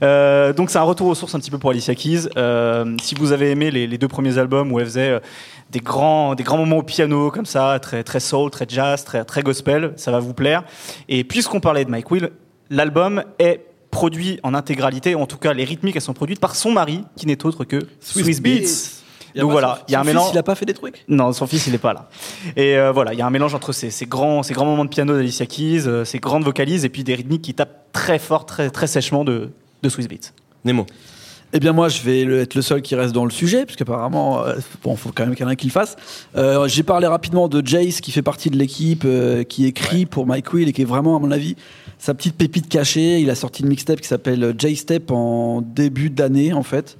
Euh, 0.03 0.53
donc 0.53 0.69
c'est 0.69 0.77
un 0.77 0.83
retour 0.83 1.07
aux 1.07 1.15
sources 1.15 1.33
un 1.35 1.39
petit 1.39 1.51
peu 1.51 1.57
pour 1.57 1.69
Alicia 1.71 1.95
Keys. 1.95 2.27
Euh, 2.37 2.95
si 3.01 3.15
vous 3.15 3.31
avez 3.31 3.51
aimé 3.51 3.71
les, 3.71 3.87
les 3.87 3.97
deux 3.97 4.07
premiers 4.07 4.37
albums 4.37 4.71
où 4.71 4.79
elle 4.79 4.85
faisait 4.85 5.09
euh, 5.09 5.19
des 5.71 5.79
grands, 5.79 6.35
des 6.35 6.43
grands 6.43 6.57
moments 6.57 6.77
au 6.77 6.83
piano 6.83 7.31
comme 7.31 7.45
ça, 7.45 7.79
très, 7.81 8.03
très 8.03 8.19
soul, 8.19 8.49
très 8.51 8.65
jazz, 8.67 9.03
très, 9.03 9.23
très 9.25 9.41
gospel, 9.43 9.93
ça 9.95 10.11
va 10.11 10.19
vous 10.19 10.33
plaire. 10.33 10.63
Et 11.09 11.23
puisqu'on 11.23 11.59
parlait 11.59 11.85
de 11.85 11.89
Mike 11.91 12.11
Will, 12.11 12.29
l'album 12.69 13.23
est 13.39 13.61
produit 13.91 14.39
en 14.43 14.53
intégralité, 14.55 15.13
en 15.15 15.27
tout 15.27 15.37
cas 15.37 15.53
les 15.53 15.63
rythmiques 15.65 15.95
elles 15.95 16.01
sont 16.01 16.13
produites 16.13 16.39
par 16.39 16.55
son 16.55 16.71
mari, 16.71 17.03
qui 17.15 17.27
n'est 17.27 17.45
autre 17.45 17.63
que 17.63 17.79
Swiss, 17.99 18.41
Beats. 18.41 19.02
Donc 19.41 19.51
voilà, 19.51 19.77
son- 19.79 19.83
il 19.87 19.91
y 19.91 19.95
a 19.95 19.99
un 19.99 20.03
son 20.03 20.05
fils, 20.07 20.13
mélange. 20.15 20.29
Il 20.33 20.37
a 20.37 20.43
pas 20.43 20.55
fait 20.55 20.65
des 20.65 20.73
trucs 20.73 21.03
Non, 21.07 21.33
son 21.33 21.47
fils, 21.47 21.65
il 21.67 21.71
n'est 21.71 21.77
pas 21.79 21.93
là. 21.93 22.09
Et 22.55 22.77
euh, 22.77 22.91
voilà, 22.91 23.13
il 23.13 23.19
y 23.19 23.21
a 23.21 23.25
un 23.25 23.29
mélange 23.31 23.55
entre 23.55 23.71
ces, 23.71 23.89
ces 23.89 24.05
grands, 24.05 24.43
ces 24.43 24.53
grands 24.53 24.65
moments 24.65 24.85
de 24.85 24.89
piano 24.89 25.13
d'Alicia 25.15 25.45
Keys, 25.45 25.87
euh, 25.87 26.05
ces 26.05 26.19
grandes 26.19 26.43
vocalises, 26.43 26.85
et 26.85 26.89
puis 26.89 27.03
des 27.03 27.15
rythmiques 27.15 27.41
qui 27.41 27.53
tapent 27.53 27.91
très 27.93 28.19
fort, 28.19 28.45
très, 28.45 28.69
très 28.69 28.87
sèchement 28.87 29.23
de, 29.23 29.49
de 29.81 29.89
Swiss 29.89 30.07
Beats. 30.07 30.31
Nemo. 30.65 30.85
Eh 31.55 31.59
bien 31.59 31.71
moi, 31.71 31.87
je 31.87 32.01
vais 32.01 32.21
être 32.41 32.55
le 32.55 32.63
seul 32.63 32.81
qui 32.81 32.95
reste 32.95 33.13
dans 33.13 33.25
le 33.25 33.31
sujet, 33.31 33.65
parce 33.65 33.75
qu'apparemment, 33.75 34.43
euh, 34.43 34.55
bon, 34.83 34.95
faut 34.95 35.11
quand 35.13 35.23
même 35.25 35.35
qu'il 35.35 35.45
y 35.45 35.47
en 35.47 35.51
ait 35.51 35.55
qui 35.55 35.67
le 35.67 35.71
fasse. 35.71 35.95
Euh, 36.35 36.67
J'ai 36.67 36.81
parlé 36.81 37.05
rapidement 37.05 37.47
de 37.47 37.61
Jace, 37.63 38.01
qui 38.01 38.11
fait 38.11 38.23
partie 38.23 38.49
de 38.49 38.57
l'équipe, 38.57 39.03
euh, 39.05 39.43
qui 39.43 39.67
écrit 39.67 40.07
pour 40.07 40.25
Mike 40.25 40.51
Will 40.51 40.69
et 40.69 40.73
qui 40.73 40.81
est 40.81 40.85
vraiment, 40.85 41.15
à 41.15 41.19
mon 41.19 41.29
avis, 41.29 41.55
sa 41.99 42.15
petite 42.15 42.35
pépite 42.37 42.69
cachée. 42.69 43.19
Il 43.19 43.29
a 43.29 43.35
sorti 43.35 43.61
une 43.61 43.69
mixtape 43.69 44.01
qui 44.01 44.07
s'appelle 44.07 44.55
J-Step 44.57 45.11
en 45.11 45.61
début 45.61 46.09
d'année, 46.09 46.53
en 46.53 46.63
fait. 46.63 46.97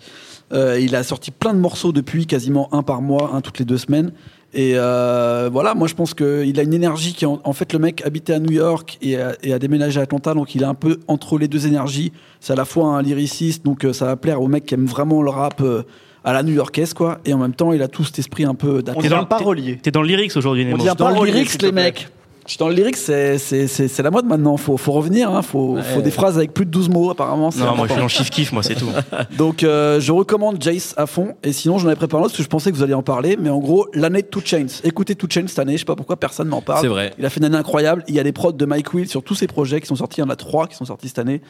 Euh, 0.52 0.80
il 0.80 0.96
a 0.96 1.04
sorti 1.04 1.32
plein 1.32 1.54
de 1.54 1.60
morceaux 1.60 1.92
depuis, 1.92 2.26
quasiment 2.28 2.74
un 2.74 2.84
par 2.84 3.02
mois, 3.02 3.32
un 3.34 3.42
toutes 3.42 3.60
les 3.60 3.66
deux 3.66 3.78
semaines. 3.78 4.12
Et 4.56 4.74
euh, 4.76 5.50
voilà, 5.52 5.74
moi 5.74 5.88
je 5.88 5.96
pense 5.96 6.14
qu'il 6.14 6.60
a 6.60 6.64
une 6.64 6.74
énergie 6.76 7.14
qui, 7.14 7.26
en, 7.26 7.42
en 7.44 7.54
fait, 7.54 7.74
le 7.74 7.80
mec 7.80 8.06
habitait 8.06 8.34
à 8.34 8.40
New 8.40 8.52
York 8.52 9.00
et 9.02 9.18
a, 9.20 9.34
et 9.42 9.52
a 9.52 9.58
déménagé 9.58 10.00
à 10.00 10.04
Atlanta, 10.04 10.36
donc 10.36 10.54
il 10.54 10.62
est 10.62 10.66
un 10.66 10.76
peu 10.76 11.00
entre 11.08 11.40
les 11.40 11.48
deux 11.48 11.66
énergies. 11.66 12.12
C'est 12.40 12.54
à 12.54 12.56
la 12.56 12.66
fois 12.66 12.90
un 12.90 13.02
lyriciste, 13.02 13.66
donc 13.66 13.84
euh, 13.84 13.94
ça 13.94 14.06
va 14.06 14.16
plaire 14.16 14.42
aux 14.44 14.48
mecs 14.48 14.66
qui 14.68 14.76
aiment 14.76 14.86
vraiment 14.86 15.24
le 15.24 15.32
rap 15.32 15.60
euh, 15.62 15.82
à 16.24 16.34
la 16.34 16.44
new-yorkaise, 16.44 16.94
quoi. 16.94 17.18
Et 17.26 17.34
en 17.34 17.40
même 17.40 17.56
temps, 17.56 17.74
il 17.74 17.82
a 17.82 17.88
tout 17.88 18.04
cet 18.04 18.20
esprit 18.20 18.46
un 18.46 18.54
peu 18.54 18.84
On 18.96 19.02
dit 19.02 19.10
dans 19.10 19.18
un 19.18 19.22
le- 19.22 19.26
parolier. 19.28 19.80
T'es 19.82 19.90
dans 19.90 20.04
le 20.04 20.08
lyrics 20.08 20.38
aujourd'hui, 20.38 20.66
Nemo. 20.66 20.78
dit 20.78 20.88
un 20.88 20.94
Dans 20.94 21.10
le 21.10 21.26
lyrics, 21.26 21.60
les 21.62 21.72
mecs. 21.72 22.10
Je 22.46 22.52
suis 22.52 22.58
dans 22.58 22.68
le 22.68 22.76
lyrics, 22.76 22.98
c'est 22.98 23.38
c'est- 23.38 23.68
c'est- 23.68 23.88
c'est 23.88 24.04
la 24.04 24.12
mode 24.12 24.26
maintenant. 24.26 24.58
Faut, 24.58 24.76
faut 24.78 24.92
revenir, 24.92 25.32
hein. 25.32 25.42
faut, 25.42 25.78
faut 25.82 26.02
des 26.02 26.12
phrases 26.12 26.38
avec 26.38 26.54
plus 26.54 26.66
de 26.66 26.72
12 26.72 26.90
mots, 26.90 27.10
apparemment. 27.10 27.52
c'est 27.52 27.60
Non, 27.60 27.76
moi 27.76 27.86
je 27.88 27.92
suis 27.94 27.98
dans 28.00 28.04
le 28.04 28.10
chiff-kiff, 28.10 28.52
moi 28.52 28.64
c'est 28.64 28.76
tout. 28.76 28.90
Donc 29.38 29.64
euh, 29.64 30.00
je 30.02 30.12
recommande 30.12 30.62
Jace 30.62 30.94
à 30.98 31.06
fond. 31.08 31.36
Et 31.44 31.54
sinon, 31.54 31.78
j'en 31.78 31.88
avais 31.88 31.96
préparé 31.96 32.22
un 32.22 32.26
autre 32.26 32.32
parce 32.34 32.38
que 32.40 32.44
je 32.44 32.50
pensais 32.50 32.72
que 32.72 32.76
vous 32.76 32.84
alliez 32.84 32.94
en 32.94 33.02
parler. 33.04 33.38
Mais 33.40 33.50
en 33.50 33.60
gros, 33.60 33.88
l'année 33.94 34.22
de 34.22 34.28
Two 34.28 34.42
Chains. 34.44 34.68
Écoutez 34.84 35.16
Two 35.16 35.28
Chains 35.30 35.48
cette 35.48 35.60
année. 35.60 35.74
Je 35.74 35.78
sais 35.80 35.86
pas 35.86 35.96
pourquoi 35.96 36.18
personne 36.18 36.50
n'en 36.50 36.62
parle. 36.62 36.82
C'est 36.82 36.88
vrai. 36.88 37.14
Il 37.18 37.26
a 37.26 37.30
fait 37.30 37.40
une 37.40 37.46
année 37.46 37.56
incroyable. 37.58 38.04
Il 38.08 38.16
y 38.16 38.20
a 38.20 38.24
les 38.24 38.34
prods 38.34 38.52
de 38.52 38.66
Mike 38.66 38.94
Will 38.94 39.08
sur 39.08 39.24
tous 39.24 39.36
ses 39.36 39.48
projets 39.48 39.80
qui 39.80 39.88
sont 39.88 39.96
sortis. 39.96 40.20
Il 40.20 40.24
y 40.24 40.28
en 40.28 40.30
a 40.30 40.36
trois 40.36 40.68
qui 40.68 40.76
sont 40.76 40.86
sortis 40.86 41.08
cette 41.08 41.20
année. 41.20 41.42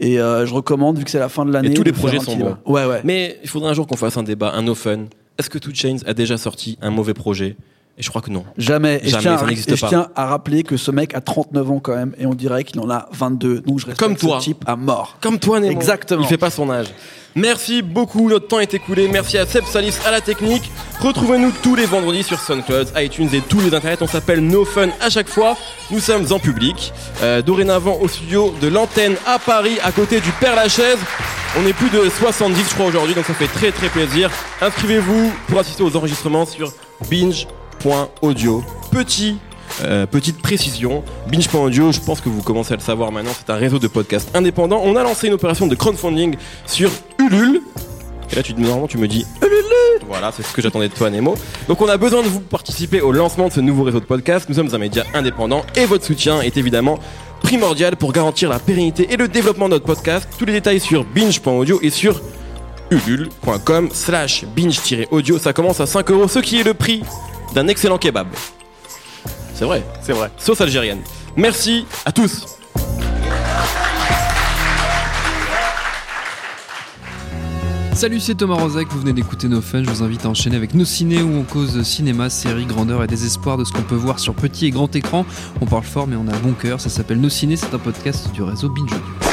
Et 0.00 0.20
euh, 0.20 0.44
je 0.46 0.52
recommande, 0.54 0.98
vu 0.98 1.04
que 1.04 1.10
c'est 1.10 1.18
la 1.18 1.28
fin 1.30 1.44
de 1.46 1.52
l'année. 1.52 1.70
Et 1.70 1.74
tous 1.74 1.82
les 1.82 1.92
de 1.92 1.96
faire 1.96 2.08
projets 2.10 2.18
sont 2.24 2.36
bons. 2.36 2.56
Ouais, 2.66 2.84
ouais. 2.84 3.00
Mais 3.04 3.38
il 3.42 3.48
faudrait 3.48 3.70
un 3.70 3.74
jour 3.74 3.86
qu'on 3.86 3.96
fasse 3.96 4.16
un 4.18 4.22
débat, 4.22 4.52
un 4.54 4.62
no 4.62 4.74
fun. 4.74 5.04
Est-ce 5.38 5.48
que 5.48 5.58
Two 5.58 5.72
Chains 5.74 5.96
a 6.06 6.12
déjà 6.12 6.36
sorti 6.36 6.76
un 6.82 6.90
mauvais 6.90 7.14
projet? 7.14 7.56
Et 7.98 8.02
je 8.02 8.08
crois 8.08 8.22
que 8.22 8.30
non. 8.30 8.44
Jamais. 8.56 9.00
Et, 9.02 9.08
Jamais, 9.08 9.10
je, 9.10 9.18
tiens 9.20 9.36
ça 9.38 9.44
à, 9.44 9.46
n'existe 9.46 9.70
et 9.70 9.76
je 9.76 9.80
pas. 9.82 9.88
tiens 9.88 10.08
à 10.16 10.26
rappeler 10.26 10.62
que 10.62 10.76
ce 10.76 10.90
mec 10.90 11.14
a 11.14 11.20
39 11.20 11.70
ans 11.70 11.80
quand 11.80 11.94
même. 11.94 12.14
Et 12.18 12.26
on 12.26 12.34
dirait 12.34 12.64
qu'il 12.64 12.80
en 12.80 12.90
a 12.90 13.08
22. 13.12 13.60
Donc 13.60 13.80
je 13.80 13.86
respecte 13.86 13.98
Comme 13.98 14.16
toi. 14.16 14.40
ce 14.40 14.44
type 14.44 14.64
à 14.66 14.76
mort. 14.76 15.18
Comme 15.20 15.38
toi, 15.38 15.60
Nemo. 15.60 15.72
Exactement. 15.72 16.22
Il 16.22 16.26
fait 16.26 16.38
pas 16.38 16.50
son 16.50 16.70
âge. 16.70 16.86
Merci 17.34 17.80
beaucoup, 17.80 18.28
notre 18.28 18.46
temps 18.48 18.60
est 18.60 18.74
écoulé. 18.74 19.08
Merci 19.08 19.38
à 19.38 19.46
Seb 19.46 19.64
Salis 19.64 19.94
à 20.06 20.10
la 20.10 20.20
technique. 20.20 20.70
Retrouvez-nous 21.00 21.50
tous 21.62 21.74
les 21.74 21.86
vendredis 21.86 22.22
sur 22.22 22.38
SoundCloud, 22.38 22.88
iTunes 22.96 23.30
et 23.32 23.40
tous 23.40 23.60
les 23.60 23.74
internets. 23.74 24.02
On 24.02 24.06
s'appelle 24.06 24.40
No 24.40 24.66
Fun 24.66 24.88
à 25.00 25.08
chaque 25.08 25.28
fois. 25.28 25.56
Nous 25.90 26.00
sommes 26.00 26.26
en 26.30 26.38
public. 26.38 26.92
Euh, 27.22 27.40
dorénavant 27.40 27.96
au 28.00 28.08
studio 28.08 28.54
de 28.60 28.68
l'antenne 28.68 29.16
à 29.26 29.38
Paris, 29.38 29.78
à 29.82 29.92
côté 29.92 30.20
du 30.20 30.30
Père 30.40 30.56
Lachaise. 30.56 30.98
On 31.58 31.66
est 31.66 31.72
plus 31.74 31.90
de 31.90 32.08
70, 32.08 32.68
je 32.68 32.74
crois, 32.74 32.86
aujourd'hui, 32.86 33.14
donc 33.14 33.26
ça 33.26 33.34
fait 33.34 33.46
très 33.46 33.72
très 33.72 33.88
plaisir. 33.88 34.30
Inscrivez-vous 34.60 35.32
pour 35.48 35.58
assister 35.58 35.82
aux 35.82 35.94
enregistrements 35.96 36.46
sur 36.46 36.72
binge.audio. 37.84 38.64
Petit 38.90 39.36
euh, 39.82 40.04
petite 40.04 40.42
précision, 40.42 41.02
Binge.audio, 41.28 41.92
je 41.92 42.00
pense 42.00 42.20
que 42.20 42.28
vous 42.28 42.42
commencez 42.42 42.74
à 42.74 42.76
le 42.76 42.82
savoir 42.82 43.10
maintenant, 43.10 43.30
c'est 43.34 43.50
un 43.50 43.56
réseau 43.56 43.78
de 43.78 43.88
podcasts 43.88 44.34
indépendants. 44.36 44.82
On 44.84 44.96
a 44.96 45.02
lancé 45.02 45.28
une 45.28 45.32
opération 45.32 45.66
de 45.66 45.74
crowdfunding 45.74 46.36
sur 46.66 46.90
Ulule. 47.18 47.62
Et 48.30 48.36
là, 48.36 48.42
tu, 48.42 48.52
normalement, 48.52 48.86
tu 48.86 48.98
me 48.98 49.08
dis 49.08 49.24
Ulule. 49.40 50.06
Voilà, 50.06 50.30
c'est 50.30 50.42
ce 50.42 50.52
que 50.52 50.60
j'attendais 50.60 50.88
de 50.88 50.94
toi, 50.94 51.08
Nemo. 51.08 51.36
Donc, 51.68 51.80
on 51.80 51.88
a 51.88 51.96
besoin 51.96 52.22
de 52.22 52.28
vous 52.28 52.40
participer 52.40 53.00
au 53.00 53.12
lancement 53.12 53.48
de 53.48 53.52
ce 53.52 53.60
nouveau 53.60 53.84
réseau 53.84 54.00
de 54.00 54.04
podcasts. 54.04 54.46
Nous 54.50 54.56
sommes 54.56 54.74
un 54.74 54.78
média 54.78 55.04
indépendant 55.14 55.64
et 55.74 55.86
votre 55.86 56.04
soutien 56.04 56.42
est 56.42 56.58
évidemment 56.58 56.98
primordial 57.42 57.96
pour 57.96 58.12
garantir 58.12 58.50
la 58.50 58.58
pérennité 58.58 59.08
et 59.10 59.16
le 59.16 59.26
développement 59.26 59.70
de 59.70 59.74
notre 59.74 59.86
podcast. 59.86 60.28
Tous 60.38 60.44
les 60.44 60.52
détails 60.52 60.80
sur 60.80 61.04
binge.audio 61.04 61.80
et 61.82 61.88
sur 61.88 62.20
ulule.com 62.90 63.88
slash 63.90 64.44
binge-audio. 64.54 65.38
Ça 65.38 65.54
commence 65.54 65.80
à 65.80 65.86
5 65.86 66.10
euros, 66.10 66.28
ce 66.28 66.40
qui 66.40 66.60
est 66.60 66.64
le 66.64 66.74
prix 66.74 67.02
d'un 67.54 67.68
excellent 67.68 67.98
kebab. 67.98 68.28
C'est 69.54 69.64
vrai. 69.64 69.82
C'est 70.00 70.12
vrai. 70.12 70.30
Sauce 70.38 70.60
algérienne. 70.60 71.00
Merci 71.36 71.86
à 72.04 72.12
tous. 72.12 72.46
Salut, 77.94 78.18
c'est 78.18 78.34
Thomas 78.34 78.56
Rozek, 78.56 78.88
vous 78.88 78.98
venez 79.00 79.12
d'écouter 79.12 79.46
nos 79.46 79.60
fun. 79.60 79.84
Je 79.84 79.88
vous 79.88 80.02
invite 80.02 80.26
à 80.26 80.28
enchaîner 80.28 80.56
avec 80.56 80.74
nos 80.74 80.84
ciné 80.84 81.22
où 81.22 81.36
on 81.36 81.44
cause 81.44 81.80
cinéma, 81.84 82.30
série, 82.30 82.64
grandeur 82.64 83.04
et 83.04 83.06
désespoir 83.06 83.58
de 83.58 83.64
ce 83.64 83.72
qu'on 83.72 83.82
peut 83.82 83.94
voir 83.94 84.18
sur 84.18 84.34
petit 84.34 84.66
et 84.66 84.70
grand 84.70 84.96
écran. 84.96 85.24
On 85.60 85.66
parle 85.66 85.84
fort, 85.84 86.08
mais 86.08 86.16
on 86.16 86.26
a 86.26 86.36
bon 86.38 86.52
cœur. 86.52 86.80
Ça 86.80 86.88
s'appelle 86.88 87.20
Nos 87.20 87.28
ciné, 87.28 87.56
c'est 87.56 87.72
un 87.72 87.78
podcast 87.78 88.32
du 88.32 88.42
réseau 88.42 88.70
Binge 88.70 88.90
Audio. 88.92 89.31